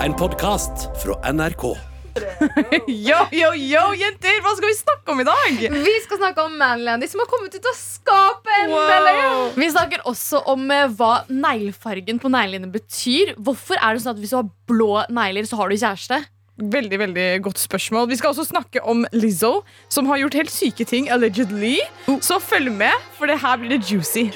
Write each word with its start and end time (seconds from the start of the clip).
En 0.00 0.14
podkast 0.16 0.88
fra 1.02 1.32
NRK. 1.32 1.62
Yo, 2.88 3.18
yo, 3.36 3.50
yo, 3.54 3.82
jenter! 3.94 4.38
Hva 4.40 4.54
skal 4.56 4.70
vi 4.70 4.76
snakke 4.78 5.12
om 5.12 5.20
i 5.20 5.26
dag? 5.28 5.58
Vi 5.84 5.92
skal 6.06 6.18
snakke 6.22 6.44
om 6.48 6.54
Manlandy 6.58 7.04
som 7.08 7.20
har 7.20 7.28
kommet 7.28 7.52
ut 7.52 7.68
av 7.68 7.76
skapet. 7.76 8.56
en 8.64 8.72
Wow. 8.72 9.52
Vi 9.60 9.68
snakker 9.70 10.00
også 10.08 10.40
om 10.48 10.64
eh, 10.72 10.88
hva 10.96 11.10
neglefargen 11.28 12.18
på 12.22 12.32
neglene 12.32 12.70
betyr. 12.72 13.34
Hvorfor 13.36 13.76
er 13.76 13.94
det 13.94 14.04
sånn 14.06 14.16
at 14.16 14.22
hvis 14.24 14.32
du 14.32 14.38
har 14.40 14.48
blå 14.72 15.04
negler, 15.12 15.44
så 15.44 15.60
har 15.60 15.68
du 15.68 15.76
kjæreste? 15.76 16.22
Veldig, 16.60 17.00
veldig 17.04 17.28
godt 17.44 17.60
spørsmål. 17.60 18.08
Vi 18.08 18.18
skal 18.20 18.32
også 18.32 18.48
snakke 18.48 18.80
om 18.80 19.04
Lizzo, 19.12 19.60
som 19.92 20.08
har 20.08 20.24
gjort 20.24 20.40
helt 20.40 20.54
syke 20.54 20.88
ting, 20.88 21.12
allegedly. 21.12 21.76
Så 22.24 22.40
følg 22.40 22.72
med, 22.72 22.96
for 23.20 23.28
det 23.28 23.40
her 23.44 23.60
blir 23.60 23.76
det 23.76 23.84
juicy. 23.84 24.30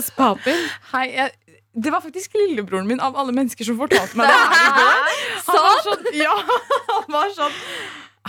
What's 0.00 0.10
poppin'? 0.16 0.62
Hei, 0.94 1.10
jeg, 1.12 1.32
det 1.76 1.90
var 1.92 2.00
faktisk 2.00 2.32
lillebroren 2.38 2.86
min 2.88 3.00
av 3.04 3.16
alle 3.20 3.34
mennesker 3.36 3.66
som 3.68 3.76
fortalte 3.76 4.16
meg 4.16 4.30
det 4.30 4.36
her. 4.36 5.18
Han 5.50 5.58
var 5.66 5.82
sånn, 5.84 6.06
ja, 6.16 6.36
han 6.94 7.10
var 7.12 7.34
sånn 7.36 7.58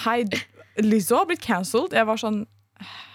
Hei, 0.03 0.17
Lizzo 0.83 1.15
har 1.21 1.29
blitt 1.29 1.43
cancelled. 1.45 1.93
Jeg 1.95 2.07
var 2.09 2.19
sånn 2.19 2.41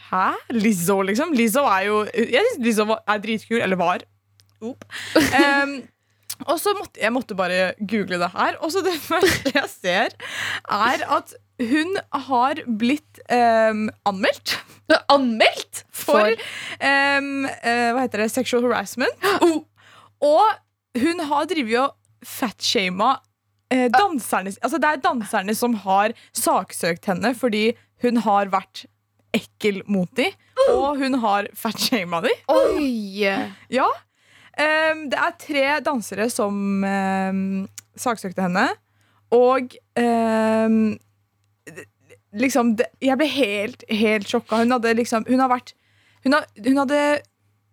Hæ? 0.09 0.23
Lizzo, 0.55 1.01
liksom? 1.05 1.35
Lizzo 1.37 1.67
er 1.69 1.85
jo 1.89 1.99
Jeg 2.15 2.45
syns 2.49 2.65
Lizzo 2.65 2.87
var- 2.89 3.03
er 3.11 3.21
dritkul. 3.25 3.59
Eller 3.61 3.77
var. 3.81 4.05
Em, 4.63 5.73
og 6.47 6.61
så 6.63 6.73
måtte 6.79 7.01
jeg 7.03 7.13
måtte 7.13 7.37
bare 7.37 7.75
google 7.81 8.21
det 8.23 8.31
her. 8.37 8.57
Og 8.63 8.73
så 8.73 8.85
det 8.87 8.95
første 9.11 9.53
jeg 9.53 9.69
ser, 9.73 10.17
er 10.65 11.05
at 11.19 11.35
hun 11.61 11.97
har 12.29 12.61
blitt 12.67 13.21
um, 13.33 13.87
anmeldt 14.09 14.57
anmeldt? 15.11 15.85
for 15.91 16.21
for 16.21 16.31
um, 16.31 17.47
uh, 17.47 17.89
Hva 17.97 18.03
heter 18.05 18.23
det? 18.23 18.31
Sexual 18.35 18.67
harassment. 18.69 19.25
Og 20.23 21.01
hun 21.01 21.23
har 21.29 21.49
drevet 21.51 21.73
og 21.83 21.97
fatshama 22.27 23.17
eh, 23.71 23.89
danserne 23.93 24.53
Altså 24.65 24.79
det 24.81 24.89
er 24.89 25.03
danserne 25.05 25.55
som 25.59 25.75
har 25.85 26.15
saksøkt 26.35 27.09
henne 27.11 27.35
fordi 27.37 27.67
hun 28.05 28.21
har 28.25 28.49
vært 28.53 28.87
ekkel 29.37 29.83
mot 29.93 30.09
dem, 30.17 30.33
og 30.73 30.97
hun 31.01 31.19
har 31.21 31.49
fatshama 31.57 32.23
dem. 32.25 32.39
Oi! 32.53 33.25
Ja. 33.73 33.89
Um, 34.57 35.03
det 35.13 35.19
er 35.21 35.35
tre 35.41 35.65
dansere 35.85 36.29
som 36.33 36.57
um, 36.85 37.43
saksøkte 38.01 38.47
henne, 38.47 38.69
og 39.37 39.75
det- 39.97 40.97
liksom 42.37 42.75
det, 42.77 42.87
Jeg 43.03 43.17
ble 43.21 43.27
helt, 43.33 43.85
helt 43.91 44.29
sjokka. 44.29 44.63
Hun 44.63 44.75
hadde 44.77 44.95
liksom 44.99 45.25
Hun 45.29 45.41
har 45.41 45.49
vært 45.53 45.73
Hun, 46.25 46.33
har, 46.37 46.47
hun 46.65 46.77
hadde 46.83 47.01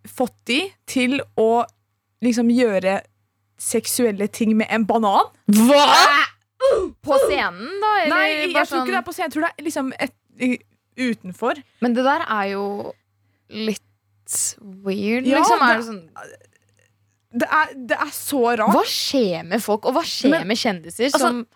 fått 0.07 0.35
de 0.49 0.59
til 0.89 1.21
å 1.39 1.63
liksom 2.23 2.49
gjøre 2.51 3.01
seksuelle 3.59 4.27
ting 4.31 4.55
med 4.59 4.67
en 4.73 4.83
banan. 4.87 5.29
Hva?! 5.47 6.25
På 7.03 7.17
scenen, 7.27 7.69
da? 7.81 7.91
Eller 8.01 8.11
Nei, 8.11 8.27
jeg 8.29 8.51
jeg 8.53 8.67
tror 8.67 8.81
ikke 8.83 8.91
det 8.91 8.97
er 8.97 8.99
sånn 8.99 9.07
på 9.07 9.13
scenen. 9.15 9.29
Jeg 9.29 9.33
tror 9.35 9.43
det 9.45 9.51
er 9.53 9.65
liksom 9.67 9.93
et, 9.99 10.13
utenfor. 11.07 11.61
Men 11.83 11.95
det 11.97 12.03
der 12.07 12.23
er 12.27 12.45
jo 12.53 12.65
litt 13.49 14.37
weird, 14.83 15.27
Ja, 15.27 15.39
liksom. 15.39 15.63
Er 15.63 15.67
det- 15.67 15.77
det 15.77 15.87
sånn 15.87 16.09
Det 17.33 17.47
er, 17.49 17.73
det 17.89 17.97
er 17.97 18.11
så 18.13 18.41
rart. 18.59 18.75
Hva 18.75 18.83
skjer 18.85 19.43
med 19.47 19.63
folk, 19.63 19.85
og 19.85 19.95
hva 19.95 20.03
skjer 20.05 20.29
Men- 20.31 20.47
med 20.47 20.57
kjendiser 20.57 21.09
altså- 21.09 21.19
som 21.19 21.47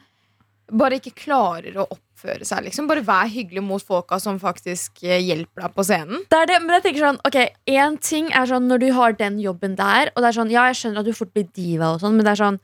bare 0.71 0.99
ikke 0.99 1.13
klarer 1.13 1.75
å 1.75 1.87
oppføre 2.17 2.45
seg? 2.47 2.65
Liksom. 2.65 2.87
Bare 2.89 3.05
vær 3.05 3.29
hyggelig 3.29 3.61
mot 3.63 3.83
folka 3.83 4.17
som 4.19 4.39
faktisk 4.41 5.03
eh, 5.05 5.21
hjelper 5.21 5.67
deg 5.67 5.75
på 5.75 5.85
scenen. 5.85 6.23
Det 6.29 6.39
er 6.41 6.49
det, 6.49 6.59
men 6.63 6.77
jeg 6.77 6.87
tenker 6.87 7.05
sånn, 7.05 7.21
ok, 7.27 7.37
En 7.77 7.97
ting 8.01 8.31
er 8.33 8.49
sånn 8.49 8.67
når 8.67 8.81
du 8.81 8.87
har 8.97 9.13
den 9.17 9.37
jobben 9.39 9.77
der, 9.77 10.11
og 10.15 10.23
det 10.23 10.31
er 10.31 10.37
sånn, 10.39 10.53
ja, 10.53 10.65
jeg 10.71 10.81
skjønner 10.81 11.03
at 11.03 11.09
du 11.09 11.13
fort 11.13 11.33
blir 11.35 11.47
diva, 11.53 11.93
og 11.93 12.01
sånn, 12.01 12.17
men 12.17 12.25
det 12.25 12.33
er 12.33 12.43
sånn 12.45 12.59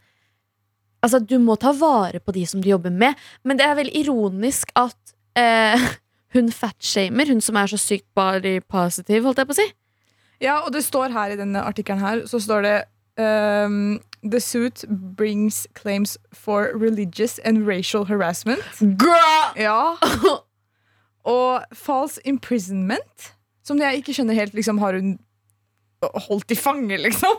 Altså, 1.03 1.19
Du 1.19 1.35
må 1.43 1.57
ta 1.59 1.73
vare 1.75 2.21
på 2.23 2.31
de 2.31 2.45
som 2.47 2.61
du 2.63 2.69
jobber 2.69 2.89
med, 2.89 3.19
men 3.43 3.59
det 3.59 3.65
er 3.67 3.75
veldig 3.75 4.05
ironisk 4.05 4.71
at 4.79 5.13
eh, 5.35 5.75
hun 6.35 6.47
fatshamer, 6.47 7.27
hun 7.27 7.43
som 7.43 7.59
er 7.59 7.67
så 7.67 7.79
sykt 7.81 8.07
body 8.15 8.61
positive, 8.61 9.25
holdt 9.27 9.41
jeg 9.43 9.49
på 9.49 9.55
å 9.57 9.59
si. 9.59 9.65
Ja, 10.43 10.61
og 10.63 10.71
det 10.71 10.85
står 10.87 11.11
her 11.11 11.33
i 11.33 11.37
denne 11.39 11.59
artikkelen 11.67 11.99
her, 11.99 12.23
så 12.27 12.39
står 12.41 12.63
det 12.63 12.77
ehm, 13.19 13.99
The 14.23 14.39
suit 14.39 14.85
brings 14.89 15.67
claims 15.73 16.17
for 16.31 16.71
religious 16.73 17.39
and 17.39 17.67
racial 17.67 18.05
harassment. 18.05 18.63
Girl! 18.79 19.53
Ja. 19.57 19.95
Og 21.25 21.63
false 21.75 22.21
imprisonment, 22.25 23.33
som 23.63 23.79
jeg 23.79 24.01
ikke 24.01 24.15
skjønner 24.15 24.35
helt. 24.37 24.53
Liksom, 24.53 24.79
har 24.83 24.95
hun 24.99 25.17
holdt 26.27 26.51
i 26.51 26.55
fange, 26.55 26.97
liksom? 26.99 27.35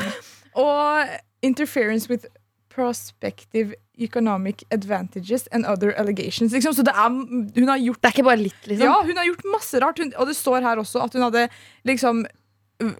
Og 0.66 1.06
interference 1.42 2.08
with 2.10 2.26
prospective 2.70 3.74
economic 3.98 4.62
advantages 4.70 5.46
and 5.52 5.66
other 5.66 5.94
allegations. 5.98 6.52
Liksom. 6.52 6.74
Så 6.74 6.82
det 6.84 6.92
er, 6.92 7.08
hun 7.08 7.68
har 7.68 7.78
gjort 7.80 8.02
Det 8.02 8.10
er 8.10 8.14
ikke 8.18 8.26
bare 8.28 8.42
litt, 8.42 8.66
liksom. 8.66 8.86
ja, 8.86 8.98
hun 9.02 9.16
har 9.16 9.28
gjort 9.30 9.46
masse 9.54 9.80
rart. 9.80 9.98
Hun, 10.02 10.12
og 10.18 10.28
det 10.28 10.36
står 10.36 10.66
her 10.66 10.82
også 10.82 11.00
at 11.06 11.16
hun 11.16 11.24
hadde 11.24 11.46
liksom 11.88 12.26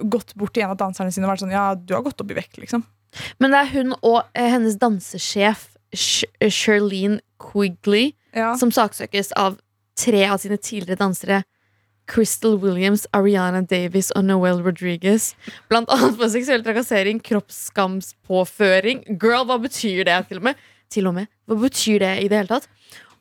gått 0.09 0.33
bort 0.35 0.55
til 0.57 0.65
en 0.65 0.73
av 0.73 0.79
danserne 0.81 1.13
sine 1.13 1.27
og 1.29 1.35
vært 1.35 1.43
sånn 1.45 1.53
Ja, 1.53 1.75
du 1.77 1.93
har 1.93 2.05
gått 2.07 2.23
opp 2.23 2.31
i 2.33 2.39
vekt, 2.39 2.57
liksom. 2.63 2.87
Men 3.41 3.53
det 3.55 3.61
er 3.65 3.73
hun 3.75 3.95
og 4.03 4.23
eh, 4.35 4.51
hennes 4.53 4.77
dansesjef 4.83 5.69
Sh 5.95 6.25
Shirlene 6.51 7.21
Quigley 7.41 8.13
Ja. 8.37 8.55
som 8.61 8.69
saksøkes 8.75 9.31
av 9.37 9.59
tre 9.97 10.27
av 10.29 10.39
sine 10.43 10.59
tidligere 10.61 10.99
dansere. 11.01 11.45
Crystal 12.07 12.55
Williams, 12.63 13.07
Ariana 13.17 13.63
Davis 13.67 14.13
og 14.15 14.25
Noel 14.29 14.61
Rodriguez. 14.63 15.33
Blant 15.71 15.89
annet 15.91 16.15
for 16.21 16.29
seksuell 16.31 16.63
trakassering, 16.63 17.19
kroppsskamspåføring. 17.25 19.01
Girl, 19.19 19.47
hva 19.49 19.57
betyr 19.63 20.05
det? 20.07 20.19
Til 20.29 20.39
og 20.43 20.47
med? 20.51 20.61
Til 20.93 21.09
og 21.11 21.17
med. 21.17 21.27
Hva 21.49 21.59
betyr 21.65 21.99
det 22.05 22.13
i 22.23 22.29
det 22.31 22.39
hele 22.43 22.51
tatt? 22.53 22.69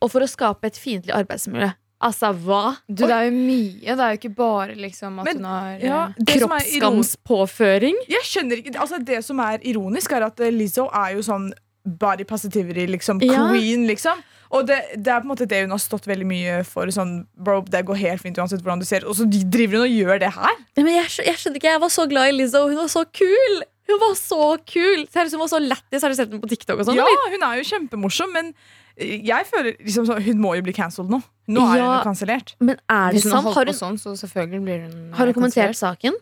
Og 0.04 0.12
for 0.14 0.22
å 0.26 0.30
skape 0.30 0.68
et 0.70 0.78
fiendtlig 0.78 1.16
arbeidsmiljø. 1.16 1.72
Altså, 2.04 2.34
hva? 2.44 2.76
Du, 2.90 3.06
det 3.06 3.12
er 3.16 3.30
jo 3.30 3.36
mye. 3.38 3.80
Det 3.96 4.04
er 4.04 4.16
jo 4.16 4.20
ikke 4.20 4.34
bare 4.36 4.76
liksom 4.76 5.20
at 5.22 5.30
Men- 5.30 5.38
hun 5.38 5.46
har 5.46 5.80
ja, 5.80 6.02
eh, 6.20 6.36
Kroppsskampspåføring? 6.36 7.96
Jeg 8.12 8.28
skjønner 8.28 8.60
ikke 8.62 8.76
Altså 8.80 9.00
Det 9.04 9.24
som 9.24 9.40
er 9.40 9.60
ironisk, 9.64 10.12
er 10.12 10.26
at 10.28 10.40
eh, 10.40 10.52
Lizzo 10.52 10.90
er 10.92 11.16
jo 11.16 11.24
sånn 11.26 11.52
body 11.86 12.26
positivity, 12.26 12.88
liksom. 12.90 13.22
Ja. 13.22 13.48
Queen, 13.52 13.86
liksom. 13.88 14.22
Og 14.52 14.66
det, 14.68 14.80
det 14.98 15.12
er 15.12 15.22
på 15.22 15.28
en 15.28 15.32
måte 15.32 15.48
det 15.50 15.62
hun 15.64 15.74
har 15.74 15.82
stått 15.82 16.08
veldig 16.10 16.26
mye 16.26 16.64
for. 16.68 16.90
Sånn, 16.94 17.28
bro, 17.38 17.62
Det 17.62 17.84
går 17.86 18.00
helt 18.02 18.22
fint 18.22 18.38
uansett 18.38 18.62
hvordan 18.62 18.82
du 18.82 18.86
ser 18.86 19.06
Og 19.06 19.16
så 19.18 19.26
driver 19.30 19.80
hun 19.80 19.88
og 19.88 19.94
gjør 19.94 20.20
det 20.20 20.34
her. 20.36 20.60
Men 20.78 20.92
jeg, 20.96 21.10
jeg 21.26 21.40
skjønner 21.42 21.62
ikke, 21.62 21.74
jeg 21.76 21.82
var 21.86 21.94
så 21.94 22.08
glad 22.10 22.30
i 22.30 22.36
Lizzo. 22.40 22.68
Hun 22.68 22.78
var 22.78 22.92
så 22.92 23.06
kul! 23.12 23.62
Hun 23.86 24.02
var 24.02 24.16
så 24.18 24.58
kul! 24.66 25.06
Seriøst, 25.14 25.38
hun 25.38 25.44
var 25.44 25.52
så 25.52 25.62
lættis. 25.62 26.02
Har 26.02 26.10
du 26.10 26.18
sett 26.18 26.32
henne 26.32 26.42
på 26.42 26.50
TikTok? 26.50 26.80
og 26.82 26.88
sånn? 26.90 26.98
Ja, 26.98 27.06
eller? 27.06 27.36
hun 27.36 27.46
er 27.46 27.60
jo 27.62 27.68
kjempemorsom, 27.70 28.34
men 28.34 28.54
jeg 28.98 29.46
føler 29.50 29.76
liksom 29.84 30.06
så, 30.08 30.18
hun 30.24 30.40
må 30.40 30.54
jo 30.56 30.64
bli 30.66 30.74
cancelled 30.74 31.10
nå. 31.12 31.20
Nå 31.52 31.62
er 31.72 31.78
Ja. 31.78 31.86
hun 31.86 31.98
jo 31.98 32.04
kansellert. 32.10 32.56
Men 32.60 32.78
er 32.90 33.12
det 33.12 33.18
Hvis 33.20 33.24
hun 33.28 33.32
har 33.34 33.42
sant? 33.42 33.46
holdt 33.46 33.56
Har 33.58 33.66
på 33.66 33.74
hun, 33.74 33.98
sånn, 33.98 33.98
så 34.00 34.16
selvfølgelig 34.26 34.64
blir 34.64 34.80
hun 34.86 34.96
eh, 35.12 35.18
har 35.18 35.26
hun 35.26 35.34
kommentert 35.34 35.76
saken? 35.76 36.14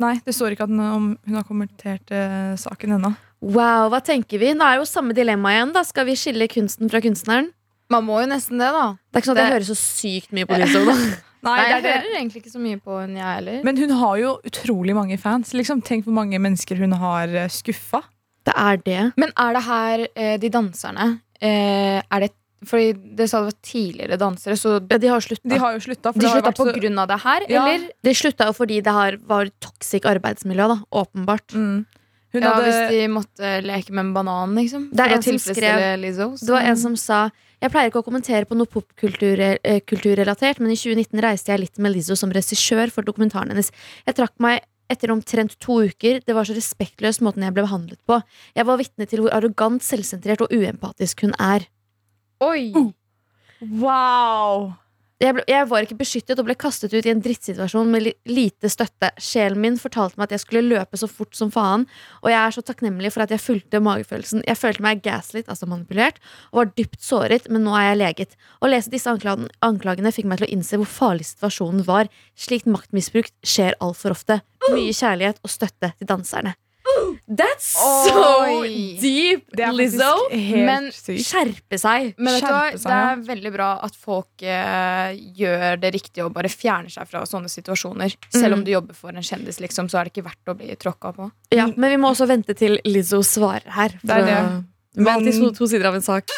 Nei, 0.00 0.14
det 0.26 0.34
står 0.34 0.54
ikke 0.56 0.64
at 0.66 0.72
hun, 0.72 0.80
om 0.80 1.18
hun 1.26 1.34
har 1.38 1.44
kommentert 1.46 2.10
uh, 2.10 2.54
saken 2.58 2.96
ennå. 2.96 3.12
Wow, 3.44 3.90
hva 3.92 4.00
tenker 4.02 4.38
vi? 4.40 4.52
Nå 4.56 4.64
er 4.66 4.80
jo 4.80 4.86
samme 4.88 5.14
dilemma 5.14 5.52
igjen. 5.52 5.72
da 5.74 5.82
Skal 5.86 6.06
vi 6.08 6.16
skille 6.18 6.48
kunsten 6.50 6.90
fra 6.90 7.00
kunstneren? 7.04 7.52
Man 7.92 8.02
må 8.06 8.22
jo 8.22 8.26
nesten 8.30 8.58
det, 8.58 8.70
da. 8.74 8.96
Det 9.12 9.18
er 9.18 9.22
ikke 9.22 9.28
sånn 9.30 9.38
at 9.38 9.44
jeg 9.44 9.52
hører 9.52 9.68
så 9.68 9.76
sykt 9.78 10.32
mye 10.34 10.46
på 10.48 10.56
Lizzo. 10.58 10.80
Nei, 11.44 11.52
Nei, 11.58 11.58
det 11.60 11.70
jeg 11.74 11.82
det. 11.84 11.92
hører 11.92 12.16
egentlig 12.16 12.40
ikke 12.40 12.54
så 12.54 12.62
mye 12.64 12.78
på 12.80 12.96
henne, 13.02 13.18
jeg 13.20 13.36
heller. 13.36 13.58
Men 13.68 13.76
hun 13.76 13.90
har 14.00 14.16
jo 14.16 14.30
utrolig 14.48 14.94
mange 14.96 15.18
fans. 15.20 15.52
Liksom, 15.52 15.82
tenk 15.84 16.06
hvor 16.08 16.16
mange 16.16 16.38
mennesker 16.40 16.80
hun 16.80 16.92
har 16.96 17.28
eh, 17.28 17.50
skuffa. 17.52 18.00
Det 18.48 18.54
er 18.56 18.76
det. 18.80 19.02
Men 19.20 19.30
er 19.36 19.52
det 19.52 19.62
her 19.68 20.06
eh, 20.16 20.36
de 20.40 20.48
danserne 20.50 21.20
Er 21.44 22.20
det 22.24 22.32
Fordi 22.64 22.94
det 23.16 23.26
sa 23.28 23.42
det 23.42 23.50
var 23.50 23.58
tidligere 23.60 24.16
dansere, 24.16 24.54
så 24.56 24.78
Ja, 24.90 24.96
de 24.96 25.08
har 25.12 25.20
slutta. 25.20 25.48
De 25.52 25.58
har 25.60 25.74
jo 25.74 25.80
slutta. 25.84 26.12
for 26.14 26.18
de 26.18 26.20
det 26.24 26.30
har 26.30 26.38
slutta 26.40 26.48
vært 26.52 26.56
på 26.56 26.64
så- 26.70 26.80
grunn 26.80 26.98
av 26.98 27.08
det 27.08 27.18
her, 27.20 27.40
Ja. 27.50 27.66
eller? 27.66 27.90
De 28.02 28.10
slutta 28.14 28.46
jo 28.46 28.52
fordi 28.56 28.78
det 28.82 28.92
har, 28.92 29.16
var 29.18 29.50
toxic 29.60 30.00
arbeidsmiljø, 30.08 30.68
da. 30.68 30.78
Åpenbart. 30.90 31.52
Mm. 31.52 31.84
Hun 32.32 32.42
Ja, 32.42 32.54
hadde, 32.54 32.64
Hvis 32.64 32.90
de 32.90 33.08
måtte 33.08 33.62
leke 33.62 33.90
med 33.92 34.06
en 34.06 34.14
banan, 34.14 34.54
liksom. 34.56 34.88
Det 34.90 34.98
er 35.00 35.12
en 35.14 35.22
som 35.22 35.36
skrev, 35.38 36.00
Lizzo. 36.00 36.30
Det 36.40 36.48
var 36.48 36.62
en 36.62 36.76
som 36.76 36.96
sa 36.96 37.30
Jeg 37.62 37.70
pleier 37.70 37.90
ikke 37.90 38.02
å 38.02 38.04
kommentere 38.04 38.44
på 38.44 38.56
noe 38.56 38.66
popkulturrelatert, 38.66 40.58
men 40.60 40.70
i 40.72 40.76
2019 40.76 41.20
reiste 41.22 41.46
jeg 41.52 41.60
litt 41.60 41.78
med 41.78 41.94
Lizzo 41.94 42.16
som 42.16 42.30
regissør 42.32 42.90
for 42.90 43.02
dokumentaren 43.02 43.48
hennes. 43.52 43.70
Jeg 44.06 44.14
trakk 44.16 44.32
meg 44.38 44.62
etter 44.92 45.12
omtrent 45.14 45.56
to 45.62 45.80
uker. 45.88 46.20
Det 46.24 46.36
var 46.36 46.48
så 46.48 46.56
respektløs 46.56 47.20
måten 47.24 47.46
jeg 47.46 47.56
ble 47.56 47.66
behandlet 47.66 48.00
på. 48.08 48.20
Jeg 48.56 48.68
var 48.68 48.80
vitne 48.80 49.08
til 49.10 49.24
hvor 49.24 49.34
arrogant, 49.36 49.84
selvsentrert 49.84 50.44
og 50.44 50.54
uempatisk 50.54 51.26
hun 51.26 51.36
er. 51.40 51.68
Oi! 52.44 52.70
Wow! 53.64 54.74
jeg, 55.22 55.34
ble, 55.36 55.44
jeg 55.48 55.66
var 55.70 55.84
ikke 55.84 55.96
beskyttet 55.98 56.40
og 56.40 56.46
ble 56.48 56.56
kastet 56.58 56.94
ut 56.94 57.06
i 57.06 57.12
en 57.12 57.22
drittsituasjon 57.22 57.90
med 57.92 58.10
lite 58.28 58.70
støtte. 58.72 59.10
Sjelen 59.22 59.60
min 59.62 59.78
fortalte 59.80 60.18
meg 60.18 60.28
at 60.28 60.36
jeg 60.36 60.44
skulle 60.44 60.64
løpe 60.66 60.98
så 61.00 61.08
fort 61.10 61.36
som 61.38 61.52
faen, 61.54 61.86
og 62.22 62.30
jeg 62.32 62.38
er 62.40 62.56
så 62.56 62.64
takknemlig 62.66 63.12
for 63.14 63.24
at 63.24 63.34
jeg 63.34 63.42
fulgte 63.42 63.82
magefølelsen. 63.84 64.44
Jeg 64.48 64.60
følte 64.60 64.84
meg 64.84 65.04
gaslit, 65.04 65.48
altså 65.52 65.68
manipulert, 65.70 66.20
og 66.52 66.62
var 66.62 66.72
dypt 66.74 67.00
såret, 67.04 67.48
men 67.50 67.66
nå 67.66 67.76
er 67.78 67.90
jeg 67.90 68.00
leget. 68.02 68.38
Å 68.60 68.70
lese 68.70 68.92
disse 68.92 69.10
anklagene, 69.10 69.52
anklagene 69.64 70.12
fikk 70.14 70.28
meg 70.30 70.42
til 70.42 70.48
å 70.48 70.54
innse 70.56 70.80
hvor 70.80 70.90
farlig 70.90 71.28
situasjonen 71.30 71.86
var. 71.88 72.10
Slikt 72.38 72.68
maktmisbruk 72.70 73.30
skjer 73.46 73.78
altfor 73.84 74.16
ofte. 74.16 74.42
Mye 74.72 74.92
kjærlighet 74.96 75.40
og 75.44 75.50
støtte 75.52 75.92
til 75.98 76.06
danserne. 76.08 76.54
That's 77.26 77.64
so 77.74 78.20
Oi. 78.60 78.98
deep, 79.00 79.46
er 79.58 79.72
Lizzo! 79.74 80.10
Men 80.30 80.90
sykt. 80.92 81.24
Skjerpe 81.26 81.78
seg. 81.80 82.10
Men 82.20 82.36
vet 82.36 82.44
du 82.44 82.50
hva, 82.52 82.66
det 82.76 82.92
er 82.98 83.22
veldig 83.28 83.52
bra 83.54 83.68
at 83.86 83.96
folk 83.98 84.44
eh, 84.44 85.14
gjør 85.40 85.80
det 85.80 85.90
riktige 85.96 86.26
og 86.26 86.34
bare 86.36 86.50
fjerner 86.52 86.92
seg 86.92 87.08
fra 87.10 87.24
sånne 87.28 87.48
situasjoner. 87.50 88.14
Selv 88.30 88.52
Mm. 88.54 88.58
om 88.58 88.64
du 88.64 88.70
jobber 88.74 88.94
for 88.94 89.10
en 89.16 89.24
kjendis, 89.24 89.58
liksom, 89.64 89.88
så 89.88 89.98
er 90.00 90.04
det 90.04 90.12
ikke 90.14 90.26
verdt 90.28 90.52
å 90.52 90.56
bli 90.58 90.76
tråkka 90.76 91.14
på. 91.16 91.30
Ja, 91.56 91.66
men 91.74 91.90
vi 91.90 91.96
må 91.96 92.12
også 92.12 92.28
vente 92.28 92.54
til 92.54 92.78
Lizzo 92.84 93.22
svarer 93.24 93.66
her. 93.72 93.96
Det 94.04 94.10
er 94.20 94.24
det. 94.28 94.38
å- 94.44 94.64
Vent 95.04 95.24
til 95.24 95.40
to, 95.40 95.50
to 95.56 95.66
sider 95.66 95.88
av 95.88 95.94
en 95.96 96.02
sak. 96.02 96.28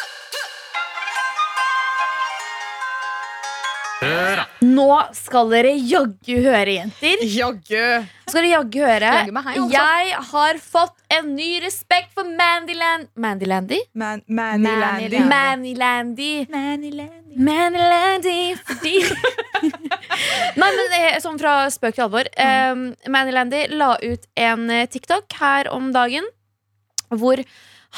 Nå 4.77 4.87
skal 5.15 5.49
dere 5.53 5.71
jaggu 5.75 6.37
høre, 6.43 6.73
jenter. 6.75 7.23
Jaggu! 7.25 7.83
Skal 8.27 8.43
dere 8.43 8.51
jaggu 8.51 8.81
høre. 8.83 9.11
Jaggu 9.21 9.33
meg. 9.35 9.57
Jeg 9.73 10.19
har 10.31 10.59
fått 10.61 10.97
en 11.17 11.31
ny 11.37 11.49
respekt 11.63 12.13
for 12.17 12.27
Mandyland 12.27 13.07
Mandylandy? 13.15 13.79
Man. 13.97 14.23
Manilandy. 14.27 15.21
Manilandy 17.37 18.39
fordi 18.67 18.95
Nei, 20.57 20.69
men 20.73 20.95
er 20.97 21.19
sånn 21.21 21.37
fra 21.41 21.67
spøk 21.73 21.97
til 21.97 22.07
alvor. 22.07 22.29
Um, 22.37 22.89
Manilandy 23.13 23.65
la 23.73 23.93
ut 24.01 24.25
en 24.37 24.69
eh, 24.73 24.87
TikTok 24.89 25.37
her 25.39 25.69
om 25.73 25.91
dagen 25.95 26.25
hvor 27.13 27.41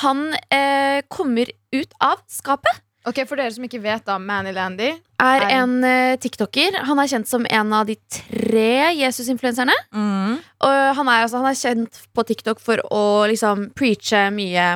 han 0.03 0.29
uh, 0.53 0.99
kommer 1.11 1.51
ut 1.75 1.95
av 2.03 2.21
skapet. 2.31 2.83
Ok, 3.07 3.21
For 3.29 3.39
dere 3.39 3.53
som 3.55 3.63
ikke 3.63 3.79
vet, 3.79 4.03
da, 4.07 4.17
Manny 4.19 4.51
Landy 4.51 4.89
Er 4.91 5.45
er 5.45 5.53
en 5.61 5.77
uh, 5.85 6.17
tiktoker. 6.19 6.81
Han 6.89 6.99
er 6.99 7.07
kjent 7.11 7.29
som 7.29 7.47
en 7.47 7.73
av 7.73 7.87
de 7.87 7.95
tre 8.11 8.91
Jesus-influenserne. 8.97 9.75
Mm. 9.95 10.37
Og 10.67 10.77
han 10.99 11.11
er, 11.11 11.23
altså, 11.23 11.39
han 11.39 11.49
er 11.51 11.59
kjent 11.59 12.01
på 12.15 12.25
TikTok 12.27 12.59
for 12.63 12.83
å 12.91 13.03
liksom 13.31 13.69
preache 13.77 14.27
mye 14.35 14.67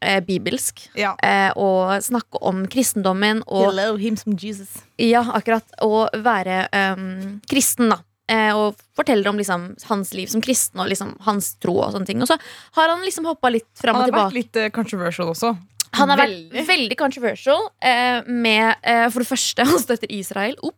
eh, 0.00 0.20
bibelsk. 0.24 0.88
Ja. 0.98 1.14
Eh, 1.22 1.50
og 1.56 1.98
snakke 2.04 2.40
om 2.46 2.64
kristendommen 2.70 3.42
og 3.46 3.68
Hello, 3.68 3.96
him 4.00 4.16
som 4.16 4.36
Jesus. 4.38 4.80
Ja, 5.00 5.24
akkurat. 5.34 5.66
Og 5.84 6.08
være 6.24 6.66
um, 6.96 7.38
kristen, 7.50 7.92
da. 7.92 8.02
Eh, 8.28 8.52
og 8.52 8.76
forteller 8.96 9.30
om 9.30 9.38
liksom, 9.40 9.70
hans 9.88 10.12
liv 10.12 10.28
som 10.28 10.42
kristen 10.44 10.82
og 10.82 10.90
liksom, 10.92 11.14
hans 11.24 11.54
tro. 11.62 11.78
Og 11.80 11.94
sånne 11.94 12.08
ting 12.10 12.20
Og 12.20 12.28
så 12.28 12.36
har 12.76 12.92
han 12.92 13.00
liksom 13.00 13.24
hoppa 13.28 13.48
litt 13.52 13.70
fram 13.78 13.96
Han 13.96 14.10
har 14.10 14.26
vært 14.26 14.36
litt 14.36 14.58
eh, 14.60 14.72
controversial 14.74 15.32
også. 15.32 15.54
Han 15.96 16.10
har 16.12 16.18
vært 16.20 16.34
Veldig. 16.52 16.66
veldig 16.68 16.96
controversial 17.00 17.68
eh, 17.80 18.20
med 18.28 18.74
eh, 18.82 19.06
For 19.10 19.20
det 19.24 19.28
første, 19.30 19.64
han 19.70 19.78
støtter 19.82 20.10
Israel 20.12 20.56
opp. 20.62 20.76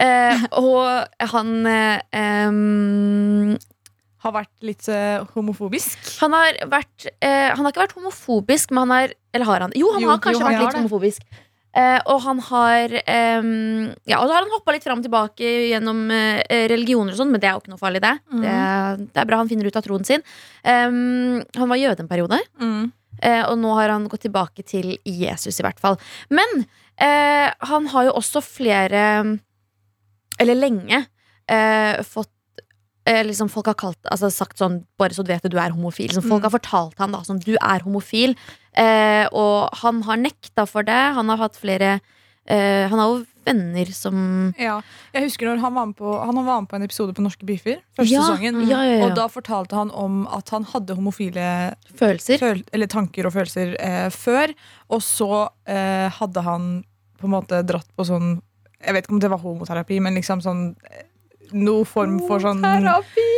Eh, 0.00 0.46
og 0.56 1.28
han 1.34 1.66
eh, 1.68 2.00
Har 4.22 4.34
vært 4.36 4.52
litt 4.64 4.86
eh, 4.88 5.20
homofobisk. 5.34 5.98
Han 6.22 6.32
har 6.36 6.58
vært 6.70 7.08
eh, 7.20 7.50
Han 7.52 7.64
har 7.66 7.72
ikke 7.74 7.84
vært 7.86 7.96
homofobisk, 7.98 8.70
men 8.72 8.84
han 8.86 8.94
har 8.96 9.14
Eller 9.34 9.48
har 9.50 9.64
han? 9.66 9.72
Jo, 9.76 9.92
han 9.96 10.04
Jo, 10.04 10.12
har 10.14 10.20
kanskje 10.22 10.40
jo, 10.40 10.46
han 10.46 10.54
vært 10.54 10.62
litt 10.64 10.72
det. 10.76 10.80
homofobisk. 10.84 11.26
Eh, 11.72 11.98
og 12.12 12.18
han 12.26 12.40
har 12.50 12.92
Ja, 13.00 14.18
og 14.20 14.26
så 14.28 14.32
har 14.34 14.42
han 14.44 14.50
hoppa 14.52 14.74
litt 14.76 14.84
fram 14.84 15.00
og 15.00 15.06
tilbake 15.06 15.52
gjennom 15.72 16.02
religioner 16.72 17.14
og 17.14 17.20
sånn, 17.22 17.30
men 17.32 17.40
det 17.40 17.48
er 17.48 17.54
jo 17.56 17.62
ikke 17.62 17.72
noe 17.72 17.80
farlig, 17.80 18.02
det. 18.04 18.10
Mm. 18.28 18.42
det. 18.44 18.56
Det 19.16 19.22
er 19.22 19.28
bra 19.30 19.38
han 19.40 19.48
finner 19.48 19.68
ut 19.70 19.78
av 19.80 19.86
troen 19.86 20.04
sin. 20.04 20.24
Han 20.66 21.70
var 21.72 21.80
jøde 21.80 22.04
en 22.04 22.10
periode, 22.10 22.38
Mm. 22.60 22.90
Eh, 23.22 23.42
og 23.48 23.56
nå 23.62 23.72
har 23.78 23.88
han 23.94 24.08
gått 24.10 24.24
tilbake 24.26 24.64
til 24.66 24.96
Jesus, 25.06 25.60
i 25.60 25.64
hvert 25.64 25.80
fall. 25.80 25.96
Men 26.30 26.66
eh, 26.98 27.48
han 27.70 27.86
har 27.94 28.10
jo 28.10 28.16
også 28.20 28.42
flere 28.44 29.06
Eller 30.40 30.56
lenge 30.58 31.04
eh, 31.48 32.02
fått 32.06 32.30
eh, 33.06 33.22
liksom 33.26 33.50
Folk 33.52 33.66
har 33.70 33.76
kalt, 33.78 33.98
altså 34.10 34.30
sagt 34.32 34.58
sånn 34.58 34.80
Bare 34.98 35.14
så 35.14 35.22
du 35.24 35.32
vet 35.32 35.42
det, 35.44 35.52
du 35.54 35.58
er 35.60 35.74
homofil. 35.74 36.08
Liksom, 36.10 36.24
folk 36.28 36.42
Mm. 36.42 36.48
har 36.48 36.54
fortalt 36.58 36.98
han 37.02 37.12
da 37.12 37.22
sånn, 37.26 37.40
du 37.44 37.54
er 37.60 37.82
homofil. 37.84 38.34
Eh, 38.74 39.26
og 39.32 39.68
han 39.82 40.02
har 40.06 40.16
nekta 40.16 40.66
for 40.66 40.82
det. 40.82 41.00
Han 41.18 41.28
har 41.28 41.36
hatt 41.42 41.56
flere 41.60 42.00
eh, 42.46 42.88
Han 42.88 42.98
har 42.98 43.08
jo 43.12 43.26
venner 43.44 43.88
som 43.94 44.54
Ja. 44.58 44.80
Jeg 45.14 45.24
husker 45.28 45.46
når 45.50 45.60
han 45.60 45.74
var 45.74 45.86
med 45.86 45.96
på, 45.96 46.12
han 46.24 46.34
var 46.38 46.60
med 46.60 46.68
på 46.70 46.76
en 46.76 46.82
episode 46.86 47.14
på 47.16 47.22
Norske 47.24 47.44
Biffer. 47.48 47.80
Første 47.98 48.12
Ja, 48.12 48.22
sesongen. 48.22 48.62
ja, 48.68 48.82
ja. 48.84 49.04
Og 49.06 49.14
da 49.16 49.26
fortalte 49.28 49.74
han 49.78 49.90
om 49.90 50.26
at 50.28 50.48
han 50.50 50.64
hadde 50.64 50.94
homofile 50.98 51.74
følelser. 51.94 52.38
føl 52.38 52.62
eller 52.72 52.86
tanker 52.86 53.26
og 53.26 53.32
følelser 53.34 53.76
eh, 53.80 54.08
før. 54.10 54.54
Og 54.90 55.00
så 55.02 55.48
eh, 55.66 56.08
hadde 56.10 56.42
han 56.42 56.84
på 57.20 57.26
en 57.30 57.34
måte 57.36 57.62
dratt 57.66 57.86
på 57.96 58.04
sånn 58.04 58.40
Jeg 58.82 58.94
vet 58.94 59.04
ikke 59.06 59.12
om 59.14 59.20
det 59.22 59.30
var 59.30 59.38
homoterapi, 59.38 60.00
men 60.02 60.14
liksom 60.18 60.40
sånn 60.42 60.74
eh, 60.90 61.04
Noe 61.52 61.84
form 61.84 62.18
for 62.26 62.40
sånn 62.40 62.62
Homoterapi! 62.64 63.28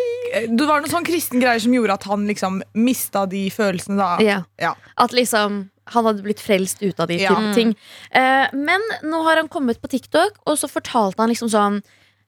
Det 0.48 0.66
var 0.66 0.80
noen 0.80 0.90
sånn 0.90 1.04
kristen 1.06 1.38
greier 1.42 1.60
som 1.60 1.72
gjorde 1.74 1.92
at 1.94 2.04
han 2.08 2.24
liksom 2.26 2.62
mista 2.74 3.24
de 3.26 3.50
følelsene, 3.54 3.96
da. 3.98 4.42
Ja. 4.58 4.72
At 4.98 5.12
liksom 5.12 5.70
han 5.86 6.04
hadde 6.04 6.22
blitt 6.24 6.40
frelst 6.40 6.82
ut 6.82 6.98
av 7.00 7.08
de 7.08 7.16
Ja. 7.20 7.34
ting. 7.54 7.74
Eh, 8.10 8.46
men 8.52 8.80
nå 9.02 9.22
har 9.24 9.36
han 9.36 9.48
kommet 9.48 9.80
på 9.82 9.88
TikTok, 9.88 10.38
og 10.46 10.56
så 10.58 10.68
fortalte 10.70 11.18
han 11.20 11.28
liksom 11.30 11.48
sånn 11.50 11.82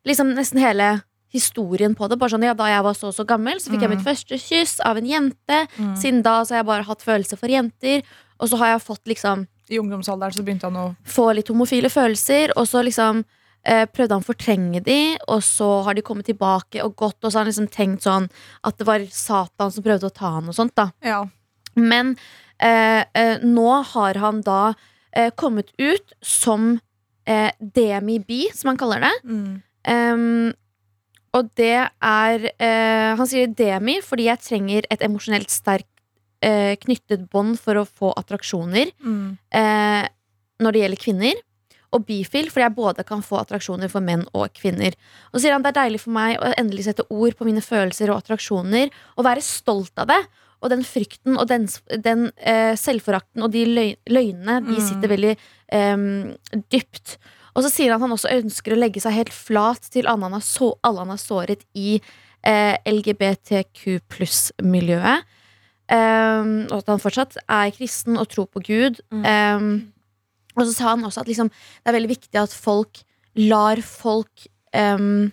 Liksom 0.07 0.37
nesten 0.37 0.61
hele 0.61 1.03
historien 1.35 1.97
på 1.99 2.07
det. 2.09 2.17
Bare 2.17 2.31
sånn, 2.31 2.45
ja, 2.45 2.55
Da 2.55 2.69
jeg 2.71 2.83
var 2.85 2.93
så 2.95 3.09
og 3.09 3.15
så 3.17 3.25
gammel, 3.27 3.59
så 3.59 3.71
fikk 3.73 3.81
jeg 3.83 3.91
Mm. 3.91 3.97
mitt 3.97 4.07
første 4.07 4.39
kyss 4.39 4.79
av 4.87 4.97
en 4.97 5.05
jente. 5.05 5.67
Mm. 5.77 5.97
Siden 5.97 6.23
da 6.23 6.43
så 6.45 6.51
har 6.55 6.59
jeg 6.63 6.67
bare 6.67 6.85
hatt 6.85 7.03
følelser 7.03 7.37
for 7.37 7.49
jenter. 7.49 8.03
Og 8.39 8.49
så 8.49 8.57
har 8.59 8.79
jeg 8.79 8.83
fått 8.87 9.05
liksom 9.05 9.49
I 9.69 9.79
ungdomsalderen 9.79 10.33
så 10.33 10.45
begynte 10.45 10.63
han 10.71 10.77
å 10.77 10.97
få 11.05 11.35
litt 11.35 11.49
homofile 11.49 11.91
følelser, 11.91 12.53
og 12.57 12.69
så 12.69 12.85
liksom 12.85 13.25
eh, 13.65 13.85
prøvde 13.87 14.11
han 14.15 14.23
å 14.23 14.25
fortrenge 14.25 14.81
de, 14.85 15.19
og 15.27 15.41
så 15.43 15.83
har 15.83 15.95
de 15.95 16.03
kommet 16.03 16.25
tilbake 16.27 16.81
og 16.85 16.95
gått, 16.95 17.17
og 17.25 17.33
så 17.33 17.39
har 17.41 17.45
han 17.45 17.53
liksom 17.53 17.69
tenkt 17.69 18.03
sånn 18.03 18.31
at 18.63 18.79
det 18.79 18.87
var 18.87 19.01
Satan 19.11 19.73
som 19.73 19.83
prøvde 19.83 20.05
å 20.09 20.15
ta 20.15 20.31
han 20.37 20.47
og 20.47 20.55
sånt, 20.55 20.73
da. 20.77 20.93
Ja. 21.03 21.25
Men 21.75 22.17
nå 22.61 23.71
har 23.93 24.15
han 24.23 24.41
da 24.47 24.75
eh, 25.13 25.31
kommet 25.37 25.73
ut 25.79 26.15
som 26.25 26.79
eh, 27.27 27.51
demi-bi, 27.61 28.47
som 28.55 28.73
han 28.73 28.79
kaller 28.81 29.05
det. 29.05 29.13
Mm. 29.25 30.55
Og 31.37 31.51
det 31.59 31.75
er 32.03 32.47
eh, 32.57 33.13
Han 33.19 33.29
sier 33.29 33.51
demi 33.53 33.99
fordi 34.05 34.29
jeg 34.31 34.43
trenger 34.45 34.87
et 34.91 35.03
emosjonelt 35.05 35.53
sterkt 35.53 35.89
eh, 36.45 36.75
knyttet 36.81 37.27
bånd 37.33 37.59
for 37.61 37.81
å 37.81 37.87
få 37.89 38.13
attraksjoner 38.17 38.93
Mm. 39.03 39.37
eh, 39.53 40.09
når 40.61 40.73
det 40.73 40.81
gjelder 40.81 41.03
kvinner. 41.03 41.43
Og 41.95 42.03
bifil, 42.05 42.49
fordi 42.51 42.65
jeg 42.65 42.75
både 42.77 43.05
kan 43.07 43.23
få 43.23 43.39
attraksjoner 43.41 43.89
for 43.89 44.01
menn 44.05 44.25
og 44.35 44.51
kvinner. 44.57 44.97
Og 45.31 45.39
så 45.39 45.45
sier 45.47 45.55
han 45.55 45.63
det 45.65 45.71
er 45.71 45.83
deilig 45.85 46.01
for 46.03 46.13
meg 46.17 46.37
å 46.43 46.51
endelig 46.59 46.85
sette 46.89 47.05
ord 47.09 47.37
på 47.39 47.47
mine 47.47 47.63
følelser 47.65 48.11
og 48.11 48.19
attraksjoner, 48.25 48.91
og 49.17 49.25
være 49.25 49.45
stolt 49.45 49.97
av 50.03 50.11
det. 50.11 50.19
Og 50.63 50.71
den 50.73 50.83
frykten 50.85 51.37
og 51.39 51.47
den, 51.51 51.67
den 52.03 52.31
eh, 52.41 52.75
selvforakten 52.81 53.43
og 53.45 53.53
de 53.53 53.65
løgnene, 54.09 54.61
de 54.67 54.77
Mm. 54.79 54.87
sitter 54.89 55.09
veldig 55.13 55.35
em, 55.73 56.37
dypt. 56.73 57.17
Og 57.57 57.63
så 57.65 57.71
sier 57.73 57.93
han 57.93 58.01
at 58.01 58.07
han 58.09 58.15
også 58.17 58.33
ønsker 58.43 58.73
å 58.75 58.79
legge 58.81 59.01
seg 59.01 59.13
helt 59.17 59.33
flat 59.33 59.81
til 59.93 60.07
alle 60.07 60.25
han 60.29 60.33
har, 60.33 60.41
så, 60.45 60.75
alle 60.85 60.99
han 61.05 61.13
har 61.13 61.21
såret 61.21 61.63
i 61.75 62.01
eh, 62.45 62.77
LGBTQ 62.87 64.01
pluss-miljøet. 64.09 65.25
Um, 65.87 66.67
og 66.73 66.81
at 66.81 66.89
han 66.91 66.99
fortsatt 66.99 67.37
er 67.47 67.71
kristen 67.71 68.17
og 68.19 68.27
tror 68.33 68.49
på 68.51 68.59
Gud. 68.67 68.99
Um, 69.13 69.93
og 70.57 70.65
så 70.67 70.73
sa 70.75 70.89
han 70.97 71.05
også 71.07 71.21
at 71.23 71.29
liksom, 71.31 71.49
det 71.49 71.91
er 71.93 71.95
veldig 72.01 72.11
viktig 72.11 72.41
at 72.41 72.51
folk 72.57 73.03
lar 73.37 73.79
folk 73.85 74.49
um, 74.75 75.31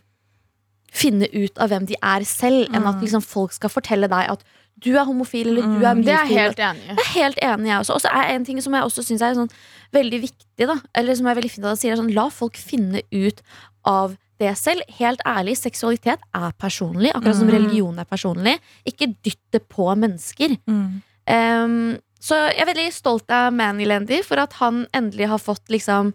finne 0.94 1.25
ut 1.34 1.58
av 1.58 1.72
hvem 1.72 1.88
de 1.89 1.96
er 2.06 2.25
selv, 2.27 2.68
enn 2.70 2.86
at 2.86 3.00
Mm. 3.00 3.01
liksom, 3.01 3.24
folk 3.25 3.51
skal 3.56 3.70
fortelle 3.74 4.08
deg 4.12 4.30
at 4.30 4.44
du 4.80 4.92
er 4.98 5.06
homofil 5.06 5.48
eller 5.48 5.62
du 5.62 5.86
er 5.86 5.96
Mm. 5.96 6.03
Det 6.06 6.13
er 6.13 6.25
jeg 6.25 6.38
helt 6.38 6.58
enig 6.60 6.84
i. 6.84 6.88
Jeg 6.88 6.98
er 6.98 7.13
helt 7.13 7.38
enig, 7.42 7.68
jeg 7.68 7.80
også. 7.80 7.94
Og 7.96 8.01
så 8.01 8.10
er 8.13 8.34
en 8.36 8.46
ting 8.46 8.62
som 8.62 8.74
jeg 8.74 8.84
også 8.84 9.03
syns 9.03 9.22
er 9.22 9.34
sånn 9.36 9.50
veldig 9.94 10.20
viktig, 10.22 10.68
da, 10.68 10.75
eller 10.96 11.15
som 11.15 11.27
er 11.27 11.36
veldig 11.36 11.51
fint 11.51 11.65
at 11.65 11.70
han 11.70 11.77
sier, 11.77 11.92
er 11.94 11.98
sånn, 12.01 12.13
la 12.13 12.30
folk 12.30 12.58
finne 12.58 13.01
ut 13.13 13.42
av 13.86 14.18
det 14.39 14.58
selv. 14.58 14.82
Helt 14.98 15.22
ærlig, 15.25 15.56
seksualitet 15.58 16.20
er 16.34 16.51
personlig, 16.60 17.12
akkurat 17.13 17.36
som 17.36 17.48
Mm. 17.48 17.53
religion 17.53 18.00
er 18.00 18.06
personlig. 18.06 18.60
Ikke 18.86 19.15
dytt 19.24 19.39
det 19.51 19.70
på 19.70 19.86
mennesker. 19.96 20.58
Mm. 20.68 21.01
Um, 21.30 21.98
så 22.20 22.36
jeg 22.51 22.60
er 22.60 22.74
veldig 22.74 22.92
stolt 22.94 23.30
av 23.32 23.53
Manilandy 23.53 24.22
for 24.24 24.36
at 24.39 24.53
han 24.53 24.86
endelig 24.94 25.27
har 25.27 25.38
fått 25.39 25.70
liksom 25.70 26.13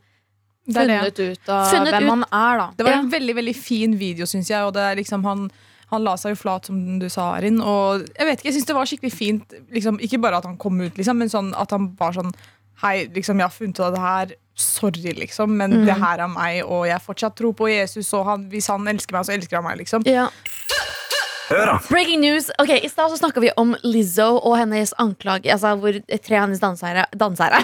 Det 0.69 0.77
er 0.77 0.87
det. 0.87 0.99
Funnet 1.15 1.33
ut 1.33 1.49
av 1.49 1.73
Funnet 1.73 1.93
hvem 1.95 2.03
ut- 2.05 2.11
han 2.11 2.25
er, 2.33 2.59
da. 2.59 2.71
Det 2.77 2.85
var 2.85 2.93
Ja. 2.93 2.99
en 2.99 3.11
veldig 3.11 3.35
veldig 3.35 3.57
fin 3.57 3.97
video, 3.97 4.27
syns 4.27 4.49
jeg. 4.51 4.61
Og 4.61 4.75
det 4.75 4.83
er 4.83 4.97
liksom 4.97 5.23
han, 5.25 5.51
han 5.91 6.05
la 6.05 6.17
seg 6.21 6.35
jo 6.35 6.41
flat, 6.43 6.67
som 6.69 6.99
du 7.01 7.09
sa, 7.09 7.31
Arin. 7.39 7.61
Og 7.65 8.05
jeg 8.19 8.27
vet 8.29 8.39
ikke, 8.41 8.49
jeg 8.51 8.55
syns 8.59 8.67
det 8.69 8.75
var 8.77 8.85
skikkelig 8.91 9.13
fint. 9.15 9.55
Liksom, 9.73 9.99
ikke 10.05 10.21
bare 10.21 10.37
at 10.43 10.45
han 10.45 10.57
kom 10.61 10.81
ut, 10.81 10.97
liksom, 11.01 11.17
men 11.19 11.29
sånn 11.33 11.55
at 11.57 11.71
han 11.71 11.95
var 11.99 12.13
sånn 12.13 12.33
Hei, 12.79 13.09
liksom, 13.11 13.41
jeg 13.41 13.43
har 13.43 13.51
funnet 13.51 13.75
ut 13.75 13.81
av 13.89 13.95
det 13.97 14.01
her. 14.01 14.35
sorry, 14.55 15.13
liksom, 15.15 15.51
men 15.57 15.71
Mm. 15.73 15.85
det 15.87 15.95
her 15.99 16.19
er 16.21 16.29
meg, 16.29 16.65
og 16.65 16.87
jeg 16.87 17.01
fortsatt 17.03 17.35
tror 17.37 17.53
på 17.55 17.69
Jesus, 17.71 18.13
og 18.15 18.25
han, 18.27 18.45
hvis 18.51 18.67
han 18.69 18.87
elsker 18.87 19.13
meg, 19.15 19.25
så 19.27 19.33
elsker 19.35 19.57
han 19.57 19.65
meg, 19.65 19.79
liksom. 19.79 20.03
Ja. 20.07 20.29
Breaking 21.89 22.21
news. 22.21 22.51
Ok, 22.59 22.71
I 22.85 22.89
stad 22.89 23.11
så 23.11 23.17
snakka 23.17 23.41
vi 23.41 23.51
om 23.57 23.75
Lizzo 23.87 24.37
og 24.37 24.57
hennes 24.61 24.93
anklage. 25.01 25.49
Altså 25.53 25.75
hvor 25.81 25.97
tre 25.97 26.37
av 26.37 26.45
hennes 26.47 26.61
dansere 26.61 27.07
Dansere 27.17 27.63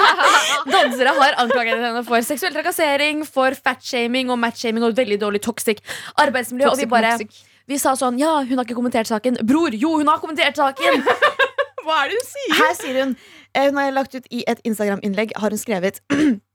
Dansere 0.74 1.12
har 1.18 1.36
anklaget 1.42 1.78
henne 1.78 2.02
for 2.06 2.24
seksuell 2.26 2.54
trakassering, 2.54 3.22
for 3.28 3.54
fatshaming 3.54 4.32
og 4.32 4.40
matchshaming 4.42 4.84
og 4.86 4.96
veldig 4.98 5.20
dårlig 5.22 5.42
toxic 5.44 5.82
arbeidsmiljø. 6.20 6.70
og 6.72 6.78
vi 6.80 6.88
bare 6.90 7.14
toxic. 7.18 7.46
Vi 7.70 7.78
sa 7.78 7.94
sånn 7.98 8.18
Ja, 8.18 8.40
hun 8.42 8.56
har 8.58 8.66
ikke 8.66 8.78
kommentert 8.78 9.06
saken. 9.10 9.38
Bror, 9.46 9.70
jo, 9.76 9.96
hun 10.00 10.08
har 10.10 10.18
kommentert 10.22 10.58
saken! 10.58 11.04
Hva 11.84 12.02
er 12.04 12.10
det 12.10 12.18
hun 12.18 12.26
sier? 12.28 12.56
Her 12.58 12.74
sier 12.76 12.96
hun 13.04 13.12
eh, 13.54 13.68
Hun 13.70 13.78
har 13.80 13.94
lagt 13.96 14.14
ut 14.14 14.26
i 14.28 14.42
et 14.50 14.58
Instagram-innlegg 14.68 15.32
Har 15.40 15.54
hun 15.54 15.60
skrevet 15.60 16.02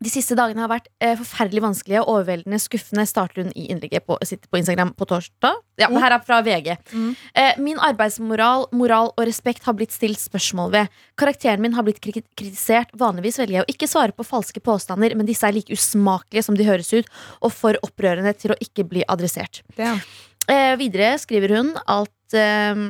De 0.00 0.08
siste 0.08 0.32
dagene 0.32 0.62
har 0.64 0.70
vært 0.70 0.86
eh, 1.04 1.12
forferdelig 1.18 1.60
vanskelige 1.60 2.00
og 2.00 2.14
overveldende 2.14 2.56
skuffende, 2.62 3.04
starter 3.08 3.42
hun 3.42 3.50
i 3.52 3.66
innlegget 3.72 4.06
på, 4.08 4.16
på 4.16 4.60
Instagram 4.60 4.94
på 4.96 5.06
torsdag. 5.10 5.58
Ja, 5.80 5.90
det 5.92 6.00
her 6.00 6.14
er 6.16 6.22
fra 6.24 6.38
VG. 6.44 6.70
Mm. 6.92 7.10
Eh, 7.36 7.58
min 7.60 7.82
arbeidsmoral 7.84 8.64
moral 8.72 9.12
og 9.12 9.28
respekt 9.28 9.68
har 9.68 9.76
blitt 9.76 9.92
stilt 9.92 10.22
spørsmål 10.22 10.72
ved. 10.72 10.96
Karakteren 11.20 11.60
min 11.60 11.76
har 11.76 11.84
blitt 11.84 12.00
kritisert. 12.00 12.94
Vanligvis 12.96 13.42
velger 13.42 13.58
jeg 13.58 13.66
å 13.66 13.74
ikke 13.74 13.90
svare 13.92 14.16
på 14.16 14.24
falske 14.24 14.62
påstander, 14.64 15.12
men 15.18 15.28
disse 15.28 15.44
er 15.44 15.56
like 15.56 15.76
usmakelige 15.76 16.48
som 16.48 16.56
de 16.56 16.68
høres 16.68 16.94
ut, 16.96 17.12
og 17.44 17.52
for 17.52 17.76
opprørende 17.84 18.32
til 18.40 18.56
å 18.56 18.60
ikke 18.64 18.88
bli 18.88 19.04
adressert. 19.04 19.60
Eh, 19.76 20.74
videre 20.80 21.12
skriver 21.20 21.58
hun 21.58 21.74
at 21.84 22.40
eh, 22.40 22.88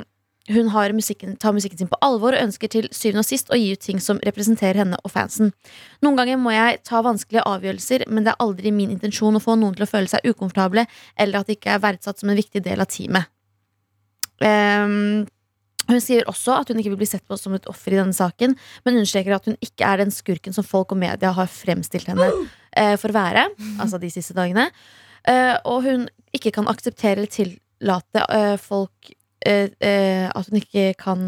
hun 0.49 0.70
musikken, 0.94 1.37
tar 1.37 1.52
musikken 1.52 1.78
sin 1.78 1.88
på 1.88 1.99
alvor 2.00 2.35
og 2.35 2.42
ønsker 2.42 2.68
til 2.68 2.88
syvende 2.90 3.20
og 3.20 3.28
sist 3.28 3.50
å 3.52 3.59
gi 3.59 3.73
ut 3.73 3.80
ting 3.80 4.00
som 4.00 4.18
representerer 4.25 4.80
henne 4.82 4.97
og 5.04 5.11
fansen. 5.11 5.52
Noen 6.02 6.16
ganger 6.16 6.40
må 6.40 6.50
jeg 6.50 6.80
ta 6.82 7.02
vanskelige 7.02 7.44
avgjørelser, 7.47 8.06
men 8.09 8.25
det 8.25 8.32
er 8.32 8.40
aldri 8.42 8.73
min 8.73 8.90
intensjon 8.90 9.37
å 9.37 9.42
få 9.42 9.59
noen 9.61 9.76
til 9.76 9.85
å 9.85 9.90
føle 9.90 10.09
seg 10.09 10.25
ukomfortable, 10.25 10.87
eller 11.16 11.40
at 11.40 11.50
de 11.50 11.59
ikke 11.59 11.75
er 11.76 11.85
verdsatt 11.85 12.23
som 12.23 12.32
en 12.32 12.40
viktig 12.40 12.64
del 12.64 12.80
av 12.80 12.88
teamet. 12.90 13.28
Um, 14.40 15.28
hun 15.90 16.00
skriver 16.00 16.28
også 16.30 16.56
at 16.56 16.70
hun 16.70 16.80
ikke 16.80 16.94
vil 16.94 17.02
bli 17.02 17.11
sett 17.11 17.26
på 17.28 17.37
som 17.37 17.54
et 17.56 17.68
offer 17.70 17.94
i 17.94 18.00
denne 18.00 18.16
saken, 18.16 18.56
men 18.87 18.97
understreker 18.97 19.37
at 19.37 19.47
hun 19.50 19.59
ikke 19.61 19.87
er 19.87 20.00
den 20.00 20.14
skurken 20.14 20.56
som 20.56 20.66
folk 20.66 20.94
og 20.94 21.02
media 21.02 21.35
har 21.37 21.52
fremstilt 21.52 22.09
henne 22.11 22.30
uh, 22.30 22.97
for 22.97 23.12
å 23.12 23.18
være, 23.18 23.49
altså 23.82 24.00
de 24.00 24.12
siste 24.12 24.37
dagene. 24.38 24.70
Uh, 25.28 25.56
og 25.68 25.85
hun 25.85 26.09
ikke 26.37 26.54
kan 26.56 26.70
akseptere 26.70 27.20
eller 27.20 27.32
tillate 27.35 28.25
uh, 28.32 28.56
folk 28.61 29.12
At 29.47 30.50
hun 30.50 30.61
ikke 30.61 30.94
kan 31.00 31.25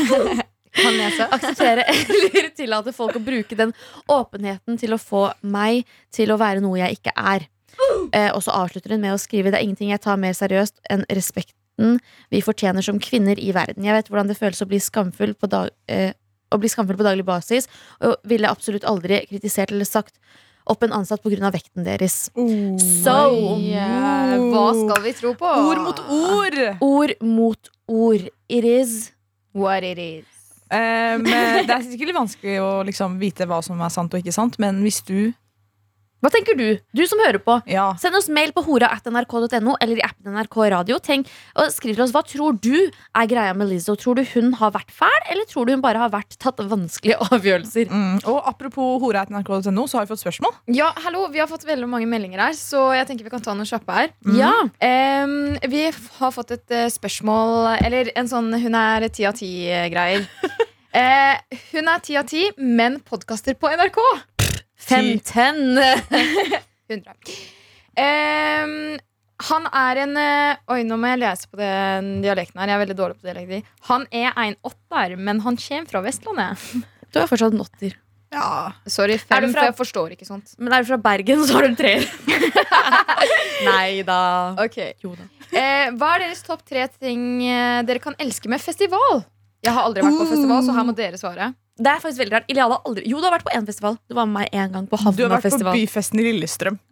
Kan 0.70 0.94
lese. 0.94 1.26
akseptere 1.34 1.82
eller 1.82 2.50
tillate 2.54 2.92
folk 2.94 3.16
å 3.18 3.22
bruke 3.24 3.56
den 3.58 3.72
åpenheten 4.06 4.78
til 4.78 4.94
å 4.94 5.00
få 5.02 5.24
meg 5.42 5.88
til 6.14 6.30
å 6.30 6.38
være 6.40 6.62
noe 6.62 6.78
jeg 6.78 7.00
ikke 7.00 7.14
er. 7.16 7.48
Eh, 8.14 8.30
og 8.34 8.42
så 8.44 8.54
avslutter 8.54 8.94
hun 8.94 9.02
med 9.02 9.14
å 9.14 9.20
skrive 9.20 9.50
Det 9.50 9.58
er 9.60 9.64
ingenting 9.66 9.90
jeg 9.92 10.02
tar 10.04 10.18
mer 10.20 10.34
seriøst 10.36 10.78
enn 10.92 11.04
respekten 11.10 11.98
vi 12.30 12.42
fortjener 12.44 12.84
som 12.84 13.00
kvinner 13.02 13.40
i 13.40 13.52
verden. 13.56 13.86
Jeg 13.86 13.96
vet 13.96 14.10
hvordan 14.10 14.30
det 14.30 14.38
føles 14.38 14.60
å 14.62 14.68
bli 14.68 14.80
skamfull 14.82 15.32
på, 15.34 15.48
dag, 15.50 15.70
eh, 15.88 16.12
å 16.52 16.58
bli 16.60 16.68
skamfull 16.70 16.98
på 16.98 17.06
daglig 17.06 17.24
basis, 17.26 17.70
og 18.04 18.18
ville 18.28 18.50
absolutt 18.50 18.84
aldri 18.84 19.22
kritisert 19.30 19.72
eller 19.72 19.88
sagt 19.88 20.18
opp 20.70 20.86
en 20.86 20.94
ansatt 21.00 21.22
pga. 21.24 21.50
vekten 21.52 21.84
deres. 21.86 22.30
So 22.32 23.16
Oi, 23.34 23.72
eh, 23.74 24.34
hva 24.50 24.66
skal 24.78 25.02
vi 25.04 25.14
tro 25.18 25.34
på? 25.38 25.54
Ord 25.70 25.84
mot 25.84 26.04
ord! 26.08 26.60
Ord 26.80 27.16
mot 27.20 27.72
ord. 27.86 28.28
It 28.48 28.64
is 28.64 29.10
What 29.52 29.82
it 29.82 29.98
is. 29.98 30.26
Um, 30.70 31.24
det 31.26 31.66
er 31.74 31.82
sikkert 31.82 32.12
litt 32.12 32.18
vanskelig 32.18 32.58
å 32.62 32.70
liksom 32.86 33.16
vite 33.18 33.46
hva 33.50 33.58
som 33.66 33.80
er 33.82 33.90
sant 33.90 34.12
og 34.14 34.22
ikke 34.22 34.34
sant, 34.34 34.54
men 34.62 34.78
hvis 34.84 35.00
du 35.02 35.32
Hva 36.20 36.28
tenker 36.32 36.56
du? 36.58 36.66
Du 36.92 37.00
som 37.08 37.20
hører 37.22 37.40
på. 37.40 37.54
Ja. 37.70 37.86
Send 38.00 38.16
oss 38.18 38.28
mail 38.28 38.50
på 38.52 38.60
hora.nrk.no 38.66 39.76
eller 39.80 40.00
i 40.00 40.04
appen 40.04 40.34
NRK 40.36 40.56
Radio. 40.74 40.98
Tenk, 41.00 41.30
og 41.56 41.72
skriv 41.72 41.96
til 41.96 42.04
oss, 42.04 42.12
Hva 42.12 42.20
tror 42.28 42.58
du 42.60 42.74
er 42.76 43.30
greia 43.30 43.54
med 43.56 43.70
Lizzo? 43.70 43.96
Tror 43.96 44.18
du 44.20 44.24
hun 44.34 44.52
har 44.60 44.74
vært 44.74 44.92
fæl, 44.92 45.16
eller 45.32 45.48
tror 45.48 45.64
du 45.66 45.72
hun 45.72 45.84
bare 45.84 46.02
har 46.02 46.12
vært 46.12 46.36
tatt 46.42 46.60
vanskelige 46.60 47.16
avgjørelser? 47.32 47.88
Mm. 47.88 48.20
Og 48.28 48.40
apropos 48.52 49.00
hora.nrk.no, 49.00 49.86
så 49.88 50.00
har 50.00 50.04
vi 50.04 50.12
fått 50.12 50.24
spørsmål. 50.26 50.56
Ja, 50.76 50.90
hallo, 51.06 51.26
Vi 51.32 51.40
har 51.40 51.48
fått 51.48 51.64
veldig 51.68 51.88
mange 51.88 52.08
meldinger 52.10 52.44
her, 52.50 52.56
så 52.58 52.90
jeg 52.96 53.08
tenker 53.08 53.24
vi 53.24 53.32
kan 53.32 53.44
ta 53.44 53.56
noen 53.56 53.68
kjappe 53.68 53.96
her. 53.96 54.12
Ja. 54.36 54.52
Um, 55.24 55.56
vi 55.72 55.86
har 55.88 56.34
fått 56.36 56.52
et 56.52 56.74
eh, 56.74 56.88
spørsmål 56.92 57.78
Eller 57.80 58.10
en 58.18 58.28
sånn 58.28 58.52
hun 58.60 58.76
er 58.76 59.08
ti 59.08 59.24
av 59.28 59.40
ti-greier. 59.40 60.28
Eh, 60.90 61.36
hun 61.70 61.86
er 61.86 62.00
ti 62.02 62.16
av 62.18 62.24
ti, 62.26 62.48
men 62.58 62.96
podkaster 63.06 63.54
på 63.54 63.68
NRK. 63.70 63.98
510. 64.80 66.60
100. 66.90 67.14
Um, 68.00 68.98
han 69.40 69.66
er 69.72 69.98
en 70.02 70.16
eh, 70.20 70.58
Oi, 70.74 70.82
nå 70.84 70.96
må 71.00 71.08
jeg 71.14 71.20
lese 71.22 71.48
på 71.50 71.56
den 71.60 72.10
dialekten 72.24 72.60
her. 72.60 72.68
Jeg 72.72 72.76
er 72.76 72.82
veldig 72.84 72.96
dårlig 72.98 73.16
på 73.20 73.28
dialekter. 73.28 73.62
Han 73.88 74.04
er 74.12 74.32
en 74.44 74.56
åtter, 74.68 75.14
men 75.16 75.40
han 75.46 75.56
kommer 75.60 75.88
fra 75.90 76.02
Vestlandet. 76.04 76.64
Du 77.10 77.20
er 77.22 77.28
fortsatt 77.30 77.56
en 77.56 77.62
åtter. 77.64 77.96
Ja. 78.30 78.50
Sorry, 78.86 79.16
fem, 79.18 79.48
fra- 79.50 79.62
for 79.64 79.68
jeg 79.70 79.76
forstår 79.80 80.12
ikke 80.14 80.28
sånt. 80.28 80.52
Men 80.60 80.72
er 80.76 80.84
du 80.84 80.90
fra 80.92 81.00
Bergen, 81.02 81.40
så 81.48 81.56
har 81.56 81.64
du 81.66 81.70
en 81.72 81.78
treer. 81.80 82.04
Nei 83.66 84.02
da. 84.06 84.20
Okay. 84.66 84.92
Jo 85.02 85.14
da. 85.18 85.26
eh, 85.50 85.88
Hva 85.98 86.12
er 86.16 86.26
deres 86.28 86.44
topp 86.46 86.62
tre 86.68 86.84
ting 87.00 87.24
eh, 87.48 87.80
dere 87.88 88.00
kan 88.02 88.14
elske 88.22 88.48
med 88.52 88.62
festival? 88.62 89.24
Jeg 89.64 89.74
har 89.76 89.84
aldri 89.88 90.04
vært 90.06 90.16
på 90.20 90.28
festival, 90.30 90.62
så 90.64 90.72
her 90.76 90.86
må 90.88 90.94
dere 90.96 91.18
svare. 91.20 91.50
Det 91.80 91.88
er 91.88 92.00
faktisk 92.02 92.20
veldig 92.20 92.34
rart. 92.36 92.48
Iliada 92.52 92.76
har 92.76 92.82
aldri 92.90 93.06
Jo, 93.08 93.18
du 93.22 93.24
har 93.24 93.32
vært 93.38 93.46
på 93.46 93.52
én 93.56 93.64
festival. 93.68 93.94
Du 94.08 94.14
var 94.18 94.26
med 94.28 94.42
meg 94.42 94.50
én 94.52 94.72
gang 94.74 94.86
på 94.90 94.98
Du 95.00 95.04
har 95.04 95.12
vært 95.32 95.46
på 95.46 95.48
Havnafestival. 95.48 95.74
byfesten 95.78 96.20
i 96.20 96.26
Lillestrøm. 96.28 96.78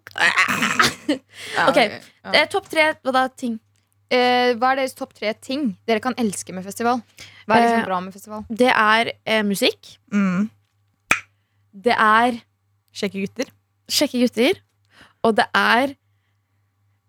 Ja, 1.08 1.68
Ok. 1.70 1.76
ja. 1.78 2.32
Eh, 2.34 2.46
Topp 2.52 2.66
tre 2.68 2.90
hva 3.04 3.12
da, 3.16 3.22
ting. 3.28 3.54
Eh, 4.12 4.54
hva 4.60 4.72
er 4.72 4.76
deres 4.82 4.94
topp 4.96 5.12
tre 5.16 5.30
ting 5.40 5.70
dere 5.88 6.00
kan 6.04 6.14
elske 6.20 6.52
med 6.56 6.64
festival? 6.64 7.00
Hva 7.46 7.56
er 7.56 7.62
liksom 7.64 7.80
Eh, 7.80 7.84
bra 7.86 8.00
med 8.04 8.12
festival? 8.16 8.44
Det 8.50 8.68
er 8.72 9.10
eh, 9.24 9.42
musikk. 9.44 9.94
Mm. 10.12 10.50
Det 11.72 11.94
er 11.96 12.40
Kjekke 12.98 13.20
gutter. 13.24 13.48
kjekke 13.88 14.20
gutter. 14.24 14.60
Og 15.24 15.36
det 15.36 15.46
er 15.54 15.94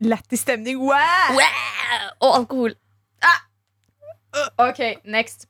Lættis 0.01 0.41
stemning. 0.45 0.79
Wow! 0.79 1.39
Og 2.21 2.35
alkohol. 2.39 2.75
Ok, 4.59 4.79
next. 5.05 5.47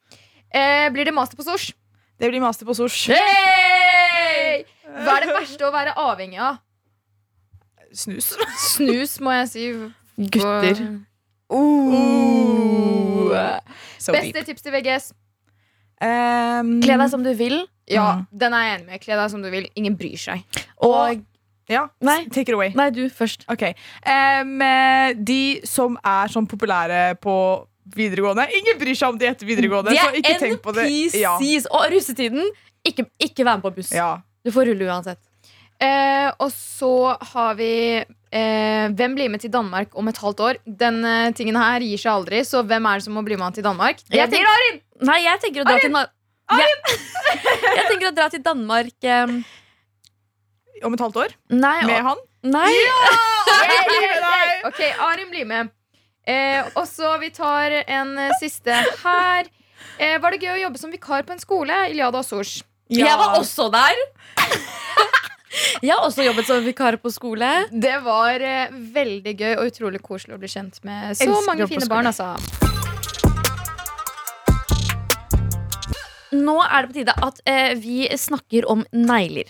Eh, 0.54 0.90
blir 0.90 1.06
det 1.06 1.14
master 1.14 1.38
på 1.38 1.44
sosh? 1.46 1.74
Det 2.20 2.28
blir 2.30 2.42
master 2.44 2.66
på 2.68 2.74
sosh. 2.76 3.12
Hey! 3.14 4.64
Hva 4.90 5.16
er 5.18 5.26
det 5.26 5.34
verste 5.36 5.68
å 5.68 5.72
være 5.72 5.94
avhengig 5.98 6.40
av? 6.44 6.58
Snus. 7.96 8.34
Snus, 8.60 9.16
må 9.24 9.32
jeg 9.38 9.48
si. 9.54 9.68
Gutter. 10.36 10.82
Uh. 11.50 13.60
So 14.00 14.12
Beste 14.14 14.34
deep. 14.36 14.46
tips 14.50 14.62
til 14.66 14.74
VGS? 14.76 15.06
Um, 16.00 16.76
Kle 16.84 16.96
deg 17.02 17.10
som 17.12 17.24
du 17.26 17.32
vil. 17.36 17.64
Ja, 17.90 18.20
Mm. 18.20 18.28
den 18.40 18.54
er 18.54 18.64
jeg 18.66 18.76
enig 18.80 18.86
med. 18.92 19.02
Kle 19.02 19.16
deg 19.18 19.30
som 19.32 19.42
du 19.42 19.50
vil. 19.50 19.68
Ingen 19.76 19.96
bryr 19.98 20.18
seg. 20.18 20.44
Og 20.82 21.24
Ja, 21.70 21.88
Nei. 22.02 22.26
take 22.30 22.50
it 22.50 22.54
away. 22.56 22.70
Nei, 22.74 22.90
du 22.90 23.10
først. 23.10 23.46
Ok. 23.48 23.62
Em, 24.04 24.62
eh, 24.62 25.14
de 25.14 25.62
som 25.64 25.98
er 26.04 26.28
sånn 26.28 26.48
populære 26.48 27.20
på 27.22 27.68
videregående 27.96 28.46
Ingen 28.58 28.78
bryr 28.82 28.98
seg 28.98 29.14
om 29.14 29.18
de 29.20 29.28
etter 29.30 29.48
videregående, 29.50 29.94
De 29.94 30.00
så 30.00 30.10
er 30.12 30.20
ikke 30.22 30.38
tenk 30.42 30.62
på 30.66 30.74
det. 30.76 30.88
Ja. 31.18 31.36
Og 31.72 31.88
russetiden, 31.94 32.46
ikke, 32.86 33.08
ikke 33.20 33.46
være 33.46 33.60
med 33.60 33.66
på 33.68 33.74
buss. 33.80 33.92
Ja. 33.96 34.18
Du 34.46 34.52
får 34.56 34.70
rulle 34.72 34.88
uansett. 34.88 35.20
Eh, 35.80 36.28
og 36.44 36.50
så 36.52 36.92
har 37.32 37.54
vi 37.56 37.72
eh, 38.04 38.86
Hvem 39.00 39.14
blir 39.16 39.30
med 39.32 39.40
til 39.40 39.52
Danmark 39.54 39.94
om 39.96 40.10
et 40.12 40.18
halvt 40.20 40.42
år? 40.44 40.58
Den 40.68 40.98
eh, 41.08 41.30
tingen 41.38 41.56
her 41.56 41.80
gir 41.86 42.02
seg 42.02 42.12
aldri, 42.18 42.42
så 42.44 42.66
hvem 42.68 42.88
er 42.90 43.00
det 43.00 43.06
som 43.08 43.16
må 43.16 43.24
bli 43.24 43.38
med 43.40 43.56
til 43.56 43.64
Danmark? 43.64 44.02
Det 44.10 44.20
Jeg 44.20 44.32
tenker- 44.34 44.52
Arin! 44.52 44.82
Nei, 45.08 45.22
jeg 45.24 45.40
tenker 45.40 45.64
å 45.64 45.70
dra 45.70 45.78
til 45.80 45.96
Arin! 45.96 46.10
Jeg, 46.50 47.00
jeg 47.78 47.86
tenker 47.94 48.10
å 48.10 48.16
dra 48.18 48.28
til 48.34 48.44
Danmark 48.44 49.08
em, 49.08 49.38
Om 50.84 50.96
et 50.98 51.04
halvt 51.06 51.20
år. 51.24 51.36
Nei, 51.54 51.78
Med 51.86 52.00
og, 52.02 52.08
han. 52.10 52.24
nei. 52.58 52.70
Jeg 52.74 53.84
blir 53.88 54.08
med 54.08 54.24
deg! 54.28 54.54
Ok, 54.72 54.82
Arin 55.08 55.32
blir 55.32 55.48
med. 55.48 55.72
Eh, 56.30 56.66
og 56.78 56.86
så 56.86 57.16
vi 57.22 57.32
tar 57.34 57.74
en 57.82 58.14
eh, 58.22 58.36
siste 58.42 58.76
her. 59.04 59.50
Eh, 59.98 60.18
var 60.22 60.36
det 60.36 60.44
gøy 60.44 60.54
å 60.58 60.62
jobbe 60.68 60.82
som 60.82 60.92
vikar 60.94 61.26
på 61.26 61.34
en 61.34 61.42
skole? 61.42 61.78
Iliada 61.90 62.22
og 62.22 62.28
Sosh. 62.28 62.62
Ja. 62.90 63.08
Jeg 63.08 63.18
var 63.22 63.38
også 63.40 63.70
der. 63.74 64.00
jeg 65.86 65.92
har 65.94 66.06
også 66.06 66.26
jobbet 66.26 66.48
som 66.50 66.64
vikar 66.66 67.00
på 67.02 67.12
skole. 67.14 67.50
Det 67.74 67.98
var 68.06 68.46
eh, 68.46 68.76
veldig 68.96 69.34
gøy 69.34 69.54
og 69.56 69.72
utrolig 69.72 70.02
koselig 70.06 70.38
å 70.38 70.42
bli 70.42 70.52
kjent 70.52 70.82
med 70.86 71.18
så 71.18 71.28
Elsker 71.28 71.50
mange 71.50 71.70
fine 71.72 71.90
barn. 71.90 72.10
Altså. 72.12 72.34
Nå 76.30 76.60
er 76.62 76.86
det 76.86 76.92
på 76.92 76.98
tide 77.00 77.18
at 77.26 77.42
eh, 77.50 77.74
vi 77.82 78.04
snakker 78.22 78.70
om 78.70 78.86
negler. 78.94 79.50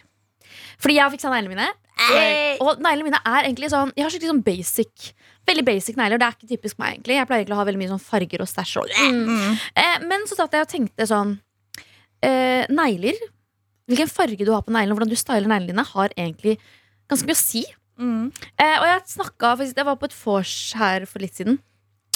Fordi 0.80 0.96
jeg 0.96 1.04
har 1.04 1.12
fiksa 1.12 1.32
neglene 1.34 1.58
mine. 1.58 1.72
Yay! 2.16 2.56
Og 2.64 2.80
neglene 2.80 3.10
mine 3.10 3.20
er 3.28 3.44
egentlig 3.44 3.68
sånn 3.74 3.90
Jeg 3.92 4.06
har 4.06 4.14
skikkelig 4.14 4.30
sånn 4.32 4.46
basic 4.46 5.10
Veldig 5.50 5.66
basic 5.66 5.98
negler. 5.98 6.22
Det 6.22 6.28
er 6.28 6.38
ikke 6.38 6.52
typisk 6.54 6.80
meg, 6.82 6.96
egentlig. 6.98 7.18
Jeg 7.18 7.30
pleier 7.30 7.46
ikke 7.46 7.58
å 7.58 7.60
ha 7.60 7.68
veldig 7.68 7.82
mye 7.82 7.92
sånn 7.92 8.04
farger 8.04 8.46
og 8.46 8.50
stæsj. 8.52 8.78
Mm. 9.10 9.60
Eh, 9.82 10.00
men 10.06 10.26
så 10.30 10.38
satt 10.38 10.56
jeg 10.56 10.68
og 10.68 10.72
tenkte 10.72 11.10
sånn 11.10 11.36
eh, 12.26 12.70
Negler 12.70 13.18
hvilken 13.90 14.12
farge 14.12 14.46
du 14.46 14.52
har 14.54 14.62
på 14.62 14.74
neglene, 14.74 14.94
hvordan 14.94 15.10
du 15.10 15.18
styler 15.18 15.50
neglene 15.50 15.72
dine, 15.72 15.86
har 15.96 16.14
egentlig 16.14 16.60
ganske 17.10 17.26
mye 17.26 17.38
å 17.38 17.42
si. 17.42 17.64
Mm. 18.00 18.30
Eh, 18.62 18.76
og 18.78 18.86
jeg 18.88 19.02
snakka 19.12 19.56
Jeg 19.66 19.84
var 19.84 19.98
på 20.00 20.08
et 20.08 20.16
vors 20.16 20.54
her 20.80 21.08
for 21.10 21.24
litt 21.24 21.36
siden. 21.36 21.58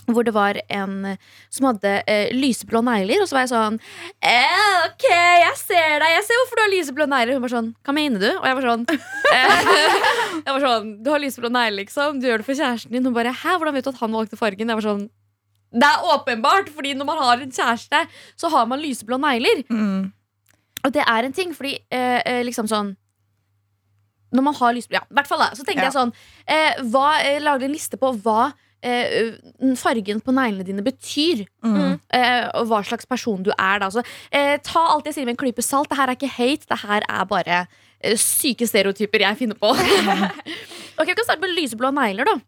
Hvor 0.03 0.25
det 0.27 0.33
var 0.35 0.57
en 0.67 0.95
eh, 1.13 1.17
som 1.53 1.69
hadde 1.69 1.91
eh, 2.11 2.31
lyseblå 2.35 2.81
negler. 2.83 3.21
Og 3.23 3.29
så 3.29 3.37
var 3.37 3.45
jeg 3.45 3.51
sånn 3.53 3.77
eh, 4.19 4.65
Ok, 4.89 5.05
jeg 5.07 5.53
ser 5.61 5.93
deg. 6.03 6.09
Jeg 6.17 6.25
ser 6.27 6.39
hvorfor 6.41 6.59
du 6.59 6.63
har 6.65 6.71
lyseblå 6.73 7.07
negler. 7.07 7.37
Hun 7.37 7.45
var 7.45 7.53
sånn 7.53 7.69
Hva 7.87 7.95
mener 7.95 8.19
du? 8.19 8.29
Og 8.35 8.47
jeg 8.49 8.57
var 8.57 8.67
sånn 8.67 8.83
eh, 8.91 9.69
Jeg 10.43 10.49
var 10.49 10.65
sånn 10.65 10.89
Du 11.05 11.11
har 11.13 11.23
lyseblå 11.23 11.51
negler, 11.55 11.77
liksom. 11.85 12.19
Du 12.19 12.27
gjør 12.27 12.43
det 12.43 12.47
for 12.49 12.59
kjæresten 12.59 12.91
din. 12.97 13.05
Hun 13.07 13.15
bare 13.15 13.31
Hæ, 13.31 13.53
hvordan 13.61 13.77
vet 13.77 13.87
du 13.87 13.93
at 13.93 14.01
han 14.03 14.17
valgte 14.17 14.39
fargen? 14.39 14.73
Jeg 14.73 14.79
var 14.81 14.87
sånn 14.89 15.05
Det 15.71 15.87
er 15.87 16.09
åpenbart, 16.17 16.67
fordi 16.75 16.91
når 16.99 17.07
man 17.09 17.21
har 17.23 17.45
en 17.45 17.55
kjæreste, 17.55 18.03
så 18.37 18.51
har 18.53 18.67
man 18.69 18.83
lyseblå 18.83 19.17
negler. 19.23 19.63
Mm. 19.71 20.11
Og 20.83 20.91
det 20.93 21.05
er 21.07 21.23
en 21.29 21.33
ting, 21.39 21.55
fordi 21.55 21.77
eh, 21.95 22.19
eh, 22.27 22.41
liksom 22.43 22.67
sånn 22.67 22.91
Når 24.35 24.43
man 24.49 24.55
har 24.59 24.75
lyseblå 24.75 24.99
Ja, 24.99 25.05
i 25.07 25.15
hvert 25.15 25.29
fall 25.31 25.39
da 25.45 25.51
Så 25.55 25.63
tenkte 25.63 25.85
Ja. 25.85 25.89
jeg 25.89 25.95
sånn 25.95 26.11
eh, 26.43 26.83
hva, 26.91 27.07
eh, 27.23 27.39
lagde 27.39 27.69
en 27.69 27.75
liste 27.75 27.95
på 28.01 28.11
hva 28.19 28.51
eh, 28.83 29.73
fargen 29.79 30.21
på 30.23 30.35
neglene 30.35 30.67
dine 30.67 30.85
betyr. 30.85 31.45
Mm. 31.65 31.97
Eh, 32.13 32.45
og 32.59 32.69
hva 32.69 32.83
slags 32.85 33.09
person 33.09 33.43
du 33.45 33.51
er. 33.55 33.81
Da. 33.83 33.89
Så, 33.93 34.03
eh, 34.31 34.57
ta 34.63 34.85
alt 34.93 35.09
jeg 35.09 35.17
sier 35.17 35.29
med 35.29 35.37
en 35.37 35.43
klype 35.45 35.65
salt. 35.65 35.89
Det 35.89 35.99
her 35.99 36.11
er 36.11 36.19
ikke 36.19 36.35
hate, 36.37 36.69
det 36.69 36.81
her 36.83 37.07
er 37.07 37.25
bare 37.29 37.65
eh, 38.03 38.17
syke 38.19 38.67
stereotyper 38.69 39.25
jeg 39.25 39.39
finner 39.41 39.59
på. 39.59 39.73
ok, 40.99 41.07
Vi 41.07 41.15
kan 41.15 41.25
starte 41.25 41.41
med 41.41 41.55
lyseblå 41.57 41.93
negler. 41.95 42.29
da 42.29 42.39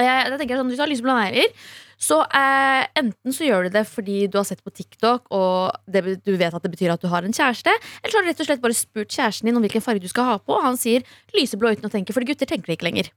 eh, 0.00 0.26
da 0.30 0.38
tenker 0.40 0.60
sånn, 0.60 0.70
Hvis 0.72 0.80
du 0.80 0.84
har 0.84 0.90
lyseblå 0.90 1.16
negler, 1.18 1.54
så 2.00 2.22
eh, 2.24 2.86
enten 2.96 3.34
så 3.36 3.44
gjør 3.44 3.66
du 3.66 3.74
det 3.74 3.84
fordi 3.90 4.22
du 4.32 4.38
har 4.40 4.46
sett 4.48 4.62
på 4.64 4.72
TikTok 4.72 5.28
og 5.36 5.74
det, 5.84 6.16
du 6.24 6.32
vet 6.32 6.54
at 6.56 6.64
det 6.64 6.72
betyr 6.72 6.94
at 6.94 7.02
du 7.02 7.10
har 7.12 7.26
en 7.26 7.34
kjæreste, 7.36 7.74
eller 8.00 8.12
så 8.12 8.18
har 8.18 8.24
du 8.24 8.30
rett 8.30 8.40
og 8.40 8.48
slett 8.48 8.62
bare 8.62 8.78
spurt 8.78 9.12
kjæresten 9.12 9.50
din 9.50 9.58
om 9.60 9.66
hvilken 9.66 9.84
farge 9.84 10.00
du 10.00 10.08
skal 10.08 10.30
ha 10.30 10.38
på, 10.40 10.56
og 10.56 10.64
han 10.64 10.80
sier 10.80 11.04
lyseblå 11.36 11.74
uten 11.74 11.90
å 11.90 11.92
tenke, 11.92 12.16
for 12.16 12.24
gutter 12.24 12.48
tenker 12.48 12.72
det 12.72 12.78
ikke 12.78 12.88
lenger. 12.88 13.12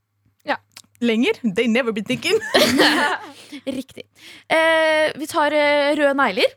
Lenger? 1.04 1.36
They 1.44 1.68
never 1.68 1.92
been 1.92 2.06
thinking. 2.08 2.38
Riktig. 3.80 4.06
Eh, 4.50 5.12
vi 5.20 5.28
tar 5.30 5.54
eh, 5.56 5.92
røde 6.00 6.16
negler. 6.18 6.56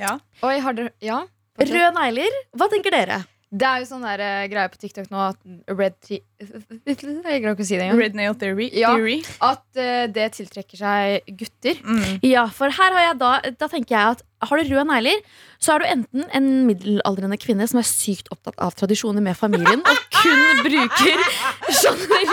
Ja. 0.00 0.16
Oi, 0.46 0.56
har 0.64 0.76
dere 0.78 0.94
Ja? 1.04 1.20
Røde 1.60 1.90
negler, 1.98 2.36
hva 2.56 2.70
tenker 2.72 2.94
dere? 2.94 3.18
Det 3.50 3.66
er 3.66 3.80
jo 3.82 3.86
sånn 3.88 4.04
der 4.06 4.20
uh, 4.22 4.44
greie 4.46 4.70
på 4.70 4.78
TikTok 4.78 5.08
nå 5.10 5.22
at 5.32 5.38
red 5.74 5.96
Jeg 6.06 6.20
greier 6.38 7.48
ikke 7.50 7.64
å 7.64 7.66
si 7.66 7.74
det 7.74 7.82
engang. 7.82 7.98
Red 7.98 8.14
nail 8.14 8.36
theory. 8.38 8.68
Ja. 8.78 8.92
theory. 8.94 9.16
At 9.42 9.64
uh, 9.74 10.06
det 10.06 10.28
tiltrekker 10.36 10.78
seg 10.78 11.32
gutter. 11.40 11.80
Mm. 11.82 12.20
Ja, 12.28 12.44
for 12.54 12.70
her 12.70 12.94
har 12.94 13.08
jeg 13.08 13.16
da 13.18 13.32
Da 13.58 13.66
tenker 13.72 13.96
jeg 13.96 14.14
at 14.14 14.22
har 14.46 14.56
du 14.56 14.70
røde 14.70 14.86
negler, 14.88 15.18
så 15.60 15.74
er 15.74 15.82
du 15.82 15.88
enten 15.90 16.22
en 16.32 16.46
middelaldrende 16.64 17.36
kvinne 17.42 17.66
som 17.68 17.82
er 17.82 17.88
sykt 17.90 18.30
opptatt 18.32 18.56
av 18.62 18.72
tradisjoner 18.78 19.20
med 19.20 19.36
familien, 19.36 19.82
og 19.84 19.98
kun 20.14 20.62
bruker 20.64 21.20
Chanel. 21.68 22.32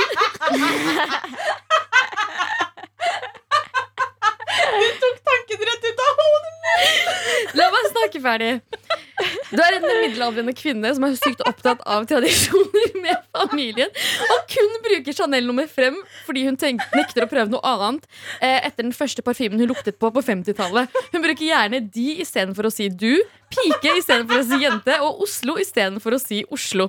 Tanken 5.27 5.67
rett 5.67 5.89
ut 5.89 6.05
av 6.05 6.21
hodet! 6.21 6.57
La 7.57 7.67
meg 7.73 7.91
snakke 7.91 8.21
ferdig. 8.23 8.51
Du 9.47 9.61
er 9.63 9.77
en 9.77 9.85
middelaldrende 9.87 10.53
kvinne 10.57 10.89
som 10.95 11.05
er 11.07 11.15
sykt 11.15 11.43
opptatt 11.47 11.83
av 11.87 12.07
tradisjoner 12.09 12.97
med 12.99 13.26
familien, 13.45 13.91
og 14.27 14.45
kun 14.51 14.77
bruker 14.85 15.17
Chanel 15.17 15.47
nummer 15.47 15.67
frem 15.71 15.97
fordi 16.25 16.45
hun 16.47 16.59
tenk, 16.59 16.83
nekter 16.95 17.25
å 17.25 17.31
prøve 17.31 17.51
noe 17.53 17.63
annet 17.67 18.07
eh, 18.41 18.59
etter 18.67 18.83
den 18.83 18.95
første 18.95 19.23
parfymen 19.25 19.61
hun 19.61 19.71
luktet 19.71 19.99
på 20.01 20.11
på 20.13 20.23
50-tallet. 20.23 20.93
Hun 21.13 21.23
bruker 21.23 21.45
gjerne 21.47 21.81
de 21.93 22.07
istedenfor 22.23 22.69
å 22.69 22.73
si 22.73 22.89
du, 22.89 23.11
pike 23.53 23.93
istedenfor 24.01 24.41
å 24.41 24.45
si 24.47 24.59
jente, 24.63 24.97
og 25.03 25.21
Oslo 25.23 25.55
istedenfor 25.61 26.17
å 26.17 26.19
si 26.21 26.41
Oslo. 26.53 26.87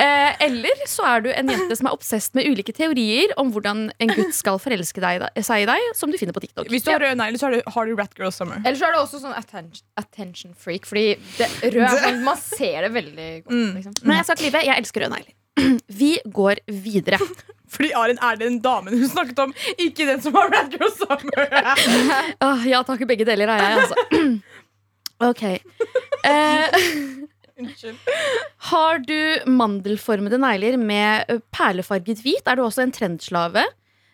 Eh, 0.00 0.30
eller 0.46 0.84
så 0.88 1.04
er 1.08 1.26
du 1.26 1.30
en 1.32 1.52
jente 1.52 1.76
som 1.78 1.88
er 1.90 1.96
obsesst 1.96 2.36
med 2.38 2.48
ulike 2.48 2.74
teorier 2.76 3.34
om 3.40 3.52
hvordan 3.54 3.84
en 3.92 4.14
gutt 4.16 4.34
skal 4.36 4.60
forelske 4.62 5.02
deg, 5.04 5.26
seg 5.44 5.66
i 5.66 5.68
deg, 5.68 5.90
som 5.98 6.12
du 6.12 6.18
finner 6.20 6.36
på 6.36 6.44
TikTok. 6.46 6.70
Hvis 6.72 6.86
du 6.86 6.92
har 6.94 7.02
røde 7.02 7.18
negler, 7.20 7.40
så 7.40 7.50
har 7.50 7.58
du, 7.58 7.72
har 7.76 7.88
du 7.88 7.94
Rat 7.98 8.16
Girl 8.18 8.32
Summer. 8.34 8.62
Eller 8.64 8.78
så 8.80 8.88
er 8.88 8.96
det 8.96 9.02
også 9.02 9.22
sånn 9.22 9.36
attention, 9.36 9.84
attention 10.00 10.56
freak. 10.58 10.88
Fordi 10.88 11.06
det 11.38 11.50
rød 11.76 12.00
man, 12.06 12.24
man 12.32 12.40
ser 12.40 12.88
det 12.88 12.92
veldig 12.96 13.30
godt. 13.44 13.54
Mm. 13.54 13.70
Liksom. 13.78 14.00
Men 14.04 14.20
jeg 14.20 14.28
skal 14.28 14.38
ikke 14.38 14.48
lyve, 14.50 14.66
jeg 14.70 14.84
elsker 14.84 15.06
røde 15.06 15.16
negler. 15.16 15.38
Vi 16.02 16.14
går 16.32 16.60
videre. 16.68 17.18
Fordi 17.72 17.88
Arin 17.96 18.18
er 18.20 18.36
den 18.36 18.58
damen 18.60 18.92
hun 18.98 19.08
snakket 19.08 19.38
om, 19.46 19.52
ikke 19.80 20.04
den 20.04 20.20
som 20.20 20.34
har 20.36 20.50
Rat 20.52 20.74
Girl 20.74 20.90
Summer. 20.92 21.46
oh, 22.44 22.64
ja 22.68 22.82
takk, 22.84 23.06
begge 23.08 23.24
deler 23.24 23.48
er 23.54 23.62
jeg, 23.64 23.84
altså. 23.84 23.96
Ok. 25.30 25.42
Eh, 26.26 26.76
Unnskyld. 27.62 27.96
har 28.72 28.98
du 29.06 29.18
mandelformede 29.46 30.38
negler 30.42 30.74
med 30.80 31.30
perlefarget 31.54 32.20
hvit, 32.24 32.42
er 32.50 32.58
du 32.58 32.64
også 32.66 32.82
en 32.82 32.92
trendslave. 32.92 33.62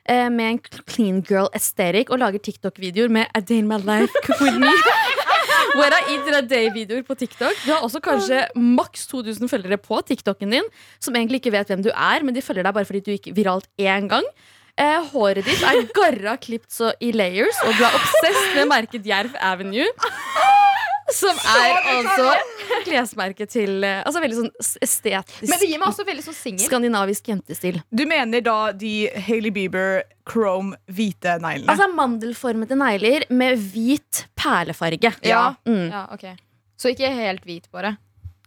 eh, 0.08 0.28
Med 0.30 0.50
en 0.52 0.60
clean 0.86 1.22
girl 1.24 1.48
aesthetic 1.56 2.10
og 2.12 2.18
lager 2.22 2.38
TikTok-videoer 2.44 3.08
med 3.08 3.26
A 3.34 3.40
day 3.40 3.58
in 3.62 3.68
my 3.68 3.78
life 3.80 4.12
with 4.40 4.58
me. 4.60 4.70
Where 5.78 5.94
I 5.94 6.16
eat 6.16 6.28
a 6.34 6.42
day-videoer 6.42 7.04
på 7.06 7.16
TikTok. 7.18 7.56
Du 7.64 7.72
har 7.72 7.82
også 7.86 8.00
kanskje 8.04 8.44
maks 8.56 9.06
2000 9.10 9.50
følgere 9.50 9.78
på 9.80 10.00
TikToken 10.06 10.54
din, 10.54 10.68
som 11.00 11.16
egentlig 11.16 11.42
ikke 11.42 11.54
vet 11.54 11.72
hvem 11.72 11.82
du 11.84 11.90
er, 11.92 12.24
men 12.24 12.36
de 12.36 12.44
følger 12.44 12.66
deg 12.66 12.76
bare 12.76 12.88
fordi 12.88 13.02
du 13.04 13.12
gikk 13.16 13.32
viralt 13.36 13.68
én 13.80 14.08
gang. 14.10 14.26
Eh, 14.78 15.08
håret 15.12 15.42
ditt 15.42 15.62
er 15.66 15.80
garra 15.96 16.36
klipt 16.38 16.70
så 16.70 16.92
i 17.02 17.10
layers, 17.10 17.58
og 17.66 17.74
du 17.74 17.82
er 17.82 17.98
obsess 17.98 18.44
med 18.54 18.70
merket 18.70 19.06
Jerv 19.06 19.34
Avenue. 19.42 19.88
Som 21.14 21.36
er 21.40 21.78
altså 21.88 22.32
klesmerket 22.84 23.48
til 23.52 23.84
eh, 23.86 24.02
Altså 24.04 24.20
veldig 24.20 24.36
sånn 24.42 24.50
estetisk 24.84 25.48
Men 25.48 25.60
det 25.62 25.68
gir 25.70 25.80
meg 25.80 25.88
også 25.88 26.04
veldig 26.08 26.24
sånn 26.26 26.36
singel. 26.36 26.66
skandinavisk 26.68 27.30
jentestil. 27.32 27.78
Du 27.90 28.04
mener 28.10 28.42
da 28.44 28.56
de 28.76 28.92
Hailey 29.28 29.50
Bieber 29.54 30.02
chrome 30.28 30.76
hvite 30.92 31.38
neglene? 31.40 31.70
Altså 31.72 31.88
mandelformede 31.96 32.76
negler 32.78 33.24
med 33.32 33.56
hvit 33.72 34.26
perlefarge. 34.38 35.14
Ja. 35.24 35.54
Mm. 35.64 35.86
ja, 35.92 36.04
ok 36.12 36.26
Så 36.78 36.92
ikke 36.92 37.08
helt 37.14 37.44
hvit, 37.48 37.70
bare. 37.72 37.96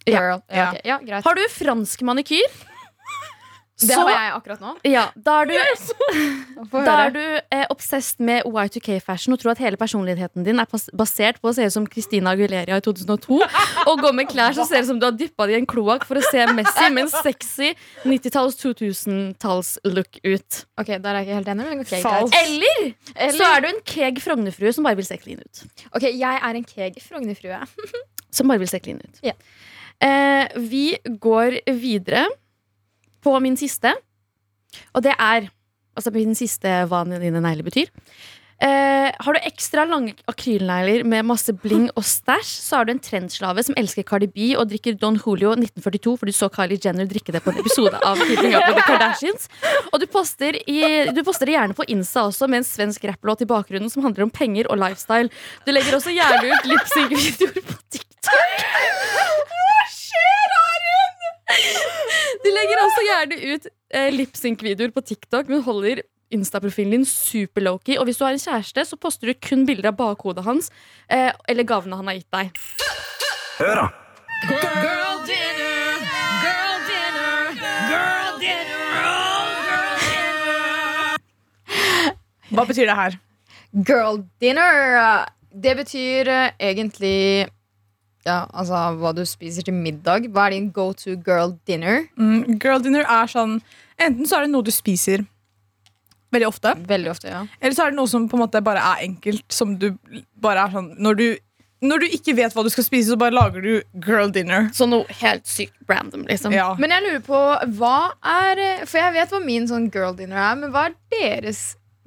Ja. 0.06 0.20
Girl. 0.20 0.42
Ja, 0.50 0.56
Ja. 0.58 0.68
ok. 0.72 0.82
ja 0.86 1.00
greit. 1.06 1.24
Har 1.26 1.36
du 1.36 1.42
fransk 1.50 2.02
manikyr? 2.08 2.46
Det 3.82 3.96
så- 3.96 4.06
har 4.06 4.12
jeg 4.14 4.34
akkurat 4.38 4.62
nå. 4.62 4.72
Ja, 4.88 5.04
da 5.16 5.42
er 5.42 5.50
du, 5.50 5.54
yes! 5.58 5.92
da 6.72 6.96
er 7.08 7.14
du 7.16 7.22
eh, 7.52 7.66
obsessed 7.74 8.20
med 8.24 8.46
Y2K-fashion 8.46 9.34
og 9.34 9.42
tror 9.42 9.54
at 9.56 9.62
hele 9.64 9.80
personligheten 9.82 10.46
din 10.46 10.62
er 10.62 10.70
basert 10.98 11.42
på 11.42 11.50
å 11.50 11.56
se 11.58 11.66
ut 11.66 11.74
som 11.74 11.88
Christina 11.90 12.36
Aguilera 12.36 12.78
i 12.78 12.84
2002. 12.86 13.40
Og 13.88 14.04
gå 14.04 14.12
med 14.14 14.30
klær 14.30 14.54
som 14.58 14.68
ser 14.70 14.84
ut 14.86 14.90
som 14.92 15.00
du 15.02 15.08
har 15.08 15.16
dyppa 15.18 15.48
det 15.50 15.58
i 15.58 15.62
en 15.62 15.70
kloakk 15.70 16.06
for 16.08 16.20
å 16.22 16.26
se 16.30 16.46
Messi 16.54 16.90
med 16.94 17.08
en 17.08 17.14
sexy 17.14 17.72
90-talls, 18.06 18.60
2000-talls-look 18.62 20.22
ut. 20.24 20.62
Ok, 20.82 20.94
Der 21.02 21.10
er 21.12 21.22
jeg 21.22 21.28
ikke 21.30 21.40
helt 21.40 21.52
enig. 21.56 21.68
Men 21.72 21.84
okay, 21.86 22.02
Eller, 22.44 22.94
Eller- 23.16 23.38
så 23.38 23.50
er 23.56 23.62
du 23.62 23.68
en 23.72 23.82
keeg 23.86 24.22
Frognerfrue 24.22 24.74
som 24.74 24.84
bare 24.88 25.00
vil 25.00 25.06
se 25.08 25.18
clean 25.18 25.40
ut. 25.42 25.64
Ok, 25.96 26.04
Jeg 26.12 26.40
er 26.42 26.56
en 26.56 26.66
keeg 26.66 27.02
Frognerfrue. 27.02 27.60
Som 28.32 28.48
bare 28.48 28.60
vil 28.60 28.68
se 28.72 28.80
clean 28.80 29.02
ut. 29.04 29.20
Yeah. 29.24 29.36
Eh, 30.02 30.48
vi 30.58 30.98
går 31.22 31.60
videre 31.78 32.26
på 33.24 33.34
min 33.44 33.58
siste. 33.60 33.96
Og 34.96 35.04
det 35.08 35.16
er 35.18 35.50
Altså 35.92 36.08
min 36.16 36.32
siste 36.32 36.72
hva 36.88 37.02
dine 37.04 37.42
negler 37.44 37.66
betyr. 37.68 37.90
Eh, 38.62 39.08
har 39.10 39.34
du 39.34 39.40
ekstra 39.42 39.88
lange 39.90 40.14
akrylnegler 40.30 41.02
med 41.10 41.26
masse 41.26 41.50
bling 41.64 41.88
og 41.98 42.06
stæsj, 42.06 42.52
så 42.62 42.78
er 42.78 42.86
du 42.86 42.92
en 42.94 43.02
trendslave 43.02 43.64
som 43.66 43.78
elsker 43.80 44.06
Cardi 44.06 44.28
B 44.30 44.52
og 44.54 44.68
drikker 44.70 45.00
Don 45.02 45.18
Julio 45.18 45.56
1942 45.56 46.14
fordi 46.22 46.36
du 46.36 46.38
så 46.38 46.50
Kylie 46.54 46.78
Jenner 46.84 47.10
drikke 47.10 47.34
det 47.34 47.42
på 47.42 47.50
en 47.50 47.58
episode 47.64 47.98
av 48.06 48.22
Keeping 48.28 48.54
Up 48.54 48.68
with 48.68 48.78
the 48.78 48.86
Kardashians. 48.86 49.50
Og 49.90 50.04
du 50.04 50.06
poster, 50.14 50.60
i, 50.70 50.78
du 51.10 51.24
poster 51.26 51.50
det 51.50 51.58
gjerne 51.58 51.78
på 51.78 51.88
Insta 51.90 52.28
også 52.30 52.46
med 52.52 52.62
en 52.62 52.70
svensk 52.70 53.10
rapplåt 53.10 53.42
i 53.42 53.50
bakgrunnen 53.50 53.90
som 53.90 54.06
handler 54.06 54.30
om 54.30 54.34
penger 54.36 54.70
og 54.70 54.78
lifestyle. 54.84 55.34
Du 55.66 55.74
legger 55.74 55.98
også 55.98 56.14
gjerne 56.14 56.54
ut 56.54 56.70
lipsync-videoer 56.70 57.66
på 57.66 57.80
TikTok. 57.98 58.62
Hva 59.50 59.82
skjer, 59.90 60.56
Arin? 60.62 61.18
Du 62.46 62.50
også 63.12 63.20
gjerne 63.20 63.54
ut 63.54 63.68
eh, 63.94 64.10
lipsync-videoer 64.16 64.92
på 64.96 65.04
TikTok, 65.04 65.50
men 65.52 65.64
holder 65.66 66.02
Insta-profilen 66.32 66.92
din 66.96 67.06
super 67.06 67.62
low-key. 67.62 67.98
Og 68.00 68.06
hvis 68.08 68.18
du 68.18 68.24
har 68.24 68.32
en 68.32 68.40
kjæreste, 68.40 68.86
så 68.88 68.96
poster 68.96 69.28
du 69.28 69.34
kun 69.36 69.66
bilder 69.68 69.90
av 69.92 69.98
bakhodet 70.00 70.46
hans 70.46 70.72
eh, 71.12 71.32
eller 71.52 71.68
gavene 71.68 71.98
han 72.00 72.08
har 72.08 72.16
gitt 72.16 72.32
deg. 72.32 72.56
Hør 73.60 73.76
da. 73.82 73.88
Girl 74.48 75.20
dinner, 75.28 76.00
girl 76.46 76.80
dinner, 76.88 77.52
girl 77.92 78.40
dinner, 78.40 78.80
Hva 82.52 82.64
betyr 82.68 82.88
det 82.88 82.96
her? 82.96 83.20
Girl 83.88 84.24
dinner. 84.40 85.28
Det 85.52 85.76
betyr 85.84 86.32
eh, 86.32 86.56
egentlig 86.72 87.52
ja, 88.26 88.46
altså 88.54 88.78
hva 89.02 89.12
du 89.18 89.24
spiser 89.26 89.66
til 89.66 89.74
middag. 89.74 90.28
Hva 90.34 90.48
er 90.48 90.56
din 90.56 90.70
go 90.74 90.92
to 90.94 91.16
girl 91.26 91.56
dinner? 91.68 92.04
Mm, 92.20 92.60
girl 92.62 92.84
dinner 92.84 93.06
er 93.08 93.32
sånn 93.32 93.60
Enten 94.02 94.26
så 94.26 94.40
er 94.40 94.46
det 94.48 94.52
noe 94.54 94.66
du 94.66 94.72
spiser 94.74 95.24
veldig 96.34 96.48
ofte, 96.48 96.72
Veldig 96.88 97.10
ofte, 97.12 97.28
ja. 97.30 97.42
eller 97.60 97.76
så 97.76 97.84
er 97.86 97.92
det 97.92 97.98
noe 98.00 98.10
som 98.10 98.24
på 98.32 98.38
en 98.38 98.42
måte 98.46 98.62
bare 98.64 98.82
er 98.94 99.04
enkelt. 99.06 99.44
Som 99.52 99.76
du 99.82 99.92
bare 100.42 100.64
er 100.68 100.76
sånn 100.78 100.94
Når 101.02 101.18
du 101.20 101.26
når 101.82 102.04
du 102.04 102.12
ikke 102.14 102.36
vet 102.38 102.54
hva 102.54 102.62
du 102.62 102.70
skal 102.70 102.86
spise, 102.86 103.10
så 103.10 103.16
bare 103.18 103.34
lager 103.34 103.64
du 103.66 104.02
girl 104.06 104.30
dinner. 104.30 104.68
Så 104.70 104.86
noe 104.86 105.02
helt 105.18 105.48
sykt 105.50 105.74
random, 105.90 106.28
liksom. 106.30 106.54
Ja. 106.54 106.76
Men 106.78 106.94
jeg 106.94 107.08
lurer 107.08 107.24
på 107.26 107.40
hva 107.80 107.96
er 108.22 108.86
For 108.86 109.02
jeg 109.02 109.16
vet 109.18 109.34
hva 109.34 109.42
min 109.42 109.66
sånn 109.70 109.90
girl 109.94 110.14
dinner 110.18 110.38
er, 110.38 110.60
men 110.62 110.70
hva 110.76 110.86
er 110.92 110.98
deres 111.16 111.64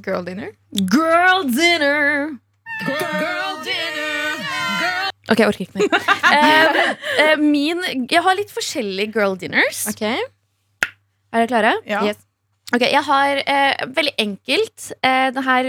girl 0.07 0.23
dinner? 0.27 0.55
Girl 0.95 1.43
dinner. 1.51 2.39
Ok, 5.31 5.41
jeg 5.41 5.49
orker 5.49 5.65
ikke 5.67 5.81
mer. 5.81 5.89
Eh, 6.35 6.95
eh, 7.23 7.35
min 7.39 7.79
Jeg 8.11 8.23
har 8.25 8.35
litt 8.35 8.51
forskjellige 8.51 9.13
girl 9.15 9.37
dinners. 9.39 9.85
Ok 9.93 10.01
Er 10.03 10.17
dere 11.37 11.47
klare? 11.51 11.75
Ja. 11.87 12.01
Yes. 12.09 12.19
Ok, 12.75 12.83
Jeg 12.89 13.03
har 13.07 13.39
eh, 13.45 13.85
veldig 13.95 14.15
enkelt 14.25 14.89
eh, 15.05 15.29
Det 15.37 15.45
her 15.47 15.69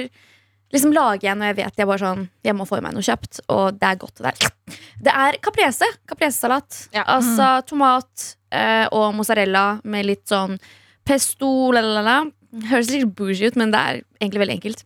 liksom 0.74 0.96
lager 0.96 1.28
jeg 1.28 1.38
når 1.38 1.52
jeg 1.52 1.58
vet 1.60 1.84
jeg 1.84 1.90
bare 1.92 2.02
sånn 2.02 2.24
Jeg 2.48 2.58
må 2.58 2.66
få 2.66 2.80
i 2.80 2.86
meg 2.86 2.96
noe 2.96 3.06
kjøpt, 3.06 3.44
og 3.54 3.78
det 3.78 3.92
er 3.92 4.00
godt. 4.02 4.18
Det, 4.18 4.32
der. 4.32 4.80
det 5.06 5.14
er 5.26 5.38
caprese. 5.46 5.92
Capresesalat. 6.10 6.80
Ja. 6.96 7.06
Altså 7.18 7.52
tomat 7.70 8.26
eh, 8.56 8.88
og 8.90 9.14
mozzarella 9.20 9.66
med 9.84 10.10
litt 10.10 10.26
sånn 10.32 10.58
pesto, 11.06 11.52
la-la-la. 11.76 12.24
Høres 12.72 12.90
litt 12.90 13.12
bougie 13.14 13.52
ut, 13.52 13.60
men 13.60 13.72
det 13.76 13.80
er 13.86 14.02
egentlig 14.18 14.42
veldig 14.42 14.58
enkelt. 14.58 14.84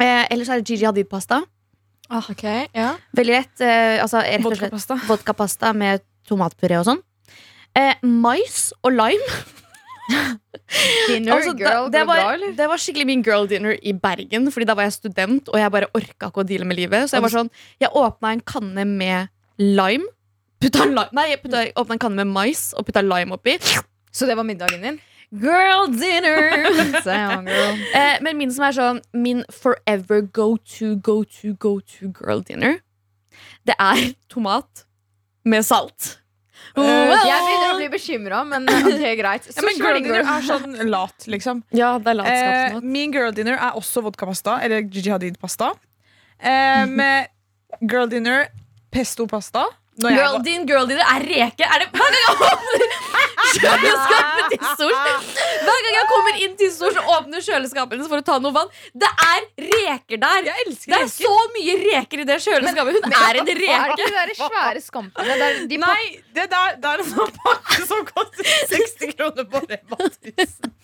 Eh, 0.00 0.24
ellers 0.32 0.50
er 0.50 0.60
det 0.60 0.72
Gigi 0.72 0.86
Hadid-pasta. 0.88 1.42
Ok, 2.08 2.42
ja 2.72 2.94
Veldig 3.16 3.34
lett. 3.34 3.60
Eh, 3.60 3.98
altså, 4.00 4.22
rett 4.24 4.44
og 4.46 4.56
slett 4.56 4.72
Vodkapasta. 4.72 4.96
vodkapasta 5.08 5.72
med 5.76 6.02
tomatpuré 6.28 6.78
og 6.80 6.86
sånn. 6.88 7.02
Eh, 7.76 7.94
mais 8.02 8.70
og 8.82 8.94
lime. 8.96 9.38
Dinner, 11.08 11.34
Altså, 11.36 11.52
girl, 11.56 11.88
det, 11.88 11.98
det, 11.98 12.04
var, 12.08 12.20
bra, 12.38 12.50
det 12.56 12.68
var 12.70 12.80
skikkelig 12.80 13.06
min 13.08 13.22
girl 13.24 13.44
dinner 13.48 13.74
i 13.84 13.92
Bergen, 13.92 14.48
Fordi 14.52 14.66
da 14.68 14.76
var 14.76 14.88
jeg 14.88 14.96
student, 14.96 15.48
og 15.52 15.60
jeg 15.60 15.72
bare 15.72 15.88
orka 15.96 16.30
ikke 16.30 16.44
å 16.44 16.46
deale 16.48 16.68
med 16.68 16.80
livet. 16.80 17.08
Så 17.08 17.18
jeg 17.18 17.24
var 17.26 17.34
sånn 17.34 17.50
Jeg 17.80 17.92
åpna 17.96 18.32
en 18.36 18.40
kanne 18.40 18.86
med 18.88 19.28
lime. 19.60 20.08
Putta 20.62 20.86
lime 20.88 21.06
Nei, 21.12 21.28
jeg 21.34 21.42
putta, 21.44 21.66
åpna 21.76 21.98
en 21.98 22.02
kanne 22.06 22.24
med 22.24 22.32
mais 22.32 22.70
og 22.76 22.88
putta 22.88 23.04
lime 23.04 23.36
oppi. 23.36 23.58
Så 24.12 24.26
det 24.26 24.36
var 24.38 24.48
middagen 24.48 24.80
din? 24.82 24.98
Girl 25.32 25.86
dinner! 25.92 26.64
Eh, 27.98 28.18
men 28.24 28.36
min 28.38 28.50
som 28.52 28.64
er 28.68 28.74
sånn 28.76 29.00
min 29.16 29.42
forever 29.52 30.22
go 30.22 30.56
to, 30.56 30.94
go 30.96 31.22
to, 31.24 31.52
go 31.60 31.78
to 31.80 32.10
girl 32.16 32.40
dinner, 32.44 32.78
det 33.68 33.76
er 33.80 34.12
tomat 34.32 34.84
med 35.48 35.64
salt. 35.66 36.18
Eh, 36.76 36.84
Jeg 36.84 37.40
begynner 37.44 37.72
å 37.72 37.76
bli 37.78 37.88
bekymra, 37.92 38.42
men 38.48 38.66
det 38.68 38.76
er 39.02 39.16
greit. 39.20 39.48
Ja, 39.56 39.64
men 39.64 39.80
girl 39.80 40.00
dinner 40.02 40.22
er 40.24 40.46
sånn 40.46 40.76
lat, 40.90 41.26
liksom. 41.30 41.62
Ja, 41.76 41.94
det 41.98 42.14
er 42.16 42.24
Eh, 42.28 42.78
min 42.84 43.12
girl 43.14 43.32
dinner 43.36 43.56
er 43.58 43.76
også 43.78 44.02
vodkapasta, 44.04 44.58
eller 44.64 44.84
Gigi 44.84 45.10
Hadid-pasta. 45.12 45.72
Eh, 46.40 46.84
med 47.00 47.28
girl 47.80 48.08
dinner, 48.10 48.48
pesto-pasta. 48.94 49.66
Girl, 49.98 50.32
var- 50.38 50.42
din 50.46 50.66
girl 50.68 50.86
dinner 50.86 51.02
er 51.16 51.24
reke. 51.26 51.66
Er 51.66 51.82
det 51.82 51.88
hver 51.90 52.12
gang 52.14 52.22
jeg 52.22 52.34
åpner 52.48 52.84
kjøleskapet 53.58 54.52
til 54.52 54.92
Hver 55.64 55.80
gang 55.84 55.94
jeg 55.96 56.06
kommer 56.10 56.38
inn 56.44 56.54
til 56.60 56.70
Stors 56.74 56.98
og 57.00 57.08
åpner 57.16 57.42
kjøleskapet 57.42 58.02
for 58.10 58.20
å 58.20 58.24
ta 58.26 58.36
noe 58.42 58.52
vann, 58.54 58.68
det 58.94 59.08
er 59.24 59.46
reker 59.64 60.20
der. 60.22 60.42
Det 60.46 60.52
er 60.54 60.68
reker. 60.68 61.08
så 61.10 61.32
mye 61.56 61.74
reker 61.82 62.22
i 62.22 62.26
det 62.28 62.36
kjøleskapet. 62.44 62.98
Hun 62.98 63.08
er 63.08 63.40
en 63.40 63.48
Hva 63.48 63.54
er 63.58 63.60
reke. 63.62 64.08
det 64.12 64.24
de 64.30 64.36
svære 64.38 64.82
skampene? 64.84 65.36
Det 65.38 65.48
er 65.48 65.60
de 65.72 65.80
Nei, 65.82 66.04
det 66.36 66.46
der 66.52 66.76
det 66.82 66.92
er 66.92 67.02
en 67.04 67.10
sånn 67.10 67.32
pakke 67.42 67.86
som 67.88 68.04
koster 68.12 68.52
60 68.74 69.14
kroner 69.18 69.48
på 69.50 69.62
Rema 69.64 69.98
1000. 70.04 70.76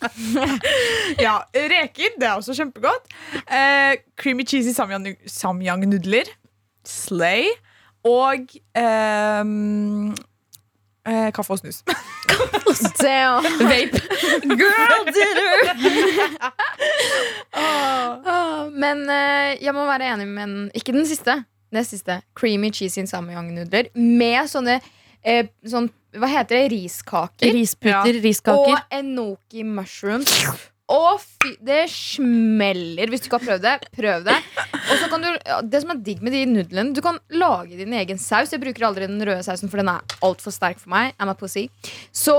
ja, 1.26 1.36
reker, 1.54 2.16
det 2.18 2.26
er 2.28 2.34
også 2.40 2.56
kjempegodt. 2.58 3.12
Eh, 3.46 4.00
creamy 4.20 4.44
cheesy 4.48 4.74
samyang- 4.76 5.16
samyang-nudler. 5.30 6.30
Slay. 6.84 7.52
Og 8.04 8.50
ehm, 8.76 10.10
eh, 11.08 11.30
kaffe 11.32 11.56
og 11.56 11.58
snus. 11.62 11.82
Damn. 13.00 13.44
Vape. 13.60 14.00
Girl 14.44 15.08
dinner. 15.14 15.58
Ah, 17.54 18.66
Men 18.74 19.04
eh, 19.10 19.54
jeg 19.62 19.70
må 19.76 19.84
være 19.86 20.08
enig 20.10 20.24
med 20.26 20.42
den 20.48 20.70
Ikke 20.74 20.92
den 20.92 21.06
siste. 21.06 21.36
Nest 21.74 21.94
siste. 21.94 22.16
Creamy 22.34 22.72
cheesy 22.74 23.04
samyang-nudler 23.06 23.92
med 23.94 24.48
sånne 24.50 24.80
eh, 25.22 25.46
sånn, 25.70 25.86
Hva 26.18 26.28
heter 26.30 26.58
det? 26.58 26.64
Riskaker. 26.74 27.54
Risputer, 27.54 28.18
riskaker. 28.24 28.74
Og 28.74 28.94
enoki 28.98 29.62
mushrooms. 29.66 30.30
Og 30.92 31.16
fy, 31.22 31.54
det 31.64 31.86
smeller. 31.88 33.08
Hvis 33.08 33.24
du 33.24 33.28
ikke 33.30 33.38
har 33.38 33.46
prøvd 33.46 33.62
det, 33.64 33.74
prøv 33.96 34.26
det. 34.26 34.36
Og 34.74 34.98
så 35.00 35.08
kan 35.08 35.24
du, 35.24 35.30
Det 35.70 35.80
som 35.80 35.94
er 35.94 36.02
digg 36.04 36.20
med 36.24 36.36
de 36.36 36.44
nudlene, 36.50 36.92
du 36.92 37.00
kan 37.04 37.16
lage 37.32 37.78
din 37.78 37.94
egen 37.96 38.20
saus. 38.20 38.52
Jeg 38.52 38.60
bruker 38.60 38.84
aldri 38.90 39.08
den 39.08 39.22
røde 39.24 39.40
sausen, 39.46 39.72
for 39.72 39.80
den 39.80 39.88
er 39.88 40.04
altfor 40.20 40.52
sterk 40.52 40.82
for 40.82 40.92
meg. 40.92 41.14
I'm 41.16 41.32
a 41.32 41.36
pussy. 41.38 41.70
Så 42.12 42.36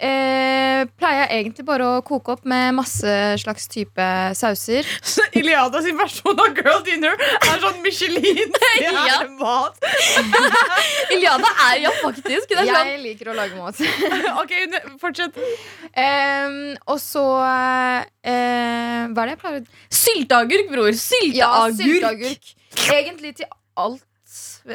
eh, 0.00 0.82
pleier 0.98 1.22
jeg 1.26 1.42
egentlig 1.42 1.64
bare 1.68 1.86
å 1.86 2.00
koke 2.06 2.34
opp 2.34 2.46
med 2.48 2.74
masse 2.78 3.14
slags 3.42 3.68
type 3.70 4.06
sauser. 4.38 4.88
Så 5.04 5.24
Iliada 5.36 5.82
sin 5.84 5.98
versjon 5.98 6.40
av 6.40 6.56
girl 6.56 6.82
dinner 6.86 7.14
er 7.20 7.60
sånn 7.62 7.78
michelin 7.84 8.54
Det 8.56 8.88
er 8.88 9.28
mat 9.42 9.78
Iliada 11.14 11.52
er 11.68 11.82
ja 11.84 11.94
faktisk. 12.00 12.48
Det 12.50 12.58
er 12.62 12.70
sånn. 12.70 12.92
Jeg 12.94 13.02
liker 13.04 13.32
å 13.32 13.36
lage 13.38 13.58
mat. 13.60 13.80
Ok, 14.40 14.54
fortsett. 15.00 15.36
Um, 15.94 16.76
og 16.90 17.00
så 17.02 17.24
uh, 17.42 18.00
Hva 18.20 19.24
er 19.24 19.26
det 19.26 19.34
jeg 19.34 19.40
pleier 19.42 19.60
å 19.60 19.64
Sylteagurk, 20.00 20.70
bror. 20.72 20.92
Ja, 21.34 21.50
Sylteagurk. 21.70 21.80
sylteagurk. 21.80 22.54
Egentlig 22.94 23.34
til 23.42 23.50
alt. 23.80 24.04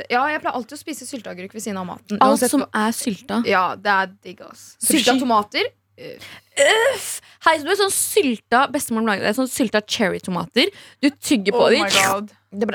Ja, 0.09 0.23
jeg 0.31 0.41
pleier 0.41 0.55
alltid 0.57 0.77
å 0.77 0.81
spise 0.81 1.07
sylteagurk 1.07 1.53
ved 1.55 1.63
siden 1.63 1.77
av 1.81 1.87
maten. 1.89 2.17
Alt 2.19 2.35
Uansett 2.37 2.53
som 2.53 2.65
er 2.73 2.95
sylta. 2.95 3.41
Ja, 3.49 3.65
det 3.77 3.91
er 3.93 4.13
digg, 4.25 4.41
ass. 4.45 4.71
Sylta 4.81 5.17
tomater. 5.21 5.69
Uff! 5.95 7.21
Hei, 7.45 7.53
så 7.59 7.63
du 7.63 7.71
er 7.71 7.79
sånn 7.79 7.93
sylta 7.93 8.65
bestemor 8.71 9.05
lager 9.07 9.27
det. 9.27 9.35
Sånn 9.37 9.49
sylta 9.51 9.81
cherrytomater. 9.81 10.71
Du 11.03 11.09
tygger 11.13 11.55
på 11.55 11.63
Oh 11.67 11.71
dem. 11.71 11.85
my 11.85 11.91
ble... 11.91 12.29
Det 12.55 12.67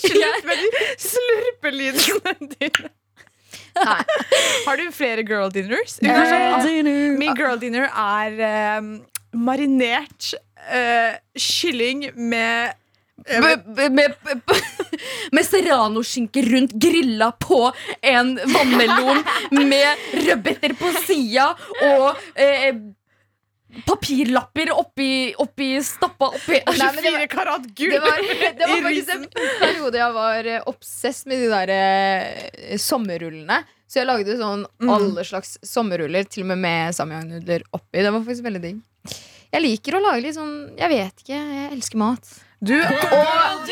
Slutt 0.00 0.44
med 0.48 0.60
de 0.60 0.82
slurpelydene 1.00 2.34
dine. 2.40 2.90
Nei. 3.72 4.00
Har 4.66 4.76
du 4.80 4.90
flere 4.92 5.24
girl 5.24 5.48
dinners? 5.52 5.96
Eh, 6.04 6.64
dinner. 6.66 7.16
Min 7.20 7.36
girl 7.38 7.56
dinner 7.60 7.88
er 7.88 8.36
eh, 8.48 8.80
marinert 9.32 10.32
eh, 10.68 11.16
kylling 11.36 12.10
med 12.16 12.76
med, 13.92 14.14
med 15.36 15.44
serranoskinke 15.46 16.42
rundt 16.48 16.72
grilla 16.82 17.30
på 17.38 17.60
en 18.02 18.34
vannmelon 18.54 19.22
med 19.68 20.08
rødbeter 20.26 20.74
på 20.80 20.90
sida 21.06 21.50
og 21.86 22.08
eh, 22.34 22.72
papirlapper 23.86 24.68
oppi, 24.76 25.32
oppi 25.40 25.68
stappa 25.84 26.28
oppi 26.34 26.58
Nei, 26.66 26.74
men 26.76 26.98
var- 26.98 27.02
24 27.02 27.28
karat 27.32 27.68
gull 27.78 27.94
Det 27.94 28.00
var, 28.04 28.18
det 28.58 28.68
var 28.68 28.82
faktisk 28.88 29.14
en 29.14 29.24
periode 29.62 30.02
jeg 30.02 30.16
var 30.18 30.50
eh, 30.56 30.66
obsess 30.68 31.22
med 31.30 31.40
de 31.40 31.48
der 31.52 31.72
eh, 31.76 32.76
sommerrullene. 32.82 33.62
Så 33.88 34.00
jeg 34.02 34.08
lagde 34.08 34.36
sånn 34.40 34.66
Mm. 34.82 34.88
alle 34.90 35.22
slags 35.24 35.58
sommerruller, 35.62 36.24
til 36.26 36.42
og 36.42 36.48
med 36.52 36.58
med 36.64 36.94
samyang-nudler 36.96 37.62
oppi. 37.76 38.00
Det 38.02 38.10
var 38.10 38.22
faktisk 38.24 38.44
veldig 38.48 38.62
digg. 38.64 38.78
Jeg 39.52 39.62
liker 39.62 39.94
å 39.94 40.00
lage 40.02 40.22
litt 40.24 40.34
sånn 40.34 40.54
Jeg 40.80 40.88
vet 40.90 41.20
ikke, 41.22 41.36
jeg 41.38 41.68
elsker 41.76 42.00
mat. 42.00 42.30
Du, 42.62 42.76
Og 42.78 43.68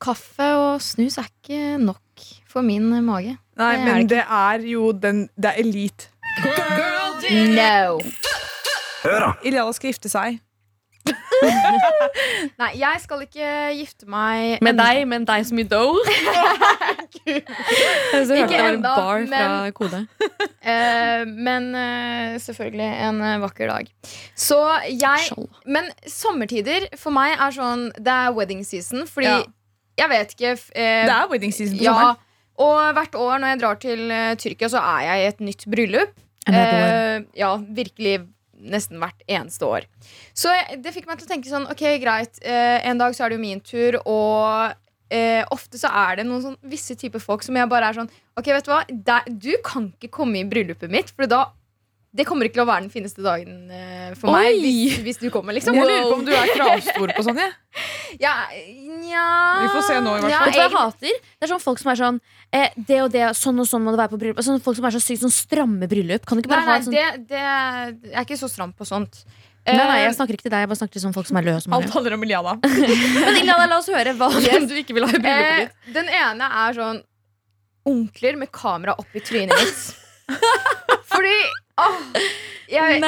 kaffe 0.00 0.46
og 0.54 0.82
snus 0.84 1.16
er 1.18 1.26
ikke 1.26 1.78
nok 1.82 2.22
for 2.48 2.62
min 2.62 2.86
mage. 3.04 3.36
nei, 3.58 3.72
Det 3.76 3.84
men 3.84 4.08
det 4.08 4.10
det 4.10 4.24
er 4.30 4.62
jo 4.72 4.92
den 4.92 5.28
Det 5.36 5.44
er 5.44 5.58
elite. 5.58 6.08
No! 7.56 7.98
Hør 9.02 9.38
Iliada 9.44 9.72
skal 9.72 9.88
gifte 9.90 10.08
seg. 10.08 10.38
Nei, 12.60 12.70
jeg 12.78 13.00
skal 13.02 13.22
ikke 13.26 13.50
gifte 13.76 14.08
meg 14.10 14.62
Med 14.64 14.78
deg, 14.78 15.02
men 15.08 15.26
deg 15.28 15.46
som 15.48 15.60
i 15.60 15.66
dough. 15.68 15.98
Jeg 17.26 17.42
det 18.28 18.36
var 18.46 18.68
en 18.68 18.82
bar 18.84 19.24
men, 19.26 19.32
fra 19.34 19.70
Kode. 19.74 20.00
uh, 20.06 21.22
men 21.48 21.64
uh, 21.74 22.36
selvfølgelig 22.42 22.86
en 23.08 23.18
uh, 23.22 23.32
vakker 23.42 23.72
dag. 23.72 23.88
Så 24.38 24.58
jeg 24.86 25.32
Men 25.66 25.90
sommertider 26.06 26.86
for 27.00 27.14
meg 27.16 27.34
er 27.34 27.56
sånn 27.56 27.88
Det 27.96 28.12
er 28.12 28.36
wedding 28.36 28.62
season, 28.66 29.08
fordi 29.10 29.32
Ja. 29.32 29.40
jeg 30.04 30.12
vet 30.12 30.36
ikke 30.36 30.54
Det 30.70 31.16
er 31.16 31.26
wedding 31.32 31.54
season 31.54 31.80
på 31.80 31.88
ja, 31.88 31.96
sommeren. 31.96 32.22
Og 32.62 32.94
hvert 33.00 33.18
år 33.20 33.42
når 33.42 33.52
jeg 33.52 33.60
drar 33.64 33.82
til 33.82 34.14
Tyrkia, 34.40 34.70
så 34.72 34.80
er 34.94 35.02
jeg 35.08 35.18
i 35.18 35.26
et 35.32 35.42
nytt 35.50 35.66
bryllup. 35.72 36.14
Ja, 36.46 37.50
virkelig 37.58 38.20
nesten 38.60 39.00
hvert 39.02 39.22
eneste 39.28 39.68
år. 39.68 39.86
Så 40.36 40.52
det 40.82 40.94
fikk 40.94 41.08
meg 41.08 41.20
til 41.20 41.28
å 41.28 41.32
tenke 41.34 41.50
sånn 41.50 41.68
Ok, 41.72 41.84
greit, 42.02 42.40
eh, 42.42 42.80
en 42.88 42.98
dag 43.00 43.14
så 43.16 43.26
er 43.26 43.32
det 43.32 43.38
jo 43.38 43.44
min 43.44 43.62
tur, 43.64 43.98
og 44.08 44.74
eh, 45.12 45.42
ofte 45.54 45.80
så 45.80 45.90
er 46.06 46.20
det 46.20 46.26
noen 46.28 46.44
sånn 46.44 46.58
visse 46.66 46.96
typer 46.98 47.22
folk 47.22 47.44
som 47.46 47.58
jeg 47.58 47.70
bare 47.70 47.90
er 47.90 48.00
sånn 48.00 48.10
Ok, 48.36 48.50
vet 48.52 48.66
du 48.66 48.72
hva, 48.72 48.82
Der, 48.88 49.28
du 49.28 49.52
kan 49.64 49.90
ikke 49.94 50.12
komme 50.18 50.40
i 50.40 50.48
bryllupet 50.48 50.92
mitt, 50.92 51.12
for 51.14 51.30
da 51.30 51.46
det 52.16 52.24
kommer 52.28 52.48
ikke 52.48 52.56
til 52.58 52.64
å 52.64 52.68
være 52.68 52.84
den 52.86 52.92
fineste 52.92 53.22
dagen 53.24 53.70
eh, 53.74 54.14
for 54.16 54.32
meg 54.32 54.48
Oi. 54.54 54.60
hvis, 54.62 54.96
hvis 55.04 55.18
du 55.20 55.26
kommer, 55.34 55.52
liksom. 55.56 55.76
Jeg 55.76 55.84
lurer 55.88 56.06
på 56.08 56.16
om 56.16 56.24
du 56.26 56.32
er 56.34 56.52
kravstor 56.54 57.12
på 57.16 57.24
sånn, 57.26 57.40
jeg. 57.42 57.54
Ja, 58.22 58.32
nja 58.56 59.22
Vi 59.60 59.66
får 59.74 59.82
se 59.84 59.96
nå, 60.00 60.12
i 60.16 60.22
hvert 60.24 60.32
Ja, 60.32 60.38
fall. 60.40 60.46
Vet 60.46 60.54
du 60.54 60.60
hva 60.60 60.66
jeg 60.66 60.76
hater? 60.76 61.18
Det 61.36 61.44
er 61.44 61.50
sånn 61.50 61.60
folk 61.64 61.80
som 61.82 61.90
er 61.92 61.98
sånn 62.00 62.20
eh, 62.56 62.76
Det 62.88 63.00
og 63.04 63.10
det, 63.12 63.24
sånn 63.36 63.60
og 63.60 63.66
sånn 63.68 63.82
må 63.84 63.92
det 63.92 64.00
være 64.00 64.12
på 64.14 64.20
bryllup. 64.22 64.40
Sånn 64.46 64.62
folk 64.64 64.78
som 64.78 64.86
er 64.88 64.94
så 64.96 65.02
sykt 65.04 65.24
sånn 65.26 65.34
stramme 65.34 65.88
bryllup. 65.90 66.24
Kan 66.24 66.38
du 66.38 66.44
ikke 66.44 66.54
Nei, 66.54 66.62
bare 66.62 66.70
nei, 66.70 66.78
ha 66.78 66.86
sånn 66.86 66.96
det, 66.96 67.34
det 67.34 67.42
Jeg 68.14 68.16
er 68.22 68.24
ikke 68.28 68.38
så 68.40 68.48
stram 68.52 68.72
på 68.78 68.86
sånt. 68.88 69.20
Nei, 69.66 69.74
nei, 69.76 69.84
Eh, 69.98 70.04
jeg 70.06 70.14
snakker 70.14 70.36
ikke 70.38 70.46
til 70.46 70.52
deg. 70.54 70.62
Jeg 70.62 70.70
bare 70.70 70.78
snakker 70.78 70.94
til 70.94 71.02
sånne 71.02 71.16
folk 71.18 71.26
som 71.28 71.36
er 71.40 71.46
løse. 71.50 71.64
som 71.66 71.74
er 71.74 71.82
Alt 71.82 71.94
handler 71.98 72.14
om 72.14 72.22
Iliana. 72.22 72.52
Men 73.26 73.38
Iliana, 73.42 73.66
la 73.66 73.80
oss 73.82 73.90
høre 73.90 74.12
hva 74.14 74.28
Yes. 74.38 74.68
du 74.70 74.76
ikke 74.78 74.94
vil 74.94 75.08
ha 75.08 75.10
i 75.10 75.18
bryllupet 75.18 75.50
eh, 75.50 75.62
ditt. 75.66 75.92
den 75.96 76.08
ene 76.22 76.48
er 76.62 76.76
sånn 76.78 77.00
onkler 77.86 78.38
med 78.38 78.52
kamera 78.54 78.94
oppi 79.02 79.20
trynet 79.26 79.58
mitt. 79.58 79.82
Fordi 81.12 81.34
åh, 81.80 81.98
jeg. 82.70 83.00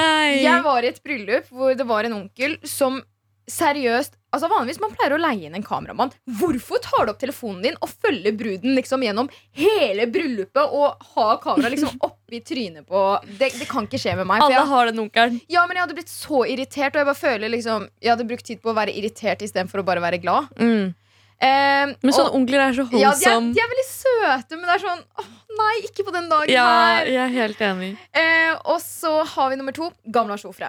Jeg 0.45 0.65
var 0.65 0.85
i 0.85 0.91
et 0.93 1.03
bryllup 1.05 1.49
hvor 1.55 1.77
det 1.77 1.87
var 1.89 2.09
en 2.09 2.21
onkel 2.23 2.59
som 2.69 3.01
seriøst 3.49 4.19
Altså 4.29 4.49
Vanligvis 4.53 4.81
man 4.83 4.91
pleier 4.93 5.15
å 5.17 5.19
leie 5.21 5.49
inn 5.49 5.55
en 5.57 5.65
kameramann. 5.65 6.11
Hvorfor 6.37 6.83
tar 6.85 7.07
du 7.07 7.15
opp 7.15 7.21
telefonen 7.23 7.63
din 7.65 7.79
og 7.81 7.89
følger 7.89 8.35
bruden 8.37 8.75
liksom 8.77 9.01
gjennom 9.07 9.31
hele 9.57 10.05
bryllupet 10.13 10.75
og 10.77 11.07
har 11.15 11.39
kamera 11.41 11.71
liksom 11.73 11.97
oppi 12.11 12.43
trynet 12.45 12.85
på 12.85 13.05
det, 13.25 13.55
det 13.57 13.69
kan 13.71 13.89
ikke 13.89 14.01
skje 14.03 14.19
med 14.21 14.29
meg. 14.29 14.45
Alle 14.45 14.59
jeg, 14.59 14.69
har 14.75 14.91
den 14.91 15.01
onkelen. 15.07 15.41
ja, 15.49 15.65
men 15.65 15.79
jeg 15.79 15.87
hadde 15.87 15.97
blitt 15.97 16.13
så 16.13 16.43
irritert, 16.45 16.93
og 16.93 17.01
jeg 17.01 17.09
bare 17.09 17.23
føler 17.23 17.55
liksom 17.55 17.89
Jeg 18.05 18.13
hadde 18.13 18.29
brukt 18.29 18.45
tid 18.51 18.61
på 18.61 18.75
å 18.75 18.77
være 18.77 18.93
irritert 19.01 19.49
istedenfor 19.49 19.81
å 19.81 19.87
bare 19.89 20.05
være 20.05 20.21
glad. 20.21 20.53
Mm. 20.61 20.93
Eh, 21.39 21.93
Men 22.03 22.11
sånne 22.15 22.33
og, 22.33 22.37
onkler 22.41 22.63
er 22.65 22.73
så 22.75 22.85
ja, 22.99 23.13
de, 23.15 23.29
er, 23.31 23.45
de 23.55 23.61
er 23.63 23.69
veldig 23.71 23.85
søte, 23.87 24.57
men 24.59 24.65
det 24.67 24.73
er 24.75 24.81
sånn 24.83 25.03
åh, 25.23 25.29
Nei, 25.59 25.75
ikke 25.87 26.05
på 26.07 26.13
den 26.15 26.27
dagen 26.31 26.51
Ja, 26.51 26.65
her. 26.99 27.07
jeg 27.11 27.21
er 27.25 27.33
helt 27.35 27.61
enig. 27.67 27.93
Eh, 28.15 28.57
og 28.71 28.81
så 28.83 29.13
har 29.27 29.49
vi 29.51 29.57
nummer 29.59 29.75
to. 29.75 29.89
Gamla 30.15 30.37
sjofre. 30.39 30.69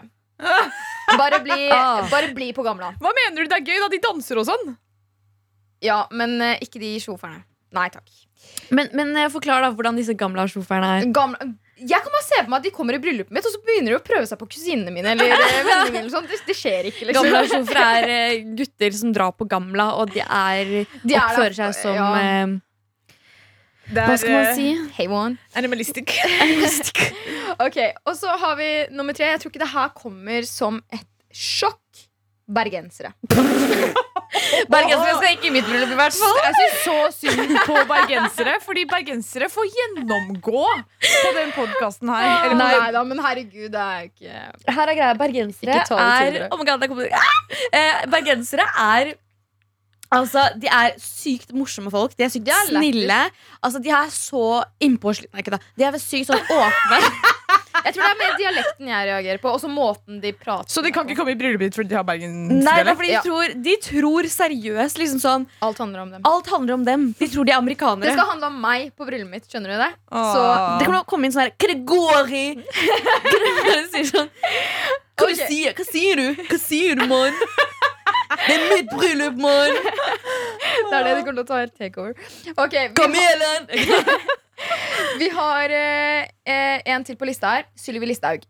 Bare 1.19 1.39
bli, 1.45 1.57
Ah. 1.75 2.05
bare 2.09 2.29
bli 2.33 2.51
på 2.57 2.63
gamla. 2.65 2.93
Hva 3.01 3.11
mener 3.17 3.43
du 3.43 3.49
det 3.51 3.57
er 3.59 3.65
gøy, 3.65 3.77
da? 3.83 3.89
De 3.91 3.99
danser 4.01 4.39
og 4.41 4.47
sånn. 4.49 4.71
Ja, 5.85 6.03
men 6.11 6.37
eh, 6.41 6.57
ikke 6.65 6.81
de 6.81 6.93
sjoferne. 7.03 7.43
Nei 7.75 7.85
takk. 7.93 8.07
Men, 8.73 8.89
men 8.97 9.11
eh, 9.19 9.27
forklar 9.33 9.61
da 9.65 9.69
hvordan 9.75 9.97
disse 9.99 10.15
gamle 10.17 10.45
sjoferne 10.49 10.93
er. 10.99 11.09
Gamla, 11.13 11.51
jeg 11.79 12.03
kan 12.03 12.13
bare 12.13 12.25
se 12.25 12.37
for 12.39 12.51
meg 12.51 12.59
at 12.59 12.65
de 12.67 12.71
kommer 12.75 12.97
i 12.97 13.01
bryllupet 13.01 13.33
mitt, 13.35 13.45
og 13.47 13.53
så 13.53 13.59
begynner 13.65 13.93
de 13.93 13.99
å 13.99 14.03
prøve 14.03 14.27
seg 14.29 14.39
på 14.41 14.47
kusinene 14.51 14.93
mine. 14.93 15.13
Eller 15.13 15.31
eh, 15.35 15.59
vennene 15.63 15.89
mine 15.89 16.01
eller 16.03 16.13
sånt. 16.13 16.31
Det, 16.31 16.39
det 16.47 16.55
skjer 16.57 16.89
ikke, 16.91 17.09
liksom. 17.09 17.29
Gamla 17.29 17.85
er 17.99 18.13
eh, 18.15 18.39
gutter 18.59 18.97
som 18.99 19.13
drar 19.15 19.35
på 19.37 19.47
gamla, 19.49 19.91
og 20.01 20.11
de 20.15 20.23
er 20.23 20.73
De 21.03 21.15
er 21.15 21.21
oppfører 21.23 21.57
seg 21.59 21.77
som 21.79 21.95
ja. 21.95 22.09
eh, 22.19 22.57
er, 23.89 24.01
Hva 24.01 24.17
skal 24.21 24.35
man 24.35 24.49
eh, 24.49 24.57
si? 24.57 24.67
Hey, 24.97 25.07
one. 25.11 25.39
Animalistic. 25.59 26.15
Ok, 27.59 27.79
Og 28.05 28.15
så 28.19 28.35
har 28.43 28.59
vi 28.59 28.69
nummer 28.95 29.17
tre. 29.17 29.31
Jeg 29.33 29.43
tror 29.43 29.53
ikke 29.53 29.63
det 29.63 29.73
her 29.73 29.93
kommer 29.97 30.45
som 30.47 30.83
et 30.93 31.07
sjokk. 31.33 31.81
Bergensere. 32.49 33.11
Bergensere 34.69 35.15
skal 35.17 35.35
ikke 35.35 35.49
i 35.49 35.53
mitt 35.53 35.67
bryllup, 35.67 35.91
i 35.93 35.97
hvert 35.99 36.15
fall. 36.17 36.39
Jeg 36.45 36.57
syns 36.57 36.81
så 36.85 36.97
synd 37.13 37.53
på 37.67 37.77
bergensere, 37.89 38.55
fordi 38.65 38.85
bergensere 38.89 39.49
får 39.53 39.69
gjennomgå 39.77 40.65
på 41.05 41.31
den 41.37 41.53
podkasten 41.55 42.11
her. 42.13 42.27
Eller 42.47 42.59
Nei, 42.59 42.69
nei 42.75 42.91
da, 42.95 43.03
men 43.07 43.21
herregud, 43.23 43.69
det 43.73 43.85
er 43.85 44.09
ikke 44.09 44.75
Her 44.79 44.93
er 44.93 44.99
greia. 44.99 45.15
Bergensere 45.19 45.79
er 45.79 46.39
oh 46.49 46.61
God, 46.65 46.85
kommer. 46.89 47.09
Ah! 47.13 47.57
Eh, 47.73 48.05
Bergensere 48.11 48.69
er 48.89 49.15
Altså, 50.09 50.41
De 50.57 50.65
er 50.65 50.95
sykt 50.97 51.51
morsomme 51.53 51.91
folk. 51.93 52.15
De 52.17 52.25
er 52.25 52.31
sykt 52.33 52.47
De 52.47 52.53
er 52.53 52.69
snille. 52.71 53.17
Altså, 53.61 53.77
De 53.77 53.91
er 53.93 54.09
så 54.09 54.63
innpåslitne. 54.81 55.35
Nei, 55.37 55.43
ikke 55.43 55.53
da. 55.53 55.61
De 55.77 55.85
er 55.85 55.99
sykt 56.01 56.31
sånn 56.31 56.49
åpne. 56.55 57.01
Tror 57.99 58.07
det 58.07 58.15
er 58.15 58.19
mer 58.23 58.37
dialekten 58.39 58.87
jeg 58.93 59.07
reagerer 59.09 59.41
på, 59.43 59.51
og 59.53 59.59
så 59.61 59.69
måten 59.71 60.21
de 60.23 60.31
prater 60.31 60.71
Så 60.71 60.81
de 60.85 60.91
kan 60.95 61.05
ikke 61.07 61.19
komme 61.19 61.33
i 61.35 61.39
bryllupet 61.39 61.67
ditt 61.69 61.75
fordi 61.75 61.89
de 61.91 61.97
har 61.99 62.05
Nei, 62.07 62.15
det 62.15 62.31
er 62.31 62.95
bergensdialekt? 62.95 62.97
fordi 62.97 63.09
de, 63.09 63.13
Ja. 63.13 63.21
tror, 63.21 63.53
de 63.67 63.75
tror 63.89 64.29
seriøst 64.33 64.97
liksom 65.03 65.19
sånn 65.19 65.47
Alt 65.61 65.77
handler 65.83 65.99
om 66.05 66.11
dem. 66.15 66.21
Alt 66.25 66.47
handler 66.47 66.73
om 66.79 66.85
dem. 66.85 67.05
De 67.19 67.27
tror 67.27 67.43
de 67.45 67.51
er 67.51 67.55
Det 67.59 67.63
amerikanere. 67.63 68.13
skal 68.15 68.25
handle 68.31 68.47
om 68.47 68.61
meg 68.61 68.91
på 68.95 69.05
bryllupet 69.05 69.29
mitt. 69.35 69.45
Skjønner 69.51 69.75
du 69.75 69.77
det? 69.83 69.91
Så 70.11 70.79
Det 70.79 70.87
kan 70.87 71.03
komme 71.05 71.25
inn 71.25 71.31
sånn 71.35 71.45
her 71.47 71.53
Gregori! 71.59 72.63
Gregori 73.31 73.83
sier 73.91 74.09
sånn 74.13 74.29
Hva, 75.19 75.27
Ok. 75.27 75.35
du 75.35 75.41
sier, 75.51 75.73
hva 75.75 75.83
sier 75.85 76.15
du? 76.15 76.27
Hva 76.47 76.57
sier 76.63 76.95
du, 76.95 77.05
mann? 77.11 77.33
Det 78.29 78.55
er 78.55 78.65
mitt 78.69 78.91
bryllup, 78.93 79.39
mor! 79.41 79.73
Det 80.89 80.97
er 80.97 81.03
det 81.07 81.15
de 81.17 81.23
kommer 81.25 81.39
til 81.39 81.43
å 81.43 81.47
ta 81.49 81.61
helt 81.63 81.75
takeover. 81.79 82.13
Okay, 82.55 82.91
vi, 82.91 82.95
Kamelen! 82.99 83.67
vi 85.21 85.29
har 85.33 85.73
eh, 85.73 86.29
eh, 86.45 86.77
en 86.93 87.05
til 87.07 87.17
på 87.17 87.29
lista 87.29 87.55
her. 87.57 87.67
Sylvi 87.79 88.11
Listhaug. 88.11 88.45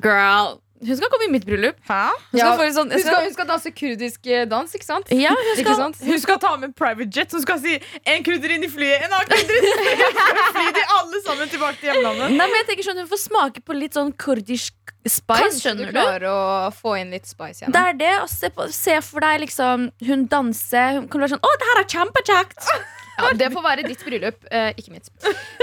Girl. 0.00 0.58
Hun 0.80 0.96
skal 0.96 1.10
komme 1.12 1.26
i 1.28 1.30
mitt 1.34 1.44
bryllup. 1.44 1.76
Hæ? 1.88 1.98
Hun 2.32 2.38
Ja, 2.40 2.46
skal 2.54 2.58
få 2.62 2.66
sånn 2.78 2.90
Hun 2.94 3.02
skal, 3.04 3.18
hun 3.26 3.34
skal 3.34 3.48
danse 3.50 3.70
kurdisk 3.76 4.26
eh, 4.32 4.46
dans, 4.48 4.72
ikke 4.78 4.86
sant? 4.88 5.10
Ja, 5.12 5.34
hun 5.36 5.50
Ikke 5.52 5.66
skal 5.66 5.76
sant? 5.82 5.98
Hun 6.08 6.20
skal 6.22 6.38
ta 6.40 6.52
med 6.62 6.72
private 6.78 7.10
jet 7.12 7.34
som 7.34 7.42
skal 7.44 7.60
si 7.60 7.74
en 8.08 8.24
kurder 8.24 8.54
inn 8.56 8.64
i 8.64 8.70
flyet, 8.72 9.04
en 9.04 9.12
annen 9.18 9.28
kurder 9.28 9.58
inn 9.58 9.68
i 9.68 9.74
flyet. 9.76 10.22
Fly 10.56 10.66
de 10.78 10.84
alle 10.96 11.20
sammen 11.26 11.52
tilbake 11.52 11.80
til 11.82 11.90
hjemlandet. 11.92 12.32
Nei, 12.38 12.46
men 12.48 12.56
jeg 12.62 12.68
tenker 12.70 12.88
sånn 12.88 13.02
Hun 13.02 13.10
får 13.12 13.22
smake 13.26 13.64
på 13.66 13.76
litt 13.76 13.98
sånn 13.98 14.12
kurdisk 14.16 14.74
spice, 15.04 15.42
Kanskje 15.42 15.58
du 15.58 15.60
skjønner 15.66 15.92
du? 15.92 15.98
klarer 16.00 16.26
å 16.32 16.40
få 16.76 16.94
inn 17.00 17.12
litt 17.12 17.28
spice 17.28 17.62
igjen. 17.66 17.72
Det 17.76 17.84
er 17.92 18.00
det. 18.00 18.14
og 18.24 18.32
Se, 18.32 18.50
på, 18.56 18.66
se 18.72 18.96
for 19.04 19.24
deg 19.24 19.44
liksom 19.44 19.90
Hun 20.08 20.24
danser. 20.32 20.96
Hun 21.00 21.06
kan 21.12 21.20
være 21.26 21.34
sånn 21.36 21.44
Å, 21.44 21.52
det 21.60 21.68
her 21.74 21.82
er 21.84 21.92
kjempekjekt! 21.96 22.72
Ja, 23.20 23.34
det 23.36 23.50
får 23.52 23.60
være 23.60 23.82
ditt 23.84 24.00
bryllup, 24.00 24.46
eh, 24.48 24.70
ikke 24.80 24.94
mitt. 24.94 25.10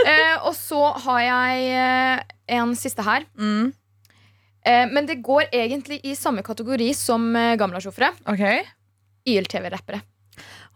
Eh, 0.05 0.35
og 0.45 0.51
så 0.53 0.77
har 1.07 1.21
jeg 1.25 1.63
eh, 1.73 2.19
en 2.53 2.75
siste 2.77 3.01
her. 3.01 3.23
Mm. 3.33 3.71
Eh, 4.67 4.85
men 4.91 5.07
det 5.07 5.21
går 5.23 5.47
egentlig 5.55 6.01
i 6.03 6.15
samme 6.17 6.43
kategori 6.43 6.91
som 6.97 7.29
eh, 7.35 7.55
gamle 7.59 7.79
sjåfører. 7.83 8.17
Ok 8.27 8.43
YLTV-rappere. 9.27 10.01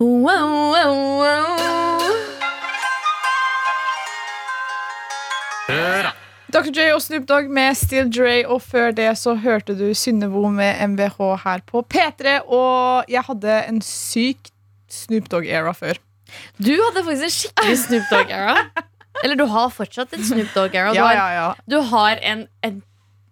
Wow, 0.02 0.74
wow, 0.74 0.96
wow. 1.22 2.02
Dr. 6.52 6.68
J 6.76 6.90
og 6.92 7.00
Snoop 7.00 7.28
Dogg 7.30 7.48
med 7.54 7.78
Still 7.80 8.10
Dre, 8.12 8.42
og 8.44 8.60
før 8.66 8.92
det 8.96 9.08
så 9.20 9.38
hørte 9.40 9.76
du 9.80 9.86
Synnevo 9.96 10.50
med 10.52 10.82
MVH 10.92 11.20
her 11.46 11.64
på 11.64 11.84
P3. 11.88 12.42
Og 12.44 13.08
jeg 13.12 13.24
hadde 13.30 13.58
en 13.70 13.80
syk 13.86 14.52
Snoop 14.92 15.30
Dogg-era 15.32 15.72
før. 15.78 16.00
Du 16.60 16.74
hadde 16.74 17.06
faktisk 17.08 17.24
en 17.24 17.36
skikkelig 17.38 17.78
Snoop 17.86 18.12
Dogg-era. 18.12 18.58
Eller 19.24 19.40
du 19.40 19.46
har 19.48 19.72
fortsatt 19.72 20.12
en 20.18 20.28
Snoop 20.28 20.52
Dogg-era. 20.58 20.92
Du, 20.92 21.00
Ja, 21.00 21.08
ja, 21.16 21.28
ja. 21.38 21.48
du 21.72 21.80
har 21.94 22.20
en, 22.20 22.48
en 22.68 22.82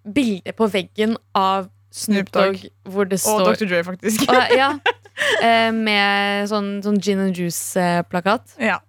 bilde 0.03 0.53
på 0.55 0.67
veggen 0.71 1.17
av 1.38 1.69
Snoop 1.91 2.29
Dogg. 2.33 2.62
Hvor 2.85 3.07
det 3.09 3.19
Og 3.27 3.41
Dr. 3.47 3.65
Dre, 3.65 3.83
faktisk. 3.83 4.27
Og, 4.29 4.53
ja, 4.55 4.73
eh, 5.45 5.71
Med 5.75 6.49
sånn, 6.51 6.77
sånn 6.85 6.99
gin 7.01 7.23
and 7.23 7.38
juice-plakat. 7.38 8.55
Ja. 8.62 8.79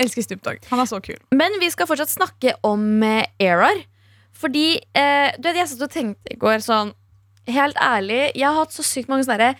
Elsker 0.00 0.26
Snoop 0.26 0.44
Dogg. 0.46 0.62
Han 0.70 0.82
er 0.82 0.90
så 0.90 1.00
kul. 1.02 1.18
Men 1.34 1.58
vi 1.62 1.70
skal 1.72 1.88
fortsatt 1.90 2.12
snakke 2.12 2.56
om 2.66 3.02
eh, 3.06 3.26
eraer. 3.42 3.84
Fordi 4.34 4.68
eh, 4.98 5.34
du 5.38 5.48
vet, 5.48 5.60
jeg 5.60 5.70
satt 5.72 5.86
og 5.86 5.94
tenkte 5.94 6.34
i 6.34 6.38
går 6.40 6.62
sånn 6.64 6.94
Helt 7.44 7.76
ærlig, 7.76 8.30
jeg 8.32 8.46
har 8.48 8.56
hatt 8.56 8.72
så 8.72 8.80
sykt 8.80 9.10
mange 9.12 9.26
sånne 9.26 9.50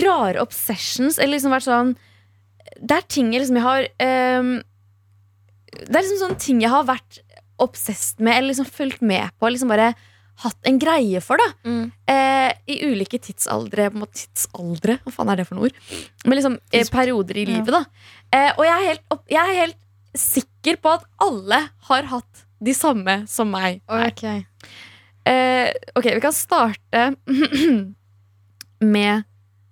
rare 0.00 0.40
obsessions. 0.40 1.18
Eller 1.18 1.36
liksom 1.36 1.52
vært 1.52 1.66
sånn 1.68 1.92
Det 2.80 2.96
er 2.96 3.04
ting 3.04 3.34
jeg 3.34 3.44
liksom 3.44 3.58
jeg 3.60 3.66
har 3.66 3.84
eh, 4.00 4.48
Det 5.76 5.92
er 5.92 6.00
liksom 6.00 6.22
sånne 6.22 6.40
ting 6.40 6.64
jeg 6.64 6.72
har 6.72 6.88
vært 6.88 7.20
obsessed 7.62 8.18
med, 8.18 8.34
eller 8.34 8.50
liksom 8.50 8.66
fulgt 8.66 9.04
med 9.04 9.30
på. 9.38 9.46
Liksom 9.52 9.70
bare 9.70 9.92
hatt 10.42 10.66
en 10.66 10.78
greie 10.82 11.20
for, 11.22 11.38
da. 11.38 11.46
Mm. 11.68 11.92
Eh, 12.10 12.52
I 12.74 12.78
ulike 12.90 13.18
tidsaldre. 13.22 13.86
Tidsaldre? 14.10 14.98
Hva 15.04 15.12
faen 15.14 15.30
er 15.30 15.36
det 15.40 15.46
for 15.48 15.54
noe 15.60 15.68
ord? 15.70 15.76
Men 16.26 16.38
liksom 16.40 16.58
eh, 16.72 16.84
perioder 16.90 17.36
i 17.38 17.44
Ja. 17.46 17.50
livet, 17.54 17.70
da. 17.72 17.84
Eh, 18.34 18.50
og 18.58 18.64
jeg 18.66 18.74
er, 18.74 18.86
helt 18.88 19.28
jeg 19.30 19.42
er 19.54 19.60
helt 19.60 19.80
sikker 20.14 20.76
på 20.82 20.92
at 20.98 21.04
alle 21.22 21.60
har 21.90 22.02
hatt 22.10 22.44
de 22.64 22.74
samme 22.74 23.24
som 23.30 23.50
meg. 23.50 23.80
Ok. 23.88 24.24
Eh, 25.26 25.70
ok, 25.96 26.04
vi 26.14 26.20
kan 26.20 26.32
starte 26.36 27.04
med 28.84 29.22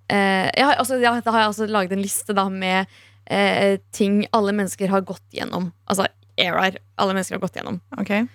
eh, 0.09 0.49
jeg, 0.53 0.65
har, 0.65 0.75
altså, 0.79 0.97
jeg, 1.01 1.23
da 1.25 1.31
har 1.33 1.43
jeg 1.43 1.51
altså 1.51 1.67
laget 1.69 1.95
en 1.95 2.01
liste 2.03 2.35
da 2.35 2.47
med 2.51 2.87
eh, 3.29 3.77
ting 3.95 4.23
alle 4.33 4.53
mennesker 4.55 4.91
har 4.91 5.03
gått 5.07 5.23
gjennom. 5.35 5.71
Altså 5.89 6.07
eraer 6.39 6.79
alle 6.97 7.13
mennesker 7.15 7.37
har 7.37 7.43
gått 7.45 7.59
gjennom. 7.59 7.79
Okay. 8.01 8.25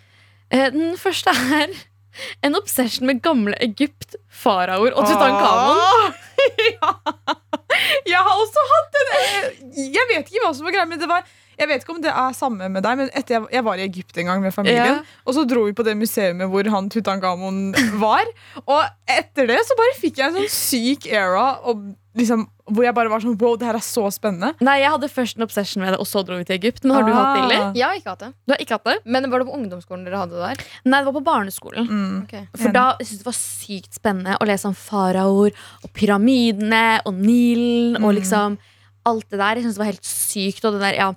Eh, 0.55 0.69
den 0.75 0.95
første 1.01 1.35
er 1.35 1.73
en 2.45 2.59
obsession 2.59 3.09
med 3.09 3.23
gamle 3.25 3.57
Egypt, 3.65 4.19
faraoer 4.29 4.95
og 4.95 5.09
Tutankhamon. 5.09 5.83
Åh, 5.83 6.25
ja. 6.75 6.95
Jeg 8.09 8.23
har 8.25 8.39
også 8.39 8.63
hatt 8.71 8.97
en 9.03 9.13
Jeg 9.79 10.09
vet 10.11 10.31
ikke 10.31 10.43
hva 10.47 10.55
som 10.57 10.67
var 10.67 10.75
greia, 10.75 10.89
men 10.89 11.01
det 11.01 11.11
var 11.11 11.27
jeg 11.59 11.67
vet 11.67 11.83
ikke 11.83 11.95
om 11.97 12.03
det 12.03 12.11
er 12.15 12.35
samme 12.39 12.69
med 12.71 12.85
deg, 12.87 12.99
men 13.01 13.09
etter 13.19 13.35
jeg, 13.35 13.47
jeg 13.57 13.65
var 13.67 13.81
i 13.81 13.87
Egypt 13.89 14.19
en 14.23 14.29
gang 14.31 14.43
med 14.45 14.55
familien. 14.55 15.01
Ja. 15.01 15.23
Og 15.27 15.35
så 15.35 15.43
dro 15.49 15.65
vi 15.67 15.75
på 15.75 15.83
det 15.87 15.97
museet 15.99 16.39
hvor 16.53 16.71
han 16.71 16.91
Tutankhamon 16.93 17.73
var. 17.99 18.31
Og 18.63 18.85
etter 19.11 19.51
det 19.51 19.59
så 19.67 19.75
bare 19.79 19.97
fikk 19.99 20.21
jeg 20.21 20.31
en 20.31 20.39
sånn 20.39 20.53
syk 20.55 21.09
era 21.11 21.49
og 21.67 21.83
liksom, 22.19 22.43
hvor 22.69 22.85
jeg 22.85 22.95
bare 22.97 23.11
var 23.13 23.23
sånn 23.23 23.37
Wow, 23.41 23.55
det 23.61 23.67
her 23.69 23.79
er 23.79 23.85
så 23.87 24.05
spennende. 24.13 24.51
Nei, 24.65 24.75
jeg 24.83 24.91
hadde 24.93 25.09
først 25.09 25.39
en 25.39 25.45
obsession 25.47 25.83
med 25.85 25.95
det, 25.95 26.01
og 26.03 26.09
så 26.11 26.21
dro 26.27 26.37
vi 26.41 26.45
til 26.49 26.57
Egypt. 26.59 26.83
Men 26.85 26.97
har 26.99 27.07
du 27.07 27.13
hatt 27.15 27.29
det, 27.37 27.43
Ingrid? 27.45 27.63
Ah. 27.65 27.73
Jeg 27.79 27.87
har 27.87 28.01
ikke 28.01 28.13
hatt 28.15 28.25
det. 28.27 28.31
Du 28.45 28.53
har 28.55 28.63
ikke 28.65 28.77
hatt 28.79 28.89
det? 28.91 28.97
Men 29.07 29.29
var 29.33 29.39
det 29.45 29.47
på 29.49 29.55
ungdomsskolen 29.59 30.05
dere 30.09 30.21
hadde 30.25 30.35
det 30.37 30.49
der? 30.51 30.65
Nei, 30.91 30.99
det 31.01 31.09
var 31.09 31.17
på 31.21 31.25
barneskolen. 31.31 31.89
Mm. 31.89 32.17
Okay. 32.27 32.45
For 32.59 32.75
da 32.75 32.85
syntes 32.99 33.15
jeg 33.15 33.23
det 33.23 33.29
var 33.31 33.39
sykt 33.39 34.01
spennende 34.01 34.37
å 34.43 34.49
lese 34.51 34.69
om 34.69 34.77
faraoer 34.77 35.57
og 35.85 35.93
pyramidene 35.97 36.85
og 37.07 37.15
Nilen 37.15 37.97
og 38.03 38.11
Mm. 38.13 38.17
liksom 38.21 38.59
alt 39.07 39.31
det 39.31 39.39
der. 39.39 39.55
Jeg 39.57 39.65
syntes 39.65 39.79
det 39.79 39.85
var 39.85 39.93
helt 39.93 40.05
sykt. 40.05 40.65
Og 40.69 40.73
det 40.77 40.81
der, 40.83 40.95
ja, 40.99 41.09